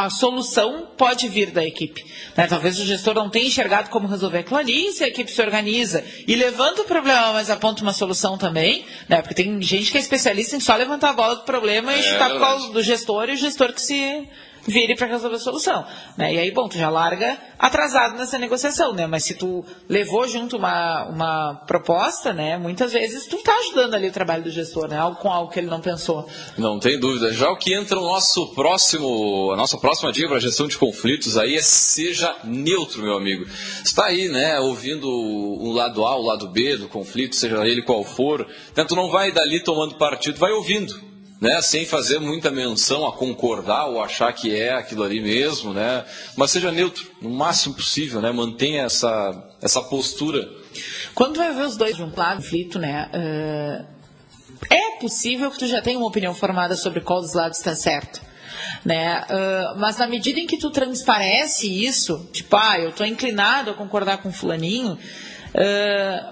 a 0.06 0.10
solução 0.10 0.88
pode 0.98 1.28
vir 1.28 1.52
da 1.52 1.66
equipe. 1.66 2.06
né? 2.38 2.48
Talvez 2.48 2.80
o 2.80 2.86
gestor 2.86 3.14
não 3.14 3.30
tenha 3.30 3.48
enxergado 3.48 3.90
como 3.90 4.08
resolver 4.08 4.40
aquilo 4.40 4.58
ali, 4.58 4.92
se 4.94 5.04
a 5.04 5.08
equipe 5.08 5.30
se 5.32 5.42
organiza 5.42 6.04
e 6.28 6.36
levanta 6.36 6.84
o 6.84 6.86
problema, 6.86 7.34
mas 7.34 7.50
aponta 7.50 7.82
uma 7.82 7.92
solução 7.92 8.38
também, 8.38 8.86
né? 9.10 9.22
Porque 9.22 9.34
tem 9.36 9.62
gente 9.62 9.92
que 9.92 9.98
é 9.98 10.02
especialista 10.02 10.56
em 10.56 10.60
só 10.62 10.76
levantar 10.76 11.10
a 11.10 11.14
bola 11.14 11.36
do 11.36 11.44
problema 11.44 11.94
e 11.94 12.00
É 12.00 12.04
chutar 12.04 12.40
causa 12.40 12.70
do 12.72 12.82
gestor 12.82 13.30
e 13.30 13.34
o 13.34 13.38
gestor 13.38 13.74
que 13.74 13.82
se 13.82 14.28
vire 14.68 14.96
para 14.96 15.08
resolver 15.08 15.36
a 15.36 15.40
solução. 15.40 15.86
Né? 16.18 16.34
E 16.36 16.40
aí, 16.40 16.52
bom, 16.52 16.68
tu 16.68 16.78
já 16.78 16.90
larga 16.90 17.38
atrasado 17.58 18.18
nessa 18.18 18.38
negociação, 18.38 18.94
né? 18.94 19.08
Mas 19.08 19.24
se 19.24 19.36
tu 19.36 19.64
levou 19.88 20.28
junto 20.28 20.58
uma, 20.58 21.06
uma 21.06 21.56
proposta, 21.68 22.34
né? 22.34 22.58
Muitas 22.58 22.92
vezes 22.92 23.26
tu 23.28 23.38
tá 23.38 23.54
ajudando 23.60 23.94
ali 23.96 24.08
o 24.08 24.12
trabalho 24.12 24.44
do 24.44 24.50
gestor, 24.50 24.88
né? 24.88 24.98
Algo 24.98 25.18
com 25.18 25.32
algo 25.32 25.52
que 25.52 25.60
ele 25.60 25.68
não 25.68 25.82
pensou. 25.82 26.28
Não 26.58 26.80
tem 26.80 27.00
dúvida. 27.00 27.32
Já 27.34 27.50
o 27.50 27.58
que 27.58 27.74
entra 27.74 27.96
no 27.96 28.04
nosso 28.04 28.54
próximo, 28.54 29.52
a 29.52 29.56
nossa 29.56 29.78
próxima 29.78 30.12
dica 30.12 30.28
para 30.28 30.40
gestão 30.40 30.68
de 30.68 30.78
conflitos 30.78 31.38
aí 31.38 31.56
é 31.56 31.62
seja 31.62 32.36
neutro, 32.44 33.04
meu 33.04 33.16
amigo. 33.16 33.46
Está 33.84 34.06
aí, 34.06 34.28
né, 34.28 34.60
ouvindo 34.60 35.08
o 35.08 35.72
lado 35.72 36.06
A, 36.06 36.16
o 36.16 36.22
lado 36.22 36.48
B 36.48 36.78
do 36.78 36.88
conflito, 36.88 37.36
seja 37.36 37.66
ele 37.66 37.82
qual 37.82 38.04
for. 38.04 38.48
Então, 38.72 38.86
tu 38.86 38.96
não 38.96 39.10
vai 39.10 39.32
dali 39.32 39.64
tomando 39.64 39.96
partido, 39.96 40.40
vai 40.40 40.52
ouvindo. 40.52 41.11
Né, 41.42 41.60
sem 41.64 41.88
fazer 41.88 42.20
muita 42.20 42.52
menção 42.52 43.04
a 43.04 43.12
concordar 43.12 43.88
ou 43.88 44.00
achar 44.00 44.32
que 44.32 44.56
é 44.56 44.74
aquilo 44.74 45.02
ali 45.02 45.20
mesmo, 45.20 45.74
né? 45.74 46.06
Mas 46.38 46.52
seja 46.52 46.72
neutro, 46.72 47.04
no 47.20 47.32
máximo 47.32 47.74
possível, 47.74 48.22
né? 48.22 48.32
Mantenha 48.32 48.84
essa, 48.84 49.44
essa 49.60 49.82
postura. 49.82 50.48
Quando 51.16 51.38
vai 51.38 51.52
ver 51.52 51.66
os 51.66 51.76
dois 51.76 51.96
de 51.96 52.04
um 52.04 52.12
lado, 52.16 52.44
conflito, 52.44 52.78
né? 52.78 53.10
eh, 53.12 53.86
é 54.70 55.00
possível 55.00 55.50
que 55.50 55.58
tu 55.58 55.68
já 55.68 55.82
tenha 55.82 55.98
uma 55.98 56.08
opinião 56.08 56.36
formada 56.36 56.76
sobre 56.76 57.02
qual 57.02 57.22
dos 57.22 57.34
lados 57.34 57.58
está 57.58 57.74
certo. 57.74 58.22
Né? 58.86 59.24
Ah, 59.28 59.76
mas 59.78 59.98
na 59.98 60.08
medida 60.08 60.40
em 60.40 60.48
que 60.48 60.58
tu 60.58 60.70
transparece 60.70 61.68
isso, 61.68 62.30
tipo, 62.32 62.56
ah, 62.56 62.80
eu 62.80 62.90
estou 62.90 63.06
inclinado 63.06 63.72
a 63.72 63.74
concordar 63.74 64.20
com 64.20 64.32
fulaninho, 64.32 64.98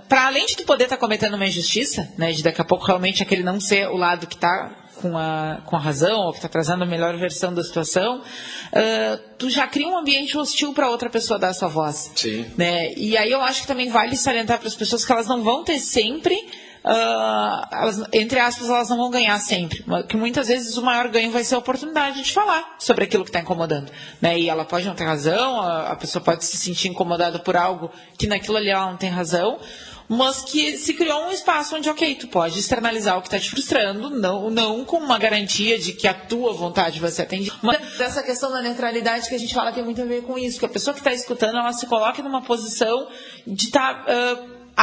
para 0.08 0.28
além 0.28 0.46
de 0.46 0.56
tu 0.56 0.64
poder 0.64 0.86
estar 0.86 0.98
cometendo 0.98 1.34
uma 1.34 1.46
injustiça, 1.46 2.10
né, 2.18 2.32
de 2.32 2.42
daqui 2.42 2.62
a 2.62 2.64
pouco 2.64 2.86
realmente 2.86 3.22
aquele 3.22 3.44
não 3.44 3.60
ser 3.60 3.90
o 3.90 3.98
lado 3.98 4.26
que 4.26 4.36
está 4.36 4.89
com 5.02 5.18
a, 5.18 5.62
com 5.66 5.76
a 5.76 5.80
razão, 5.80 6.20
ou 6.22 6.32
que 6.32 6.38
está 6.38 6.50
trazendo 6.50 6.84
a 6.84 6.86
melhor 6.86 7.18
versão 7.18 7.54
da 7.54 7.64
situação, 7.64 8.22
ah, 8.74 9.20
tu 9.38 9.50
já 9.50 9.68
cria 9.68 9.88
um 9.88 9.98
ambiente 9.98 10.38
hostil 10.38 10.74
para 10.74 10.90
outra 10.90 11.10
pessoa 11.10 11.40
dar 11.40 11.50
a 11.50 11.54
sua 11.54 11.68
voz. 11.68 12.12
Sim. 12.16 12.46
Né? 12.58 12.94
E 12.96 13.18
aí 13.18 13.32
eu 13.32 13.42
acho 13.42 13.62
que 13.62 13.68
também 13.68 13.90
vale 13.90 14.16
salientar 14.16 14.60
para 14.60 14.68
as 14.68 14.76
pessoas 14.76 15.06
que 15.06 15.12
elas 15.12 15.28
não 15.28 15.44
vão 15.44 15.64
ter 15.64 15.80
sempre, 15.80 16.36
ah, 16.84 17.68
elas, 17.72 18.04
entre 18.14 18.40
aspas, 18.40 18.70
elas 18.70 18.90
não 18.90 18.98
vão 18.98 19.10
ganhar 19.10 19.38
sempre. 19.40 19.84
Que 20.08 20.16
muitas 20.16 20.48
vezes 20.48 20.78
o 20.78 20.82
maior 20.82 21.08
ganho 21.10 21.32
vai 21.32 21.44
ser 21.44 21.56
a 21.56 21.58
oportunidade 21.58 22.22
de 22.22 22.32
falar 22.32 22.76
sobre 22.80 23.04
aquilo 23.04 23.24
que 23.24 23.30
está 23.30 23.40
incomodando. 23.40 23.92
Né? 24.22 24.40
E 24.40 24.50
ela 24.50 24.66
pode 24.66 24.86
não 24.86 24.96
ter 24.96 25.06
razão, 25.06 25.62
a, 25.62 25.90
a 25.92 25.96
pessoa 25.96 26.24
pode 26.24 26.46
se 26.46 26.58
sentir 26.58 26.88
incomodada 26.88 27.40
por 27.40 27.56
algo 27.56 27.92
que 28.18 28.28
naquilo 28.28 28.58
ali 28.58 28.70
ela 28.70 28.88
não 28.88 28.98
tem 28.98 29.10
razão. 29.10 29.60
Mas 30.10 30.42
que 30.42 30.76
se 30.76 30.96
criou 30.96 31.28
um 31.28 31.32
espaço 31.32 31.76
onde, 31.76 31.88
ok, 31.88 32.16
tu 32.16 32.28
pode 32.28 32.58
externalizar 32.58 33.18
o 33.18 33.22
que 33.22 33.28
está 33.28 33.40
te 33.40 33.52
frustrando, 33.52 34.10
não, 34.10 34.50
não 34.50 34.84
com 34.84 34.98
uma 34.98 35.20
garantia 35.20 35.78
de 35.78 35.94
que 35.94 36.08
a 36.08 36.14
tua 36.16 36.52
vontade 36.52 37.00
vai 37.00 37.12
ser 37.12 37.22
atendida. 37.22 37.56
Mas 37.62 38.02
essa 38.02 38.24
questão 38.24 38.52
da 38.52 38.60
neutralidade 38.60 39.30
que 39.30 39.36
a 39.36 39.38
gente 39.38 39.54
fala 39.54 39.72
tem 39.72 39.84
muito 39.84 40.02
a 40.02 40.06
ver 40.06 40.24
com 40.24 40.36
isso, 40.38 40.58
que 40.60 40.66
a 40.66 40.70
pessoa 40.70 40.96
que 40.96 41.00
está 41.00 41.14
escutando, 41.14 41.58
ela 41.58 41.72
se 41.74 41.86
coloca 41.86 42.24
numa 42.24 42.42
posição 42.42 43.08
de 43.46 43.66
estar 43.66 44.04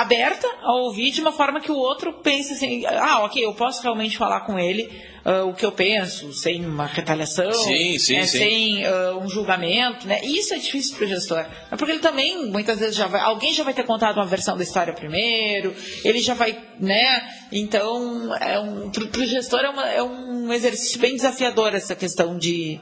aberta 0.01 0.47
a 0.63 0.75
ouvir 0.75 1.11
de 1.11 1.21
uma 1.23 1.33
forma 1.33 1.59
que 1.61 1.73
o 1.73 1.77
outro 1.77 2.13
pense 2.23 2.53
assim, 2.53 2.85
ah, 2.87 3.25
ok, 3.25 3.43
eu 3.45 3.55
posso 3.55 3.83
realmente 3.83 4.19
falar 4.19 4.41
com 4.41 4.59
ele 4.59 4.91
ah, 5.25 5.45
o 5.45 5.55
que 5.55 5.65
eu 5.65 5.73
penso, 5.73 6.33
sem 6.35 6.65
uma 6.67 6.85
retaliação, 6.87 7.51
Sim, 7.53 7.99
sim, 7.99 8.17
né, 8.17 8.27
sim. 8.27 8.39
sem 8.39 8.85
ah, 8.85 9.17
um 9.21 9.29
julgamento, 9.29 10.07
né? 10.07 10.21
Isso 10.23 10.53
é 10.53 10.59
difícil 10.59 10.97
para 10.97 11.07
o 11.07 11.09
gestor, 11.09 11.39
é 11.71 11.77
porque 11.77 11.93
ele 11.93 12.01
também 12.01 12.47
muitas 12.51 12.79
vezes 12.79 12.95
já 12.95 13.07
vai, 13.07 13.23
alguém 13.23 13.55
já 13.55 13.65
vai 13.65 13.73
ter 13.73 13.85
contado 13.85 14.17
uma 14.19 14.27
versão 14.27 14.55
da 14.57 14.63
história 14.63 14.93
primeiro, 14.93 15.75
ele 16.05 16.19
já 16.21 16.35
vai, 16.35 16.57
né? 16.79 17.27
Então, 17.51 18.35
é 18.37 18.59
um, 18.61 18.91
para 18.91 19.21
o 19.23 19.27
gestor 19.27 19.61
é, 19.61 19.71
uma- 19.71 19.89
é 19.91 20.03
um 20.03 20.53
exercício 20.53 21.01
bem 21.01 21.17
desafiador 21.17 21.75
essa 21.75 21.95
questão 21.97 22.37
de 22.37 22.79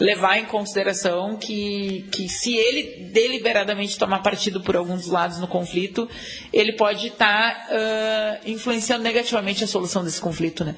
levar 0.00 0.38
em 0.38 0.44
consideração 0.44 1.36
que, 1.36 2.06
que 2.10 2.28
se 2.28 2.54
ele 2.54 3.10
deliberadamente 3.12 3.98
tomar 3.98 4.20
partido 4.20 4.60
por 4.60 4.76
alguns 4.76 5.02
dos 5.02 5.10
lados 5.10 5.38
no 5.38 5.46
conflito, 5.46 6.08
ele 6.52 6.72
pode 6.72 7.08
estar 7.08 7.66
ah, 7.70 8.40
influenciando 8.46 9.02
negativamente 9.02 9.64
a 9.64 9.66
solução 9.66 10.04
desse 10.04 10.20
conflito, 10.20 10.64
né? 10.64 10.74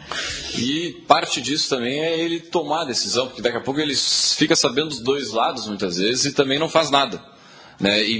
E 0.59 1.05
parte 1.07 1.41
disso 1.41 1.69
também 1.69 2.01
é 2.01 2.19
ele 2.19 2.41
tomar 2.41 2.83
a 2.83 2.85
decisão, 2.87 3.27
porque 3.27 3.43
daqui 3.43 3.57
a 3.57 3.61
pouco 3.61 3.81
ele 3.81 3.95
fica 3.95 4.57
sabendo 4.57 4.89
dos 4.89 5.01
dois 5.01 5.33
lados 5.33 5.67
muitas 5.67 5.97
vezes 5.97 6.27
e 6.27 6.33
também 6.33 6.59
não 6.59 6.69
faz 6.69 6.91
nada. 6.91 7.36
Né? 7.79 8.03
E 8.09 8.19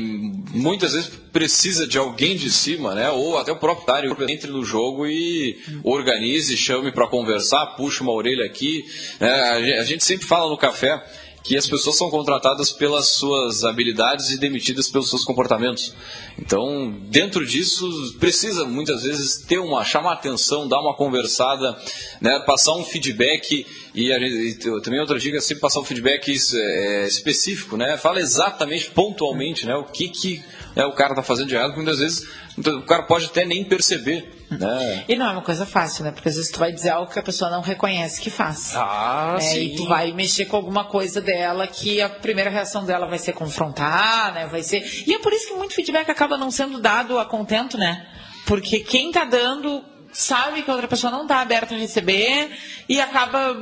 muitas 0.53 0.93
vezes 0.93 1.11
precisa 1.33 1.87
de 1.87 1.97
alguém 1.99 2.37
de 2.37 2.51
cima, 2.51 2.95
né? 2.95 3.11
ou 3.11 3.39
até 3.39 3.53
o 3.53 3.57
proprietário 3.57 4.17
entre 4.29 4.51
no 4.51 4.65
jogo 4.65 5.07
e 5.07 5.57
organize, 5.83 6.57
chame 6.57 6.93
para 6.93 7.07
conversar, 7.07 7.65
puxa 7.77 8.03
uma 8.03 8.13
orelha 8.13 8.45
aqui. 8.45 8.85
né? 9.19 9.31
A 9.31 9.61
gen- 9.63 9.79
A 9.79 9.85
gente 9.85 10.05
sempre 10.05 10.27
fala 10.27 10.51
no 10.51 10.59
café 10.59 11.03
que 11.43 11.57
as 11.57 11.69
pessoas 11.69 11.97
são 11.97 12.11
contratadas 12.11 12.73
pelas 12.73 13.07
suas 13.07 13.63
habilidades 13.63 14.31
e 14.31 14.37
demitidas 14.39 14.89
pelos 14.89 15.09
seus 15.09 15.23
comportamentos. 15.23 15.95
Então, 16.37 16.91
dentro 17.09 17.47
disso, 17.47 17.89
precisa 18.19 18.65
muitas 18.65 19.05
vezes 19.05 19.45
ter 19.47 19.59
uma 19.59 19.85
chamar 19.85 20.15
atenção, 20.15 20.67
dar 20.67 20.81
uma 20.81 20.97
conversada, 20.97 21.79
né, 22.21 22.43
passar 22.45 22.73
um 22.75 22.83
feedback 22.83 23.65
e, 23.97 24.13
a 24.13 24.19
gente- 24.19 24.69
e 24.69 24.81
também 24.83 25.01
outra 25.01 25.19
dica 25.19 25.39
é 25.39 25.41
sempre 25.41 25.61
passar 25.63 25.81
um 25.81 25.85
feedback 25.85 26.31
é, 26.55 27.07
específico, 27.07 27.77
né? 27.77 27.97
Fala 27.97 28.21
exatamente, 28.21 28.91
pontualmente, 28.91 29.67
né, 29.67 29.75
o 29.75 29.85
que 29.85 30.09
que 30.09 30.45
né, 30.77 30.85
o 30.85 30.93
cara 30.93 31.11
está 31.13 31.23
fazendo 31.23 31.49
de 31.49 31.55
errado, 31.55 31.69
porque 31.69 31.83
muitas 31.83 31.99
vezes 32.01 32.29
o 32.59 32.83
cara 32.83 33.03
pode 33.05 33.25
até 33.27 33.45
nem 33.45 33.65
perceber, 33.65 34.31
né? 34.51 35.05
E 35.09 35.17
não 35.17 35.27
é 35.27 35.33
uma 35.33 35.43
coisa 35.43 35.65
fácil, 35.67 36.05
né? 36.05 36.11
Porque 36.13 36.29
às 36.29 36.37
vezes 36.37 36.51
tu 36.51 36.59
vai 36.59 36.71
dizer 36.73 36.91
algo 36.91 37.11
que 37.11 37.19
a 37.19 37.23
pessoa 37.23 37.51
não 37.51 37.61
reconhece 37.63 38.21
que 38.21 38.31
faz. 38.31 38.73
Ah, 38.77 39.33
né? 39.35 39.41
sim. 39.41 39.61
E 39.73 39.77
tu 39.77 39.87
vai 39.87 40.13
mexer 40.13 40.45
com 40.47 40.57
alguma 40.57 40.85
coisa 40.85 41.21
dela 41.21 41.67
que 41.67 42.01
a 42.01 42.09
primeira 42.09 42.51
reação 42.51 42.85
dela 42.85 43.07
vai 43.07 43.19
ser 43.19 43.33
confrontar, 43.33 44.33
né? 44.35 44.47
Vai 44.47 44.63
ser. 44.63 44.83
E 45.07 45.15
é 45.15 45.19
por 45.19 45.33
isso 45.33 45.49
que 45.49 45.55
muito 45.55 45.75
feedback 45.75 46.09
acaba 46.11 46.37
não 46.37 46.51
sendo 46.51 46.79
dado 46.81 47.19
a 47.19 47.25
contento, 47.25 47.77
né? 47.77 48.07
Porque 48.47 48.81
quem 48.81 49.11
tá 49.11 49.25
dando 49.25 49.83
sabe 50.17 50.63
que 50.63 50.71
a 50.71 50.73
outra 50.73 50.89
pessoa 50.89 51.11
não 51.11 51.23
está 51.23 51.41
aberta 51.41 51.75
a 51.75 51.79
receber 51.79 52.51
e 52.89 53.01
acaba 53.01 53.55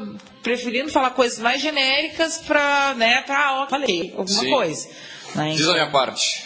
preferindo 0.42 0.90
falar 0.90 1.10
coisas 1.10 1.38
mais 1.38 1.60
genéricas 1.60 2.38
para, 2.38 2.94
né, 2.94 3.22
pra, 3.22 3.62
ó, 3.62 3.66
falei 3.66 4.14
alguma 4.16 4.40
Sim. 4.40 4.50
coisa. 4.50 4.88
Né? 5.34 5.52
Diz 5.56 5.66
a 5.68 5.72
minha 5.72 5.90
parte. 5.90 6.44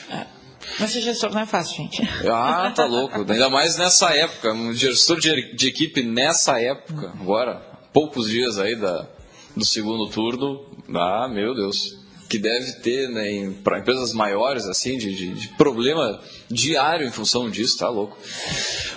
Mas 0.79 0.93
ser 0.93 1.01
gestor 1.01 1.31
não 1.33 1.41
é 1.41 1.47
fácil, 1.47 1.77
gente. 1.77 2.03
Ah, 2.31 2.73
tá 2.75 2.85
louco. 2.85 3.19
Ainda 3.19 3.51
mais 3.51 3.77
nessa 3.77 4.15
época. 4.15 4.53
Um 4.53 4.73
gestor 4.73 5.19
de, 5.19 5.55
de 5.55 5.69
equipe 5.69 6.03
nessa 6.03 6.61
época, 6.61 7.13
agora, 7.21 7.61
poucos 7.93 8.29
dias 8.29 8.59
aí 8.59 8.77
da, 8.77 9.07
do 9.57 9.65
segundo 9.65 10.09
turno. 10.09 10.65
Ah, 10.95 11.29
meu 11.29 11.55
Deus. 11.55 11.99
Que 12.29 12.39
deve 12.39 12.73
ter, 12.83 13.09
né, 13.09 13.55
para 13.65 13.79
empresas 13.79 14.13
maiores, 14.13 14.67
assim, 14.67 14.99
de, 14.99 15.15
de- 15.15 15.33
de 15.35 15.49
problema 15.57 16.21
diário 16.51 17.07
em 17.07 17.11
função 17.11 17.49
disso, 17.49 17.79
tá 17.79 17.89
louco. 17.89 18.19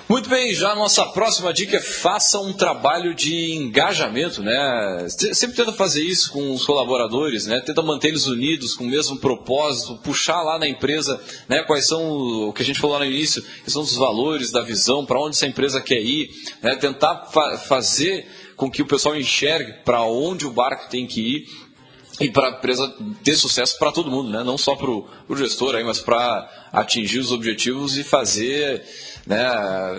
Muito 0.10 0.28
bem, 0.30 0.54
já 0.54 0.72
a 0.72 0.76
nossa 0.76 1.06
próxima 1.06 1.54
dica 1.54 1.78
é 1.78 1.80
faça 1.82 2.38
um 2.40 2.52
trabalho 2.52 3.16
de 3.16 3.54
engajamento, 3.54 4.44
né? 4.44 5.08
Se- 5.08 5.34
Sempre 5.34 5.56
tenta 5.56 5.72
fazer 5.72 6.04
isso 6.04 6.30
com 6.34 6.52
os 6.54 6.66
colaboradores, 6.66 7.46
né? 7.46 7.62
Tenta 7.62 7.82
manter 7.82 8.10
eles 8.10 8.28
unidos 8.28 8.74
com 8.76 8.84
o 8.84 8.90
mesmo 8.90 9.18
propósito, 9.18 9.96
puxar 10.04 10.42
lá 10.42 10.60
na 10.60 10.68
empresa, 10.68 11.18
né? 11.48 11.64
Quais 11.64 11.88
são 11.88 12.50
o 12.50 12.52
que 12.52 12.62
a 12.62 12.66
gente 12.66 12.80
falou 12.82 13.00
no 13.00 13.06
início, 13.06 13.42
que 13.64 13.72
são 13.72 13.82
os 13.82 13.96
valores 13.96 14.52
da 14.52 14.62
visão, 14.62 15.06
para 15.06 15.18
onde 15.22 15.38
essa 15.38 15.48
empresa 15.48 15.80
quer 15.80 16.02
ir, 16.02 16.30
né? 16.62 16.76
Tentar 16.76 17.28
fa- 17.32 17.58
fazer 17.60 18.28
com 18.58 18.70
que 18.70 18.82
o 18.82 18.86
pessoal 18.86 19.16
enxergue 19.16 19.72
para 19.86 20.04
onde 20.04 20.46
o 20.46 20.52
barco 20.52 20.90
tem 20.90 21.08
que 21.08 21.22
ir 21.22 21.71
e 22.22 22.30
para 22.30 22.48
a 22.48 22.52
empresa 22.52 22.94
ter 23.24 23.36
sucesso 23.36 23.78
para 23.78 23.92
todo 23.92 24.12
mundo, 24.12 24.30
né? 24.30 24.44
não 24.44 24.58
só 24.58 24.76
para 24.76 24.90
o 24.90 25.36
gestor, 25.36 25.76
aí, 25.76 25.84
mas 25.84 26.00
para 26.00 26.48
atingir 26.72 27.20
os 27.20 27.32
objetivos 27.32 27.98
e 27.98 28.04
fazer, 28.04 28.84
né? 29.26 29.44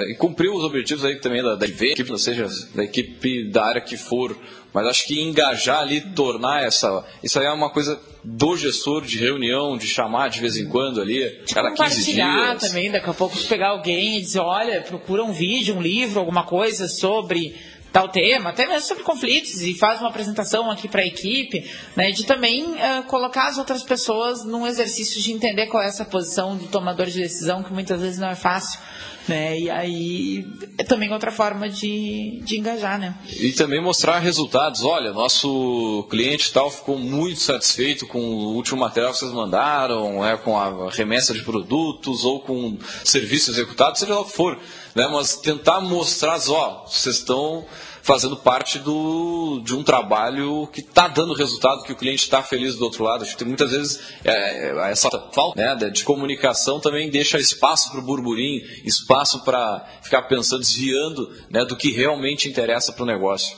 e 0.08 0.14
cumprir 0.14 0.50
os 0.50 0.64
objetivos 0.64 1.04
aí 1.04 1.16
também 1.16 1.42
da, 1.42 1.56
da 1.56 1.66
equipe, 1.66 2.18
seja 2.18 2.48
da 2.74 2.84
equipe 2.84 3.50
da 3.50 3.64
área 3.64 3.80
que 3.80 3.96
for. 3.96 4.36
Mas 4.72 4.86
acho 4.86 5.06
que 5.06 5.20
engajar 5.20 5.80
ali, 5.80 6.00
tornar 6.00 6.64
essa. 6.64 7.04
Isso 7.22 7.38
aí 7.38 7.44
é 7.44 7.52
uma 7.52 7.68
coisa 7.68 8.00
do 8.24 8.56
gestor 8.56 9.02
de 9.02 9.18
reunião, 9.18 9.76
de 9.76 9.86
chamar 9.86 10.30
de 10.30 10.40
vez 10.40 10.56
em 10.56 10.66
quando 10.66 11.00
ali, 11.00 11.42
cada 11.52 11.70
15 11.70 11.76
compartilhar 11.76 12.56
dias. 12.56 12.70
também, 12.70 12.90
daqui 12.90 13.10
a 13.10 13.12
pouco 13.12 13.36
pegar 13.48 13.70
alguém 13.70 14.16
e 14.16 14.20
dizer, 14.22 14.40
olha, 14.40 14.80
procura 14.80 15.24
um 15.24 15.32
vídeo, 15.32 15.76
um 15.76 15.82
livro, 15.82 16.20
alguma 16.20 16.44
coisa 16.44 16.88
sobre 16.88 17.54
tal 17.93 18.09
tema, 18.09 18.51
até 18.51 18.66
mesmo 18.66 18.88
sobre 18.88 19.05
conflitos, 19.05 19.61
e 19.62 19.74
faz 19.74 20.01
uma 20.01 20.09
apresentação 20.09 20.70
aqui 20.70 20.88
para 20.88 21.03
a 21.03 21.07
equipe, 21.07 21.70
né, 21.95 22.11
de 22.11 22.24
também 22.24 22.64
uh, 22.64 23.03
colocar 23.07 23.49
as 23.49 23.59
outras 23.59 23.82
pessoas 23.82 24.45
num 24.45 24.66
exercício 24.66 25.20
de 25.20 25.32
entender 25.32 25.66
qual 25.66 25.82
é 25.82 25.88
essa 25.88 26.05
posição 26.05 26.57
do 26.57 26.66
tomador 26.66 27.07
de 27.07 27.20
decisão, 27.20 27.62
que 27.62 27.72
muitas 27.72 28.01
vezes 28.01 28.18
não 28.18 28.28
é 28.28 28.34
fácil. 28.34 28.80
Né? 29.28 29.57
E 29.61 29.70
aí 29.70 30.45
é 30.76 30.82
também 30.82 31.12
outra 31.12 31.30
forma 31.30 31.68
de, 31.68 32.40
de 32.43 32.59
engajar, 32.59 32.99
né? 32.99 33.14
E 33.38 33.53
também 33.53 33.80
mostrar 33.80 34.18
resultados. 34.18 34.82
Olha, 34.82 35.12
nosso 35.12 36.05
cliente 36.11 36.53
tal 36.53 36.68
ficou 36.70 36.99
muito 36.99 37.38
satisfeito 37.38 38.05
com 38.09 38.18
o 38.18 38.55
último 38.55 38.80
material 38.80 39.12
que 39.12 39.18
vocês 39.18 39.30
mandaram, 39.30 40.26
é, 40.26 40.36
com 40.36 40.59
a 40.59 40.90
remessa 40.90 41.32
de 41.32 41.43
produtos 41.43 42.24
ou 42.24 42.40
com 42.40 42.76
serviço 43.05 43.53
executado, 43.53 43.97
seja 43.97 44.12
lá 44.12 44.22
o 44.22 44.24
que 44.24 44.32
for. 44.32 44.59
Né? 44.95 45.09
Mas 45.11 45.36
tentar 45.36 45.80
mostrar, 45.80 46.38
ó, 46.49 46.86
vocês 46.86 47.16
estão 47.16 47.66
fazendo 48.03 48.36
parte 48.36 48.80
do, 48.80 49.61
de 49.64 49.74
um 49.74 49.82
trabalho 49.82 50.66
que 50.72 50.80
está 50.80 51.07
dando 51.07 51.34
resultado, 51.34 51.84
que 51.84 51.93
o 51.93 51.97
cliente 51.97 52.24
está 52.24 52.43
feliz 52.43 52.76
do 52.76 52.84
outro 52.84 53.05
lado. 53.05 53.22
Acho 53.22 53.36
que 53.36 53.45
muitas 53.45 53.70
vezes 53.70 54.01
é, 54.24 54.70
é 54.70 54.90
essa 54.90 55.09
falta 55.32 55.61
né, 55.61 55.90
de 55.90 56.03
comunicação 56.03 56.80
também 56.80 57.09
deixa 57.09 57.38
espaço 57.38 57.90
para 57.90 58.01
o 58.01 58.03
burburinho, 58.03 58.61
espaço 58.84 59.45
para 59.45 59.86
ficar 60.03 60.22
pensando, 60.22 60.61
desviando 60.61 61.32
né, 61.49 61.64
do 61.64 61.76
que 61.76 61.93
realmente 61.93 62.49
interessa 62.49 62.93
para 62.93 63.05
o 63.05 63.07
negócio. 63.07 63.57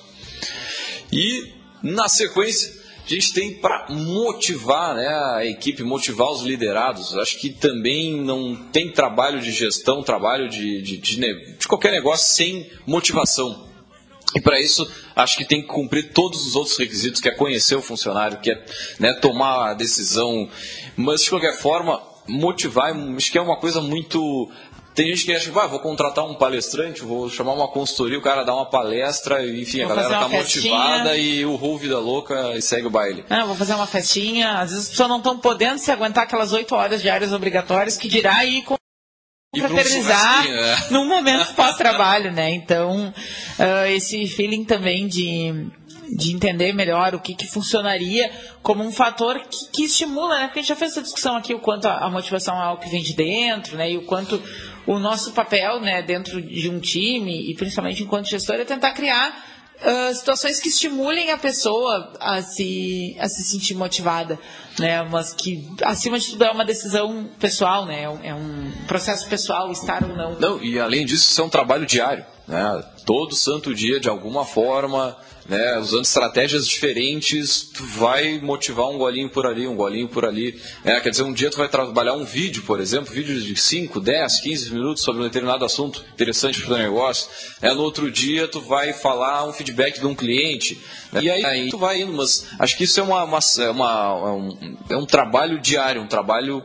E, 1.11 1.55
na 1.82 2.07
sequência, 2.09 2.84
a 3.07 3.09
gente 3.09 3.34
tem 3.34 3.55
para 3.55 3.86
motivar 3.90 4.94
né, 4.94 5.09
a 5.09 5.44
equipe, 5.44 5.82
motivar 5.82 6.30
os 6.30 6.42
liderados. 6.42 7.16
Acho 7.18 7.38
que 7.38 7.50
também 7.50 8.16
não 8.16 8.57
tem 8.57 8.90
trabalho 8.90 9.40
de 9.40 9.52
gestão, 9.52 10.02
trabalho 10.02 10.48
de, 10.48 10.80
de, 10.80 10.96
de, 10.96 11.57
de 11.59 11.68
qualquer 11.68 11.92
negócio 11.92 12.34
sem 12.34 12.70
motivação. 12.86 13.68
E 14.34 14.40
para 14.40 14.59
isso, 14.59 14.90
acho 15.14 15.36
que 15.36 15.44
tem 15.44 15.61
que 15.61 15.68
cumprir 15.68 16.12
todos 16.12 16.46
os 16.46 16.57
outros 16.57 16.76
requisitos, 16.76 17.20
que 17.20 17.28
é 17.28 17.32
conhecer 17.32 17.76
o 17.76 17.82
funcionário, 17.82 18.40
que 18.40 18.50
é 18.50 18.64
né, 18.98 19.12
tomar 19.20 19.70
a 19.70 19.74
decisão. 19.74 20.48
Mas, 20.96 21.22
de 21.22 21.30
qualquer 21.30 21.57
forma, 21.59 22.02
motivar, 22.26 22.92
acho 23.16 23.30
que 23.30 23.38
é 23.38 23.40
uma 23.40 23.59
coisa 23.59 23.80
muito 23.80 24.50
tem 24.95 25.09
gente 25.09 25.24
que 25.24 25.32
acha 25.32 25.51
que 25.51 25.59
ah, 25.59 25.66
vou 25.66 25.80
contratar 25.80 26.24
um 26.24 26.34
palestrante, 26.34 27.03
vou 27.03 27.28
chamar 27.28 27.53
uma 27.53 27.66
consultoria, 27.66 28.18
o 28.18 28.22
cara 28.22 28.45
dá 28.45 28.55
uma 28.55 28.66
palestra, 28.66 29.45
enfim, 29.45 29.82
vou 29.82 29.92
a 29.92 29.97
galera 29.97 30.20
tá 30.20 30.28
motivada 30.28 31.16
e 31.16 31.45
o 31.45 31.57
rou 31.57 31.76
vida 31.76 31.99
louca 31.99 32.57
e 32.57 32.62
segue 32.62 32.86
o 32.86 32.90
baile. 32.90 33.24
Ah, 33.28 33.45
vou 33.45 33.57
fazer 33.57 33.74
uma 33.74 33.86
festinha, 33.86 34.61
às 34.61 34.70
vezes 34.70 34.84
as 34.84 34.90
pessoas 34.90 35.09
não 35.09 35.18
estão 35.18 35.38
podendo 35.38 35.78
se 35.78 35.90
aguentar 35.90 36.24
aquelas 36.24 36.53
oito 36.53 36.74
horas 36.74 37.03
diárias 37.03 37.32
obrigatórias, 37.32 37.99
que 37.99 38.09
dirá 38.09 38.45
ir 38.45 38.62
com 38.62 38.76
fraternizar 39.59 40.47
é. 40.47 40.76
num 40.90 41.09
momento 41.09 41.55
pós-trabalho, 41.55 42.32
né? 42.32 42.51
Então, 42.53 43.09
uh, 43.09 43.86
esse 43.88 44.26
feeling 44.26 44.64
também 44.64 45.07
de, 45.07 45.70
de 46.16 46.32
entender 46.32 46.72
melhor 46.72 47.14
o 47.14 47.20
que, 47.20 47.34
que 47.34 47.47
funcionaria 47.47 48.30
como 48.62 48.82
um 48.84 48.92
fator 48.92 49.40
que, 49.40 49.70
que, 49.72 49.84
estimula, 49.84 50.38
né? 50.38 50.45
Porque 50.47 50.61
a 50.61 50.62
gente 50.62 50.68
já 50.68 50.76
fez 50.76 50.92
essa 50.92 51.03
discussão 51.03 51.36
aqui, 51.36 51.55
o 51.55 51.61
quanto 51.61 51.86
a, 51.86 52.05
a 52.05 52.11
motivação 52.11 52.57
é 52.57 52.64
algo 52.64 52.82
que 52.82 52.88
vem 52.88 53.03
de 53.03 53.14
dentro, 53.14 53.76
né? 53.76 53.90
E 53.90 53.97
o 53.97 54.03
quanto 54.03 54.40
o 54.87 54.99
nosso 54.99 55.32
papel, 55.32 55.80
né, 55.80 56.03
dentro 56.03 56.41
de 56.41 56.68
um 56.68 56.78
time, 56.78 57.51
e 57.51 57.55
principalmente 57.55 58.03
enquanto 58.03 58.28
gestor, 58.28 58.57
é 58.57 58.64
tentar 58.64 58.93
criar 58.93 59.55
Uh, 59.74 60.14
situações 60.14 60.61
que 60.61 60.68
estimulem 60.68 61.32
a 61.32 61.37
pessoa 61.37 62.12
a 62.20 62.41
se, 62.41 63.16
a 63.18 63.28
se 63.28 63.43
sentir 63.43 63.74
motivada, 63.74 64.39
né? 64.78 65.03
Mas 65.03 65.35
que, 65.35 65.68
acima 65.82 66.16
de 66.16 66.30
tudo, 66.30 66.45
é 66.45 66.51
uma 66.51 66.64
decisão 66.64 67.28
pessoal, 67.41 67.85
né? 67.85 68.05
É 68.22 68.32
um 68.32 68.70
processo 68.87 69.28
pessoal, 69.28 69.70
estar 69.72 70.05
ou 70.05 70.16
não. 70.16 70.39
Não, 70.39 70.62
e 70.62 70.78
além 70.78 71.05
disso, 71.05 71.28
isso 71.28 71.41
é 71.41 71.45
um 71.45 71.51
trabalho 71.51 71.85
diário, 71.85 72.24
né? 72.47 72.85
Todo 73.05 73.35
santo 73.35 73.74
dia, 73.74 73.99
de 73.99 74.09
alguma 74.09 74.45
forma, 74.45 75.18
né, 75.49 75.78
usando 75.78 76.05
estratégias 76.05 76.66
diferentes, 76.66 77.62
tu 77.62 77.84
vai 77.84 78.38
motivar 78.38 78.88
um 78.88 78.97
golinho 78.97 79.28
por 79.28 79.47
ali, 79.47 79.66
um 79.66 79.76
golinho 79.76 80.09
por 80.09 80.24
ali. 80.24 80.61
É, 80.84 80.99
quer 81.01 81.11
dizer, 81.11 81.22
um 81.22 81.32
dia 81.32 81.51
tu 81.51 81.59
vai 81.59 81.68
trabalhar 81.68 82.14
um 82.14 82.24
vídeo, 82.24 82.62
por 82.62 82.80
exemplo, 82.80 83.12
vídeo 83.12 83.38
de 83.38 83.57
5, 83.57 84.01
10, 84.01 84.40
15 84.40 84.70
minutos 84.72 85.03
sobre 85.03 85.20
um 85.20 85.24
determinado 85.24 85.64
assunto 85.64 86.05
interessante 86.12 86.62
para 86.62 86.74
o 86.74 86.78
negócio. 86.78 87.28
É, 87.61 87.72
no 87.74 87.82
outro 87.82 88.11
dia 88.11 88.49
tu 88.49 88.61
vai 88.61 88.92
falar 88.92 89.47
um 89.47 89.53
feedback 89.53 90.01
de 90.01 90.07
um 90.07 90.14
cliente. 90.14 90.80
Né, 91.12 91.22
e 91.22 91.30
aí, 91.30 91.45
aí, 91.45 91.68
tu 91.68 91.78
vai 91.78 92.01
indo, 92.01 92.12
mas 92.12 92.47
acho 92.59 92.76
que 92.76 92.84
isso 92.84 92.99
é, 92.99 93.03
uma, 93.03 93.22
uma, 93.24 93.38
é 93.59 93.70
uma 93.70 93.88
é, 93.90 94.30
um, 94.30 94.76
é 94.90 94.97
um 94.97 95.07
trabalho 95.07 95.61
diário, 95.61 96.01
um 96.01 96.09
trabalho 96.09 96.64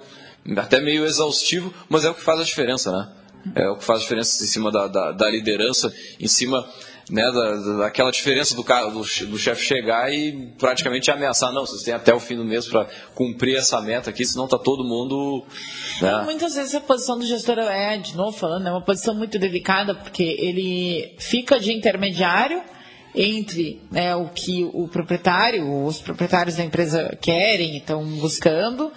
até 0.56 0.80
meio 0.80 1.06
exaustivo, 1.06 1.74
mas 1.90 2.06
é 2.06 2.10
o 2.10 2.16
que 2.16 2.22
faz 2.22 2.40
a 2.40 2.44
diferença, 2.44 2.92
né? 2.92 3.10
É 3.56 3.70
o 3.70 3.78
que 3.78 3.84
faz 3.84 4.00
a 4.00 4.02
diferença 4.02 4.44
em 4.44 4.48
cima 4.48 4.72
da, 4.72 4.88
da, 4.88 5.12
da 5.12 5.30
liderança, 5.30 5.94
em 6.20 6.28
cima 6.28 6.68
né, 7.10 7.24
da, 7.32 7.78
daquela 7.78 8.12
diferença 8.12 8.56
do, 8.56 8.64
do, 8.64 9.26
do 9.28 9.38
chefe 9.38 9.64
chegar 9.64 10.14
e 10.14 10.54
praticamente 10.58 11.10
ameaçar, 11.10 11.52
não, 11.52 11.66
vocês 11.66 11.82
têm 11.82 11.94
até 11.94 12.14
o 12.14 12.20
fim 12.20 12.36
do 12.36 12.46
mês 12.46 12.68
para 12.68 12.88
cumprir 13.16 13.58
essa 13.58 13.82
meta 13.82 14.10
aqui, 14.10 14.26
senão 14.26 14.46
está 14.46 14.58
todo 14.58 14.84
mundo. 14.84 15.44
Né? 16.02 16.22
Muitas 16.24 16.56
vezes 16.56 16.76
a 16.76 16.82
posição 16.82 17.18
do 17.18 17.26
gestor 17.26 17.58
é, 17.58 17.98
de 17.98 18.16
novo 18.16 18.38
falando, 18.38 18.68
é 18.68 18.72
uma 18.72 18.84
posição 18.84 19.16
muito 19.16 19.40
delicada, 19.40 19.96
porque 19.96 20.24
ele 20.24 21.16
fica 21.18 21.60
de 21.60 21.74
intermediário 21.74 22.62
entre 23.16 23.82
né, 23.92 24.16
o 24.16 24.30
que 24.30 24.70
o 24.72 24.88
proprietário, 24.88 25.84
os 25.84 26.00
proprietários 26.00 26.56
da 26.56 26.64
empresa 26.64 27.18
querem, 27.20 27.78
estão 27.78 28.06
buscando, 28.18 28.92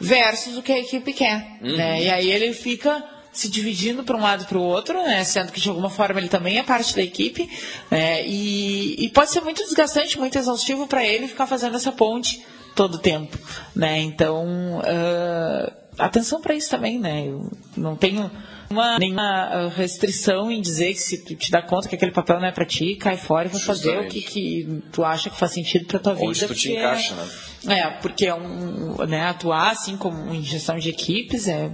versus 0.00 0.56
o 0.56 0.62
que 0.62 0.72
a 0.72 0.78
equipe 0.78 1.12
quer. 1.12 1.58
Uhum. 1.62 1.76
Né? 1.76 2.04
E 2.04 2.10
aí 2.10 2.30
ele 2.30 2.54
fica 2.54 3.04
se 3.38 3.48
dividindo 3.48 4.02
para 4.02 4.16
um 4.16 4.20
lado 4.20 4.42
e 4.42 4.46
para 4.46 4.58
o 4.58 4.62
outro, 4.62 4.94
né, 5.02 5.22
sendo 5.24 5.52
que 5.52 5.60
de 5.60 5.68
alguma 5.68 5.88
forma 5.88 6.18
ele 6.18 6.28
também 6.28 6.58
é 6.58 6.62
parte 6.62 6.94
da 6.94 7.02
equipe, 7.02 7.48
né, 7.90 8.26
e, 8.26 9.04
e, 9.04 9.08
pode 9.10 9.30
ser 9.30 9.40
muito 9.40 9.62
desgastante, 9.62 10.18
muito 10.18 10.36
exaustivo 10.36 10.86
para 10.86 11.04
ele 11.04 11.28
ficar 11.28 11.46
fazendo 11.46 11.76
essa 11.76 11.92
ponte 11.92 12.44
todo 12.74 12.94
o 12.94 12.98
tempo, 12.98 13.36
né? 13.74 13.98
Então, 13.98 14.78
uh, 14.78 15.72
atenção 15.98 16.40
para 16.40 16.54
isso 16.54 16.70
também, 16.70 16.98
né? 16.98 17.26
Eu 17.26 17.50
não 17.76 17.96
tenho 17.96 18.30
uma, 18.70 18.98
nenhuma 18.98 19.68
restrição 19.74 20.50
em 20.50 20.60
dizer 20.60 20.92
que 20.92 21.00
se 21.00 21.24
tu 21.24 21.34
te 21.34 21.50
dá 21.50 21.62
conta 21.62 21.88
que 21.88 21.94
aquele 21.94 22.12
papel 22.12 22.38
não 22.38 22.46
é 22.46 22.52
para 22.52 22.64
ti, 22.64 22.94
cai 22.94 23.16
fora 23.16 23.48
e 23.48 23.50
vai 23.50 23.60
fazer 23.60 23.98
o 23.98 24.06
que, 24.06 24.20
que 24.20 24.82
tu 24.92 25.04
acha 25.04 25.30
que 25.30 25.36
faz 25.36 25.52
sentido 25.52 25.86
para 25.86 25.98
tua 25.98 26.12
Onde 26.12 26.40
vida. 26.40 26.46
tu 26.46 26.54
te 26.54 26.72
encaixa, 26.72 27.14
né? 27.14 27.28
É, 27.66 27.88
porque 28.00 28.26
é 28.26 28.34
um, 28.34 28.96
né, 29.06 29.22
atuar 29.28 29.72
assim 29.72 29.96
como 29.96 30.32
em 30.32 30.42
gestão 30.42 30.76
de 30.76 30.90
equipes 30.90 31.48
é 31.48 31.70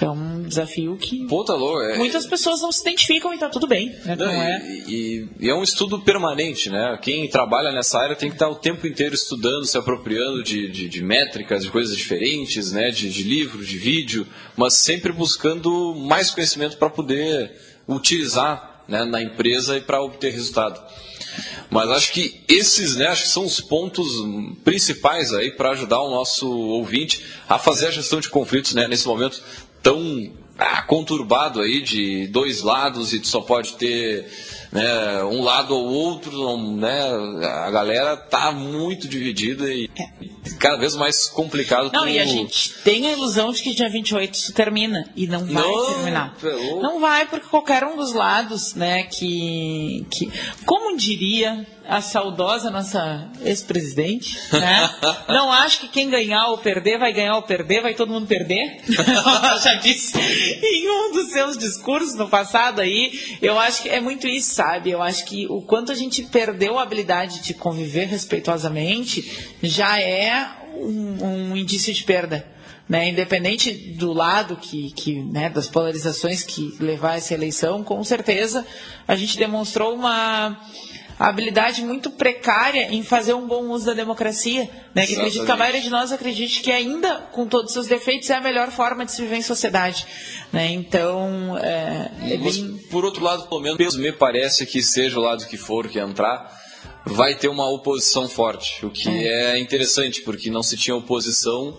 é 0.00 0.08
um 0.08 0.42
desafio 0.42 0.96
que 0.96 1.26
Pô, 1.26 1.44
tá 1.44 1.54
louco, 1.54 1.80
é... 1.82 1.96
muitas 1.96 2.26
pessoas 2.26 2.60
não 2.60 2.70
se 2.70 2.82
identificam 2.82 3.32
e 3.34 3.38
tá 3.38 3.48
tudo 3.48 3.66
bem. 3.66 3.88
Né? 4.04 4.16
Não, 4.16 4.26
não 4.26 4.32
é... 4.32 4.62
E, 4.86 5.28
e, 5.40 5.48
é 5.48 5.54
um 5.54 5.62
estudo 5.62 5.98
permanente, 6.00 6.70
né? 6.70 6.98
Quem 7.00 7.28
trabalha 7.28 7.72
nessa 7.72 7.98
área 7.98 8.14
tem 8.14 8.28
que 8.28 8.36
estar 8.36 8.48
o 8.48 8.54
tempo 8.54 8.86
inteiro 8.86 9.14
estudando, 9.14 9.64
se 9.64 9.76
apropriando 9.76 10.42
de, 10.42 10.68
de, 10.68 10.88
de 10.88 11.02
métricas, 11.02 11.64
de 11.64 11.70
coisas 11.70 11.96
diferentes, 11.96 12.70
né? 12.70 12.90
De, 12.90 13.10
de 13.10 13.22
livro, 13.22 13.64
de 13.64 13.78
vídeo, 13.78 14.26
mas 14.56 14.74
sempre 14.74 15.12
buscando 15.12 15.94
mais 15.94 16.30
conhecimento 16.30 16.76
para 16.76 16.90
poder 16.90 17.52
utilizar 17.88 18.84
né, 18.86 19.04
na 19.04 19.22
empresa 19.22 19.76
e 19.76 19.80
para 19.80 20.00
obter 20.02 20.32
resultado. 20.32 20.80
Mas 21.70 21.90
acho 21.90 22.12
que 22.12 22.42
esses, 22.48 22.96
né, 22.96 23.06
acho 23.08 23.24
que 23.24 23.28
são 23.28 23.44
os 23.44 23.60
pontos 23.60 24.10
principais 24.64 25.34
aí 25.34 25.50
para 25.50 25.70
ajudar 25.70 26.00
o 26.00 26.10
nosso 26.10 26.50
ouvinte 26.50 27.22
a 27.48 27.58
fazer 27.58 27.88
a 27.88 27.90
gestão 27.90 28.20
de 28.20 28.28
conflitos, 28.30 28.74
né, 28.74 28.88
nesse 28.88 29.06
momento 29.06 29.42
tão 29.82 30.32
ah, 30.58 30.82
conturbado 30.82 31.60
aí 31.60 31.82
de 31.82 32.26
dois 32.28 32.62
lados 32.62 33.12
e 33.12 33.22
só 33.24 33.40
pode 33.40 33.74
ter 33.74 34.26
né, 34.70 35.24
um 35.24 35.42
lado 35.42 35.74
ou 35.74 35.86
outro, 35.86 36.56
né, 36.76 37.10
a 37.44 37.70
galera 37.70 38.16
tá 38.16 38.52
muito 38.52 39.08
dividida 39.08 39.72
e 39.72 39.90
é. 39.98 40.48
cada 40.58 40.76
vez 40.76 40.94
mais 40.94 41.26
complicado. 41.28 41.90
Não, 41.92 42.08
e 42.08 42.18
a 42.18 42.26
gente 42.26 42.74
tem 42.84 43.06
a 43.06 43.12
ilusão 43.12 43.52
de 43.52 43.62
que 43.62 43.74
dia 43.74 43.88
28 43.88 44.34
isso 44.34 44.52
termina 44.52 45.08
e 45.16 45.26
não 45.26 45.44
vai 45.46 45.62
não, 45.62 45.86
terminar. 45.86 46.34
Pelo... 46.36 46.82
Não 46.82 47.00
vai 47.00 47.26
porque 47.26 47.48
qualquer 47.48 47.84
um 47.84 47.96
dos 47.96 48.12
lados, 48.12 48.74
né, 48.74 49.04
que, 49.04 50.06
que 50.10 50.30
como 50.64 50.96
diria 50.96 51.66
a 51.88 52.02
saudosa 52.02 52.70
nossa 52.70 53.26
ex-presidente, 53.42 54.38
né? 54.52 54.94
Não 55.26 55.50
acho 55.50 55.80
que 55.80 55.88
quem 55.88 56.10
ganhar 56.10 56.48
ou 56.48 56.58
perder 56.58 56.98
vai 56.98 57.14
ganhar 57.14 57.36
ou 57.36 57.42
perder, 57.42 57.80
vai 57.80 57.94
todo 57.94 58.12
mundo 58.12 58.26
perder. 58.26 58.82
Ela 59.08 59.56
já 59.56 59.72
disse 59.74 60.12
em 60.18 60.86
um 60.86 61.12
dos 61.12 61.32
seus 61.32 61.56
discursos 61.56 62.14
no 62.14 62.28
passado 62.28 62.82
aí. 62.82 63.38
Eu 63.40 63.58
acho 63.58 63.82
que 63.82 63.88
é 63.88 64.00
muito 64.00 64.28
isso, 64.28 64.54
sabe? 64.54 64.90
Eu 64.90 65.00
acho 65.00 65.24
que 65.24 65.46
o 65.48 65.62
quanto 65.62 65.90
a 65.90 65.94
gente 65.94 66.22
perdeu 66.24 66.78
a 66.78 66.82
habilidade 66.82 67.40
de 67.40 67.54
conviver 67.54 68.04
respeitosamente 68.04 69.56
já 69.62 69.98
é 69.98 70.46
um, 70.74 71.52
um 71.52 71.56
indício 71.56 71.92
de 71.94 72.04
perda. 72.04 72.46
Né, 72.86 73.10
independente 73.10 73.70
do 73.70 74.14
lado 74.14 74.56
que, 74.56 74.90
que 74.92 75.22
né, 75.22 75.50
das 75.50 75.68
polarizações 75.68 76.42
que 76.42 76.74
levar 76.80 77.18
essa 77.18 77.34
eleição, 77.34 77.84
com 77.84 78.02
certeza 78.02 78.66
a 79.06 79.14
gente 79.14 79.36
demonstrou 79.36 79.94
uma 79.94 80.58
habilidade 81.26 81.82
muito 81.82 82.10
precária 82.10 82.92
em 82.92 83.02
fazer 83.02 83.34
um 83.34 83.46
bom 83.46 83.70
uso 83.70 83.86
da 83.86 83.94
democracia. 83.94 84.70
Né? 84.94 85.06
Que 85.06 85.14
acredito 85.14 85.44
que 85.44 85.50
a 85.50 85.56
maioria 85.56 85.80
de 85.80 85.90
nós 85.90 86.12
acredite 86.12 86.60
que 86.60 86.70
ainda, 86.70 87.16
com 87.32 87.46
todos 87.46 87.68
os 87.68 87.72
seus 87.72 87.86
defeitos, 87.86 88.30
é 88.30 88.34
a 88.34 88.40
melhor 88.40 88.70
forma 88.70 89.04
de 89.04 89.12
se 89.12 89.22
viver 89.22 89.36
em 89.36 89.42
sociedade. 89.42 90.06
Né? 90.52 90.70
Então, 90.72 91.58
é, 91.58 92.10
é 92.32 92.36
bem... 92.36 92.78
Por 92.90 93.04
outro 93.04 93.24
lado, 93.24 93.48
pelo 93.48 93.60
menos 93.60 93.96
me 93.96 94.12
parece 94.12 94.64
que 94.64 94.82
seja 94.82 95.18
o 95.18 95.22
lado 95.22 95.46
que 95.46 95.56
for 95.56 95.88
que 95.88 95.98
entrar, 95.98 96.56
vai 97.04 97.34
ter 97.34 97.48
uma 97.48 97.68
oposição 97.68 98.28
forte, 98.28 98.84
o 98.84 98.90
que 98.90 99.08
é, 99.08 99.56
é 99.56 99.58
interessante, 99.58 100.22
porque 100.22 100.50
não 100.50 100.62
se 100.62 100.76
tinha 100.76 100.94
oposição 100.94 101.78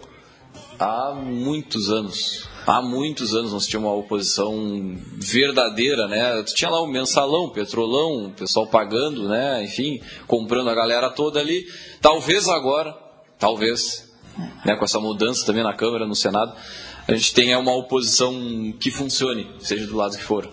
há 0.80 1.14
muitos 1.14 1.90
anos. 1.90 2.48
Há 2.70 2.84
muitos 2.84 3.34
anos 3.34 3.52
não 3.52 3.60
se 3.60 3.68
tinha 3.68 3.80
uma 3.80 3.96
oposição 3.96 4.96
verdadeira, 5.18 6.08
né? 6.08 6.44
Tinha 6.44 6.70
lá 6.70 6.80
o 6.80 6.86
mensalão, 6.86 7.46
o 7.46 7.52
petrolão, 7.52 8.28
o 8.28 8.30
pessoal 8.30 8.68
pagando, 8.68 9.28
né? 9.28 9.64
Enfim, 9.64 10.00
comprando 10.28 10.70
a 10.70 10.76
galera 10.76 11.10
toda 11.10 11.40
ali. 11.40 11.66
Talvez 12.00 12.48
agora, 12.48 12.96
talvez, 13.40 14.14
né? 14.64 14.76
com 14.76 14.86
essa 14.86 15.00
mudança 15.00 15.44
também 15.48 15.64
na 15.64 15.74
Câmara, 15.74 16.06
no 16.06 16.14
Senado, 16.16 16.54
a 17.10 17.18
gente 17.18 17.34
tenha 17.34 17.58
uma 17.58 17.76
oposição 17.76 18.74
que 18.80 18.92
funcione, 18.92 19.50
seja 19.60 19.88
do 19.88 19.96
lado 19.96 20.16
que 20.16 20.24
for. 20.24 20.50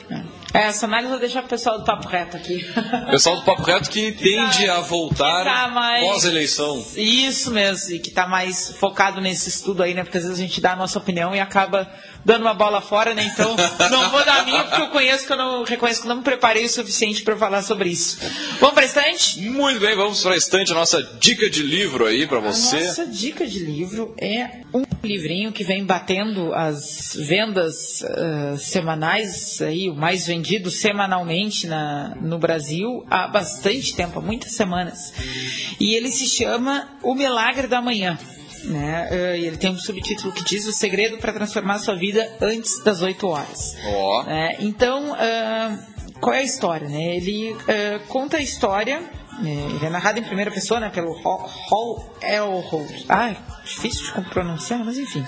É, 0.54 0.68
essa 0.68 0.86
análise 0.86 1.12
eu 1.12 1.18
vou 1.18 1.20
deixar 1.20 1.44
o 1.44 1.48
pessoal 1.48 1.78
do 1.78 1.84
Papo 1.84 2.08
Reto 2.08 2.36
aqui. 2.36 2.66
O 3.06 3.10
pessoal 3.12 3.36
do 3.36 3.42
Papo 3.42 3.62
Reto 3.62 3.90
que 3.90 4.12
tende 4.12 4.68
a 4.68 4.80
voltar 4.80 5.44
tá 5.44 5.68
mais... 5.68 6.06
pós-eleição. 6.06 6.84
Isso 6.96 7.50
mesmo, 7.50 7.94
e 7.94 7.98
que 7.98 8.08
está 8.08 8.26
mais 8.26 8.72
focado 8.78 9.20
nesse 9.20 9.50
estudo 9.50 9.82
aí, 9.82 9.92
né? 9.92 10.02
Porque 10.02 10.16
às 10.16 10.24
vezes 10.24 10.38
a 10.38 10.42
gente 10.42 10.60
dá 10.60 10.72
a 10.72 10.76
nossa 10.76 10.98
opinião 10.98 11.34
e 11.34 11.40
acaba 11.40 11.86
dando 12.26 12.42
uma 12.42 12.54
bola 12.54 12.80
fora, 12.80 13.14
né? 13.14 13.24
Então, 13.32 13.54
não 13.88 14.10
vou 14.10 14.24
dar 14.24 14.40
a 14.40 14.44
minha 14.44 14.64
porque 14.64 14.82
eu 14.82 14.88
conheço 14.88 15.24
que 15.24 15.32
eu 15.32 15.36
não 15.36 15.62
reconheço 15.62 16.02
que 16.02 16.08
não 16.08 16.16
me 16.16 16.22
preparei 16.22 16.64
o 16.64 16.68
suficiente 16.68 17.22
para 17.22 17.36
falar 17.36 17.62
sobre 17.62 17.88
isso. 17.88 18.18
Vamos 18.58 18.74
para 18.74 18.82
a 18.82 18.86
estante? 18.86 19.40
Muito 19.42 19.78
bem, 19.78 19.94
vamos 19.94 20.20
para 20.22 20.34
a 20.34 20.36
estante, 20.36 20.72
a 20.72 20.74
nossa 20.74 21.00
dica 21.20 21.48
de 21.48 21.62
livro 21.62 22.04
aí 22.04 22.26
para 22.26 22.40
você. 22.40 22.78
A 22.78 22.84
nossa 22.84 23.06
dica 23.06 23.46
de 23.46 23.60
livro 23.60 24.12
é 24.18 24.62
um 24.74 24.82
livrinho 25.04 25.52
que 25.52 25.62
vem 25.62 25.84
batendo 25.84 26.52
as 26.52 27.16
vendas 27.16 28.02
uh, 28.02 28.58
semanais 28.58 29.62
aí, 29.62 29.88
o 29.88 29.94
mais 29.94 30.26
vendido 30.26 30.68
semanalmente 30.68 31.68
na, 31.68 32.12
no 32.20 32.40
Brasil 32.40 33.06
há 33.08 33.28
bastante 33.28 33.94
tempo, 33.94 34.18
há 34.18 34.22
muitas 34.22 34.52
semanas. 34.52 35.12
E 35.78 35.94
ele 35.94 36.10
se 36.10 36.26
chama 36.26 36.88
O 37.04 37.14
Milagre 37.14 37.68
da 37.68 37.80
Manhã. 37.80 38.18
Né? 38.64 39.08
Uh, 39.10 39.36
ele 39.36 39.56
tem 39.56 39.70
um 39.70 39.78
subtítulo 39.78 40.32
que 40.32 40.44
diz 40.44 40.66
o 40.66 40.72
segredo 40.72 41.18
para 41.18 41.32
transformar 41.32 41.78
sua 41.78 41.94
vida 41.94 42.36
antes 42.40 42.82
das 42.82 43.02
8 43.02 43.26
horas. 43.26 43.76
Oh. 43.86 44.22
É, 44.26 44.56
então, 44.60 45.12
uh, 45.12 45.78
qual 46.20 46.34
é 46.34 46.40
a 46.40 46.44
história? 46.44 46.88
Né? 46.88 47.16
Ele 47.16 47.52
uh, 47.52 48.06
conta 48.08 48.38
a 48.38 48.42
história 48.42 49.02
ele 49.42 49.84
é 49.84 49.90
narrado 49.90 50.18
em 50.18 50.22
primeira 50.22 50.50
pessoa, 50.50 50.80
né, 50.80 50.88
pelo 50.88 51.12
Hall 51.12 52.16
Elholt. 52.22 53.04
Ai, 53.08 53.36
difícil 53.66 54.14
de 54.14 54.30
pronunciar, 54.30 54.84
mas 54.84 54.96
enfim. 54.96 55.24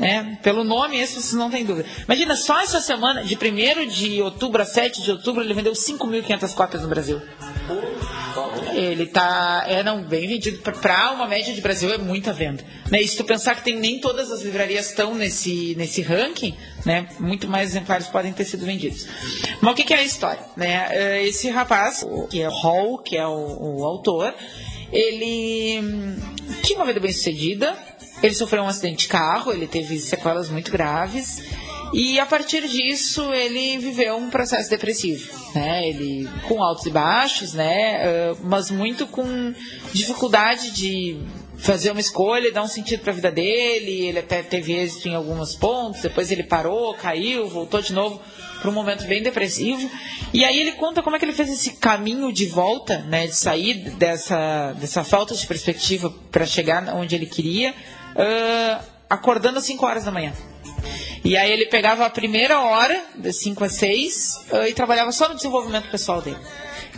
É, 0.00 0.22
pelo 0.42 0.62
nome, 0.62 0.98
esse 1.00 1.14
vocês 1.14 1.32
não 1.32 1.50
tem 1.50 1.64
dúvida. 1.64 1.88
Imagina, 2.04 2.36
só 2.36 2.60
essa 2.60 2.80
semana, 2.80 3.24
de 3.24 3.34
1 3.34 3.86
de 3.88 4.22
outubro 4.22 4.62
a 4.62 4.64
7 4.64 5.02
de 5.02 5.10
outubro, 5.10 5.42
ele 5.42 5.54
vendeu 5.54 5.72
5.500 5.72 6.54
cópias 6.54 6.82
no 6.82 6.88
Brasil. 6.88 7.20
Ele 8.74 9.06
tá, 9.06 9.64
é 9.66 9.82
não, 9.82 10.02
bem 10.02 10.26
vendido. 10.26 10.58
Para 10.58 11.12
uma 11.12 11.26
média 11.26 11.54
de 11.54 11.60
Brasil 11.60 11.92
é 11.92 11.98
muita 11.98 12.32
venda. 12.32 12.64
Né? 12.90 13.00
E 13.00 13.08
se 13.08 13.16
tu 13.16 13.24
pensar 13.24 13.54
que 13.54 13.62
tem 13.62 13.78
nem 13.78 14.00
todas 14.00 14.30
as 14.30 14.42
livrarias 14.42 14.90
estão 14.90 15.14
nesse, 15.14 15.74
nesse 15.76 16.02
ranking, 16.02 16.56
né? 16.84 17.06
Muito 17.18 17.48
mais 17.48 17.70
exemplares 17.70 18.08
podem 18.08 18.32
ter 18.32 18.44
sido 18.44 18.66
vendidos. 18.66 19.06
Mas 19.60 19.72
o 19.72 19.76
que, 19.76 19.84
que 19.84 19.94
é 19.94 19.98
a 19.98 20.02
história? 20.02 20.42
Né? 20.56 20.88
Eh, 20.90 21.28
esse 21.28 21.48
rapaz, 21.48 22.04
que 22.28 22.42
é 22.42 22.48
Hall, 22.48 22.98
que 22.98 23.16
é 23.16 23.26
o, 23.26 23.78
o 23.78 23.84
autor, 23.84 24.34
ele 24.92 25.80
tinha 26.62 26.78
uma 26.78 26.86
vida 26.86 27.00
bem 27.00 27.12
sucedida, 27.12 27.76
ele 28.22 28.34
sofreu 28.34 28.62
um 28.62 28.68
acidente 28.68 29.04
de 29.04 29.08
carro, 29.08 29.52
ele 29.52 29.66
teve 29.66 29.98
sequelas 29.98 30.48
muito 30.48 30.70
graves. 30.70 31.42
E 31.92 32.18
a 32.18 32.26
partir 32.26 32.66
disso 32.66 33.32
ele 33.32 33.78
viveu 33.78 34.16
um 34.16 34.28
processo 34.28 34.68
depressivo, 34.68 35.30
né? 35.54 35.88
Ele 35.88 36.28
com 36.48 36.62
altos 36.62 36.86
e 36.86 36.90
baixos, 36.90 37.52
né? 37.52 38.00
Uh, 38.04 38.38
mas 38.42 38.70
muito 38.70 39.06
com 39.06 39.54
dificuldade 39.92 40.72
de 40.72 41.20
fazer 41.58 41.90
uma 41.90 42.00
escolha, 42.00 42.52
dar 42.52 42.62
um 42.62 42.68
sentido 42.68 43.00
para 43.00 43.12
a 43.12 43.14
vida 43.14 43.30
dele. 43.30 44.06
Ele 44.06 44.18
até 44.18 44.42
teve 44.42 44.72
êxito 44.72 45.08
em 45.08 45.14
alguns 45.14 45.54
pontos, 45.54 46.02
depois 46.02 46.30
ele 46.30 46.42
parou, 46.42 46.94
caiu, 46.94 47.48
voltou 47.48 47.80
de 47.80 47.92
novo 47.92 48.20
para 48.60 48.70
um 48.70 48.74
momento 48.74 49.04
bem 49.06 49.22
depressivo. 49.22 49.90
E 50.32 50.44
aí 50.44 50.58
ele 50.58 50.72
conta 50.72 51.02
como 51.02 51.14
é 51.14 51.18
que 51.18 51.24
ele 51.24 51.32
fez 51.32 51.50
esse 51.50 51.74
caminho 51.76 52.32
de 52.32 52.46
volta, 52.46 52.98
né, 53.00 53.26
de 53.26 53.36
sair 53.36 53.90
dessa, 53.90 54.72
dessa 54.72 55.04
falta 55.04 55.34
de 55.34 55.46
perspectiva 55.46 56.12
para 56.30 56.46
chegar 56.46 56.94
onde 56.94 57.14
ele 57.14 57.26
queria, 57.26 57.72
uh, 57.72 58.84
acordando 59.08 59.58
às 59.58 59.64
5 59.64 59.84
horas 59.84 60.04
da 60.04 60.10
manhã. 60.10 60.32
E 61.22 61.36
aí 61.36 61.52
ele 61.52 61.66
pegava 61.66 62.04
a 62.04 62.10
primeira 62.10 62.60
hora, 62.60 63.02
das 63.16 63.36
5 63.36 63.64
às 63.64 63.72
6, 63.74 64.46
uh, 64.50 64.66
e 64.66 64.72
trabalhava 64.72 65.12
só 65.12 65.28
no 65.28 65.34
desenvolvimento 65.34 65.90
pessoal 65.90 66.22
dele. 66.22 66.38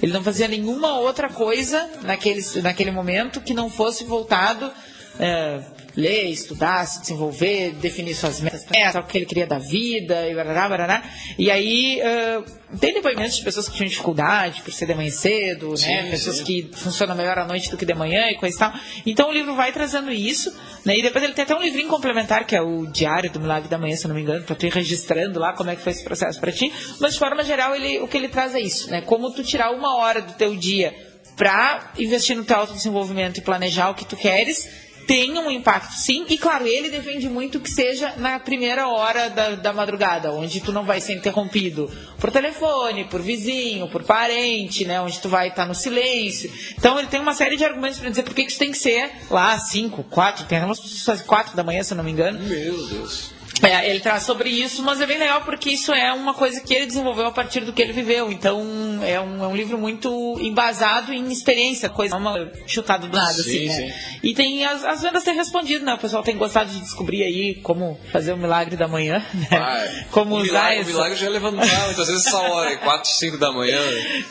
Ele 0.02 0.12
não 0.12 0.22
fazia 0.22 0.46
nenhuma 0.48 0.98
outra 0.98 1.28
coisa 1.28 1.88
naquele, 2.02 2.42
naquele 2.62 2.90
momento 2.90 3.40
que 3.40 3.54
não 3.54 3.70
fosse 3.70 4.04
voltado 4.04 4.70
é, 5.18 5.60
ler, 5.96 6.28
estudar, 6.30 6.86
se 6.86 7.00
desenvolver, 7.00 7.72
definir 7.72 8.14
suas 8.14 8.40
metas, 8.40 8.66
o 8.94 9.02
que 9.02 9.18
ele 9.18 9.26
queria 9.26 9.46
da 9.46 9.58
vida, 9.58 10.28
e 10.28 10.34
barará, 10.34 10.68
barará. 10.68 11.02
E 11.38 11.50
aí, 11.50 12.00
uh, 12.00 12.76
tem 12.78 12.92
depoimentos 12.92 13.36
de 13.36 13.44
pessoas 13.44 13.68
que 13.68 13.76
tinham 13.76 13.88
dificuldade 13.88 14.60
por 14.62 14.72
ser 14.72 14.86
de 14.86 14.94
manhã 14.94 15.10
cedo, 15.10 15.70
né? 15.70 15.76
sim, 15.76 15.86
né? 15.86 16.10
Pessoas 16.10 16.36
sim. 16.38 16.44
que 16.44 16.70
funcionam 16.74 17.14
melhor 17.14 17.38
à 17.38 17.46
noite 17.46 17.70
do 17.70 17.76
que 17.76 17.86
de 17.86 17.94
manhã 17.94 18.28
e 18.30 18.34
coisa 18.34 18.54
e 18.54 18.58
tal. 18.58 18.72
Então 19.06 19.30
o 19.30 19.32
livro 19.32 19.54
vai 19.54 19.72
trazendo 19.72 20.12
isso, 20.12 20.54
né? 20.84 20.98
E 20.98 21.02
depois 21.02 21.24
ele 21.24 21.32
tem 21.32 21.44
até 21.44 21.54
um 21.54 21.62
livrinho 21.62 21.88
complementar, 21.88 22.44
que 22.44 22.54
é 22.54 22.60
o 22.60 22.86
Diário 22.86 23.30
do 23.30 23.40
Milagre 23.40 23.68
da 23.68 23.78
Manhã, 23.78 23.96
se 23.96 24.06
não 24.06 24.14
me 24.14 24.20
engano, 24.20 24.44
para 24.44 24.54
tu 24.54 24.66
ir 24.66 24.72
registrando 24.72 25.40
lá 25.40 25.54
como 25.54 25.70
é 25.70 25.76
que 25.76 25.82
foi 25.82 25.92
esse 25.92 26.04
processo 26.04 26.38
para 26.38 26.52
ti. 26.52 26.70
Mas 27.00 27.14
de 27.14 27.18
forma 27.18 27.42
geral, 27.42 27.74
ele, 27.74 28.00
o 28.00 28.08
que 28.08 28.16
ele 28.16 28.28
traz 28.28 28.54
é 28.54 28.60
isso, 28.60 28.90
né? 28.90 29.00
Como 29.00 29.30
tu 29.32 29.42
tirar 29.42 29.70
uma 29.70 29.96
hora 29.96 30.20
do 30.20 30.32
teu 30.34 30.54
dia 30.54 30.94
para 31.36 31.92
investir 31.98 32.34
no 32.34 32.44
teu 32.44 32.56
autodesenvolvimento 32.56 33.38
e 33.38 33.42
planejar 33.42 33.90
o 33.90 33.94
que 33.94 34.04
tu 34.04 34.16
queres 34.16 34.85
tem 35.06 35.38
um 35.38 35.50
impacto, 35.50 35.92
sim. 35.92 36.24
E 36.28 36.36
claro, 36.36 36.66
ele 36.66 36.90
defende 36.90 37.28
muito 37.28 37.60
que 37.60 37.70
seja 37.70 38.14
na 38.16 38.38
primeira 38.38 38.88
hora 38.88 39.30
da, 39.30 39.50
da 39.50 39.72
madrugada, 39.72 40.32
onde 40.32 40.60
tu 40.60 40.72
não 40.72 40.84
vai 40.84 41.00
ser 41.00 41.14
interrompido 41.14 41.90
por 42.18 42.30
telefone, 42.30 43.04
por 43.04 43.22
vizinho, 43.22 43.88
por 43.88 44.02
parente, 44.02 44.84
né? 44.84 45.00
Onde 45.00 45.20
tu 45.20 45.28
vai 45.28 45.48
estar 45.48 45.66
no 45.66 45.74
silêncio. 45.74 46.52
Então 46.76 46.98
ele 46.98 47.08
tem 47.08 47.20
uma 47.20 47.34
série 47.34 47.56
de 47.56 47.64
argumentos 47.64 47.98
para 47.98 48.10
dizer 48.10 48.22
por 48.22 48.34
que 48.34 48.42
isso 48.42 48.58
tem 48.58 48.72
que 48.72 48.78
ser 48.78 49.10
lá 49.30 49.52
às 49.52 49.70
5, 49.70 50.02
4, 50.04 50.46
tem 50.46 50.62
umas 50.64 50.80
pessoas 50.80 51.22
4 51.22 51.56
da 51.56 51.62
manhã, 51.62 51.82
se 51.82 51.92
eu 51.92 51.96
não 51.96 52.04
me 52.04 52.10
engano. 52.10 52.38
Meu 52.40 52.86
Deus. 52.86 53.35
É, 53.62 53.90
ele 53.90 54.00
traz 54.00 54.24
sobre 54.24 54.50
isso, 54.50 54.82
mas 54.82 55.00
é 55.00 55.06
bem 55.06 55.18
legal 55.18 55.42
porque 55.42 55.70
isso 55.70 55.92
é 55.92 56.12
uma 56.12 56.34
coisa 56.34 56.60
que 56.60 56.74
ele 56.74 56.86
desenvolveu 56.86 57.26
a 57.26 57.32
partir 57.32 57.60
do 57.60 57.72
que 57.72 57.80
ele 57.80 57.92
viveu. 57.92 58.30
Então 58.30 58.60
é 59.02 59.18
um, 59.20 59.44
é 59.44 59.48
um 59.48 59.56
livro 59.56 59.78
muito 59.78 60.38
embasado 60.40 61.12
em 61.12 61.30
experiência, 61.32 61.88
coisa 61.88 62.18
não 62.18 62.36
é 62.36 62.50
chutado 62.66 63.08
do 63.08 63.16
nada, 63.16 63.32
sim, 63.32 63.68
assim, 63.68 63.68
né? 63.68 63.92
Sim. 63.92 64.18
E 64.22 64.34
tem 64.34 64.64
as, 64.64 64.84
as 64.84 65.02
vendas 65.02 65.24
têm 65.24 65.34
respondido, 65.34 65.84
né? 65.84 65.94
O 65.94 65.98
pessoal 65.98 66.22
tem 66.22 66.36
gostado 66.36 66.70
de 66.70 66.80
descobrir 66.80 67.22
aí 67.22 67.54
como 67.56 67.98
fazer 68.12 68.32
o 68.32 68.36
milagre 68.36 68.76
da 68.76 68.88
manhã, 68.88 69.24
né? 69.34 69.48
Ah, 69.52 70.06
como 70.10 70.36
usar 70.36 70.44
milagre, 70.44 70.80
essa... 70.80 70.90
O 70.90 70.92
milagre 70.92 71.16
já 71.16 71.26
é 71.26 71.30
levantar, 71.30 71.86
muitas 71.86 72.08
vezes 72.08 72.26
essa 72.26 72.38
hora, 72.38 72.76
4, 72.78 73.10
5 73.10 73.38
da 73.38 73.52
manhã. 73.52 73.80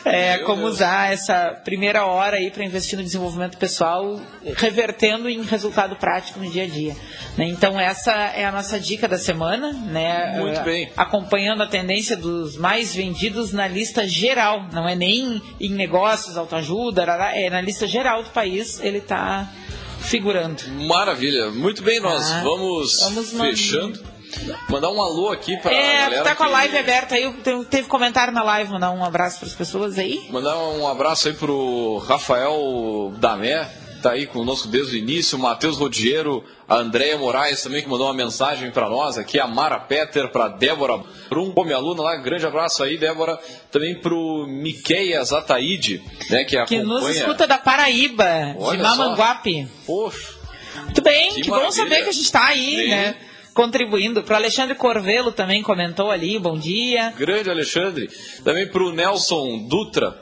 É, 0.04 0.36
Meu 0.36 0.46
como 0.46 0.62
Deus. 0.62 0.74
usar 0.74 1.12
essa 1.12 1.60
primeira 1.64 2.04
hora 2.04 2.36
aí 2.36 2.50
para 2.50 2.64
investir 2.64 2.98
no 2.98 3.04
desenvolvimento 3.04 3.56
pessoal, 3.58 4.20
revertendo 4.56 5.28
em 5.28 5.42
resultado 5.42 5.96
prático 5.96 6.38
no 6.38 6.50
dia 6.50 6.64
a 6.64 6.66
dia. 6.66 6.96
Né? 7.36 7.46
Então 7.46 7.78
essa 7.78 8.12
é 8.12 8.44
a 8.44 8.52
nossa 8.52 8.78
dica 8.78 9.08
da 9.08 9.15
semana, 9.18 9.72
né? 9.72 10.38
Muito 10.38 10.60
bem. 10.62 10.90
Acompanhando 10.96 11.62
a 11.62 11.66
tendência 11.66 12.16
dos 12.16 12.56
mais 12.56 12.94
vendidos 12.94 13.52
na 13.52 13.66
lista 13.66 14.06
geral, 14.06 14.66
não 14.72 14.88
é 14.88 14.94
nem 14.94 15.42
em 15.60 15.70
negócios, 15.70 16.36
autoajuda, 16.36 17.02
é 17.34 17.50
na 17.50 17.60
lista 17.60 17.86
geral 17.86 18.22
do 18.22 18.30
país, 18.30 18.80
ele 18.80 18.98
está 18.98 19.50
figurando. 20.00 20.62
Maravilha. 20.86 21.50
Muito 21.50 21.82
bem, 21.82 22.00
nós 22.00 22.30
ah, 22.30 22.40
vamos, 22.42 23.00
vamos 23.00 23.32
fechando. 23.32 24.16
Mandar 24.68 24.90
um 24.90 25.00
alô 25.00 25.30
aqui 25.30 25.56
para 25.56 25.72
é, 25.72 26.00
galera. 26.00 26.24
Tá 26.24 26.34
com 26.34 26.44
a 26.44 26.48
live 26.48 26.76
aberta 26.76 27.14
aí, 27.14 27.32
teve 27.70 27.88
comentário 27.88 28.32
na 28.32 28.42
live, 28.42 28.70
mandar 28.70 28.90
um 28.90 29.04
abraço 29.04 29.38
para 29.38 29.48
as 29.48 29.54
pessoas 29.54 29.98
aí. 29.98 30.26
Mandar 30.30 30.56
um 30.58 30.86
abraço 30.86 31.28
aí 31.28 31.34
pro 31.34 31.98
Rafael 32.06 33.12
Damé, 33.18 33.68
tá 34.02 34.12
aí 34.12 34.26
conosco 34.26 34.68
desde 34.68 34.96
o 34.96 34.98
início, 34.98 35.38
o 35.38 35.40
Matheus 35.40 35.78
Rodiero, 35.78 36.44
a 36.68 36.76
Andréia 36.76 37.18
Moraes 37.18 37.62
também, 37.62 37.82
que 37.82 37.88
mandou 37.88 38.06
uma 38.06 38.14
mensagem 38.14 38.70
para 38.70 38.88
nós 38.88 39.18
aqui, 39.18 39.38
a 39.38 39.46
Mara 39.46 39.78
Peter, 39.78 40.28
para 40.30 40.48
Débora 40.48 41.02
Brum, 41.28 41.52
minha 41.64 41.76
aluna 41.76 42.02
lá, 42.02 42.16
grande 42.16 42.46
abraço 42.46 42.82
aí, 42.82 42.96
Débora, 42.96 43.38
também 43.70 44.00
para 44.00 44.14
o 44.14 44.46
Miqueias 44.46 45.32
Ataíde, 45.32 46.02
né, 46.30 46.44
que 46.44 46.56
acompanha... 46.56 46.82
Que 46.82 46.86
nos 46.86 47.16
escuta 47.16 47.46
da 47.46 47.58
Paraíba, 47.58 48.54
Olha 48.58 48.76
de 48.76 48.82
Mamanguape. 48.82 49.68
Poxa. 49.86 50.36
Muito 50.84 51.02
bem, 51.02 51.32
que, 51.34 51.42
que 51.42 51.50
bom 51.50 51.70
saber 51.70 52.02
que 52.02 52.10
a 52.10 52.12
gente 52.12 52.24
está 52.24 52.46
aí, 52.46 52.76
Sim. 52.76 52.88
né? 52.88 53.16
contribuindo. 53.54 54.22
Para 54.22 54.36
Alexandre 54.36 54.74
Corvelo 54.74 55.32
também 55.32 55.62
comentou 55.62 56.10
ali, 56.10 56.38
bom 56.38 56.58
dia. 56.58 57.14
Grande 57.16 57.48
Alexandre. 57.48 58.06
Também 58.44 58.68
para 58.68 58.82
o 58.82 58.92
Nelson 58.92 59.66
Dutra, 59.66 60.14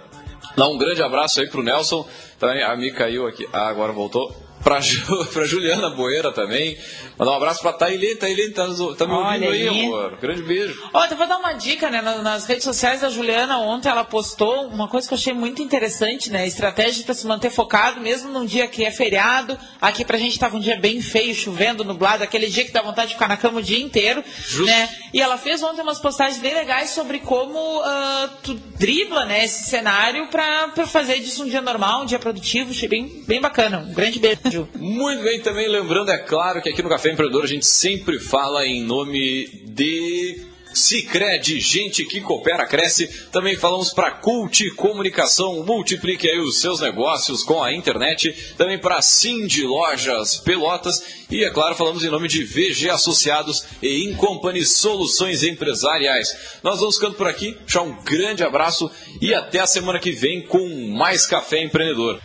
Dá 0.56 0.68
um 0.68 0.78
grande 0.78 1.02
abraço 1.02 1.40
aí 1.40 1.48
pro 1.48 1.62
Nelson. 1.62 2.06
Também 2.44 2.62
a 2.62 2.76
Mi 2.76 2.92
caiu 2.92 3.26
aqui. 3.26 3.48
Ah, 3.50 3.68
agora 3.68 3.90
voltou. 3.90 4.43
Pra, 4.64 4.80
Ju, 4.80 5.26
pra 5.30 5.44
Juliana 5.44 5.90
Boeira 5.90 6.32
também. 6.32 6.76
Mandar 7.18 7.32
um 7.32 7.36
abraço 7.36 7.60
pra 7.60 7.72
Tailene. 7.72 8.16
Tailene, 8.16 8.52
tá, 8.52 8.66
tá 8.96 9.06
me 9.06 9.12
ouvindo 9.12 9.44
aí, 9.44 9.68
aí, 9.68 9.84
amor. 9.84 10.16
Grande 10.20 10.42
beijo. 10.42 10.82
Ó, 10.92 11.04
eu 11.04 11.16
vou 11.16 11.28
dar 11.28 11.36
uma 11.36 11.52
dica, 11.52 11.90
né? 11.90 12.00
Nas 12.00 12.46
redes 12.46 12.64
sociais 12.64 13.02
da 13.02 13.10
Juliana, 13.10 13.58
ontem 13.58 13.90
ela 13.90 14.04
postou 14.04 14.66
uma 14.68 14.88
coisa 14.88 15.06
que 15.06 15.12
eu 15.12 15.18
achei 15.18 15.34
muito 15.34 15.60
interessante, 15.62 16.30
né? 16.30 16.46
Estratégia 16.46 17.04
para 17.04 17.14
se 17.14 17.26
manter 17.26 17.50
focado, 17.50 18.00
mesmo 18.00 18.30
num 18.30 18.46
dia 18.46 18.66
que 18.66 18.84
é 18.84 18.90
feriado. 18.90 19.58
Aqui 19.80 20.04
pra 20.04 20.16
gente 20.16 20.38
tava 20.38 20.56
um 20.56 20.60
dia 20.60 20.78
bem 20.78 21.02
feio, 21.02 21.34
chovendo, 21.34 21.84
nublado, 21.84 22.24
aquele 22.24 22.46
dia 22.46 22.64
que 22.64 22.72
dá 22.72 22.80
vontade 22.80 23.08
de 23.08 23.14
ficar 23.14 23.28
na 23.28 23.36
cama 23.36 23.58
o 23.58 23.62
dia 23.62 23.78
inteiro. 23.78 24.24
Justo. 24.48 24.64
Né? 24.64 24.88
E 25.12 25.20
ela 25.20 25.36
fez 25.36 25.62
ontem 25.62 25.82
umas 25.82 26.00
postagens 26.00 26.40
bem 26.40 26.54
legais 26.54 26.90
sobre 26.90 27.18
como 27.18 27.58
uh, 27.58 28.28
tu 28.42 28.54
dribla 28.78 29.26
né, 29.26 29.44
esse 29.44 29.68
cenário 29.68 30.26
pra 30.28 30.72
fazer 30.86 31.20
disso 31.20 31.44
um 31.44 31.48
dia 31.48 31.60
normal, 31.60 32.02
um 32.02 32.06
dia 32.06 32.18
produtivo. 32.18 32.70
Achei 32.70 32.88
bem, 32.88 33.22
bem 33.26 33.40
bacana. 33.40 33.78
Um 33.78 33.92
grande 33.92 34.18
beijo. 34.18 34.53
Muito 34.74 35.22
bem, 35.22 35.40
também 35.40 35.68
lembrando, 35.68 36.10
é 36.10 36.18
claro, 36.18 36.60
que 36.60 36.68
aqui 36.68 36.82
no 36.82 36.88
Café 36.88 37.12
Empreendedor 37.12 37.44
a 37.44 37.48
gente 37.48 37.66
sempre 37.66 38.18
fala 38.18 38.66
em 38.66 38.82
nome 38.82 39.46
de 39.64 40.54
Cicred, 40.74 41.60
gente 41.60 42.04
que 42.04 42.20
coopera, 42.20 42.66
cresce. 42.66 43.06
Também 43.30 43.56
falamos 43.56 43.92
para 43.92 44.10
Cult 44.10 44.70
Comunicação, 44.72 45.64
multiplique 45.64 46.28
aí 46.28 46.38
os 46.40 46.58
seus 46.58 46.80
negócios 46.80 47.44
com 47.44 47.62
a 47.62 47.72
internet. 47.72 48.54
Também 48.58 48.78
para 48.78 49.00
Cindy 49.00 49.62
Lojas 49.62 50.36
Pelotas. 50.38 51.02
E, 51.30 51.44
é 51.44 51.50
claro, 51.50 51.76
falamos 51.76 52.04
em 52.04 52.10
nome 52.10 52.28
de 52.28 52.44
VG 52.44 52.90
Associados 52.90 53.64
e 53.80 54.10
Incompany 54.10 54.64
Soluções 54.64 55.44
Empresariais. 55.44 56.58
Nós 56.62 56.80
vamos 56.80 56.96
ficando 56.96 57.14
por 57.14 57.28
aqui, 57.28 57.56
deixar 57.60 57.82
um 57.82 58.02
grande 58.02 58.42
abraço 58.42 58.90
e 59.20 59.32
até 59.32 59.60
a 59.60 59.66
semana 59.66 60.00
que 60.00 60.10
vem 60.10 60.42
com 60.42 60.88
mais 60.88 61.24
Café 61.26 61.62
Empreendedor. 61.62 62.20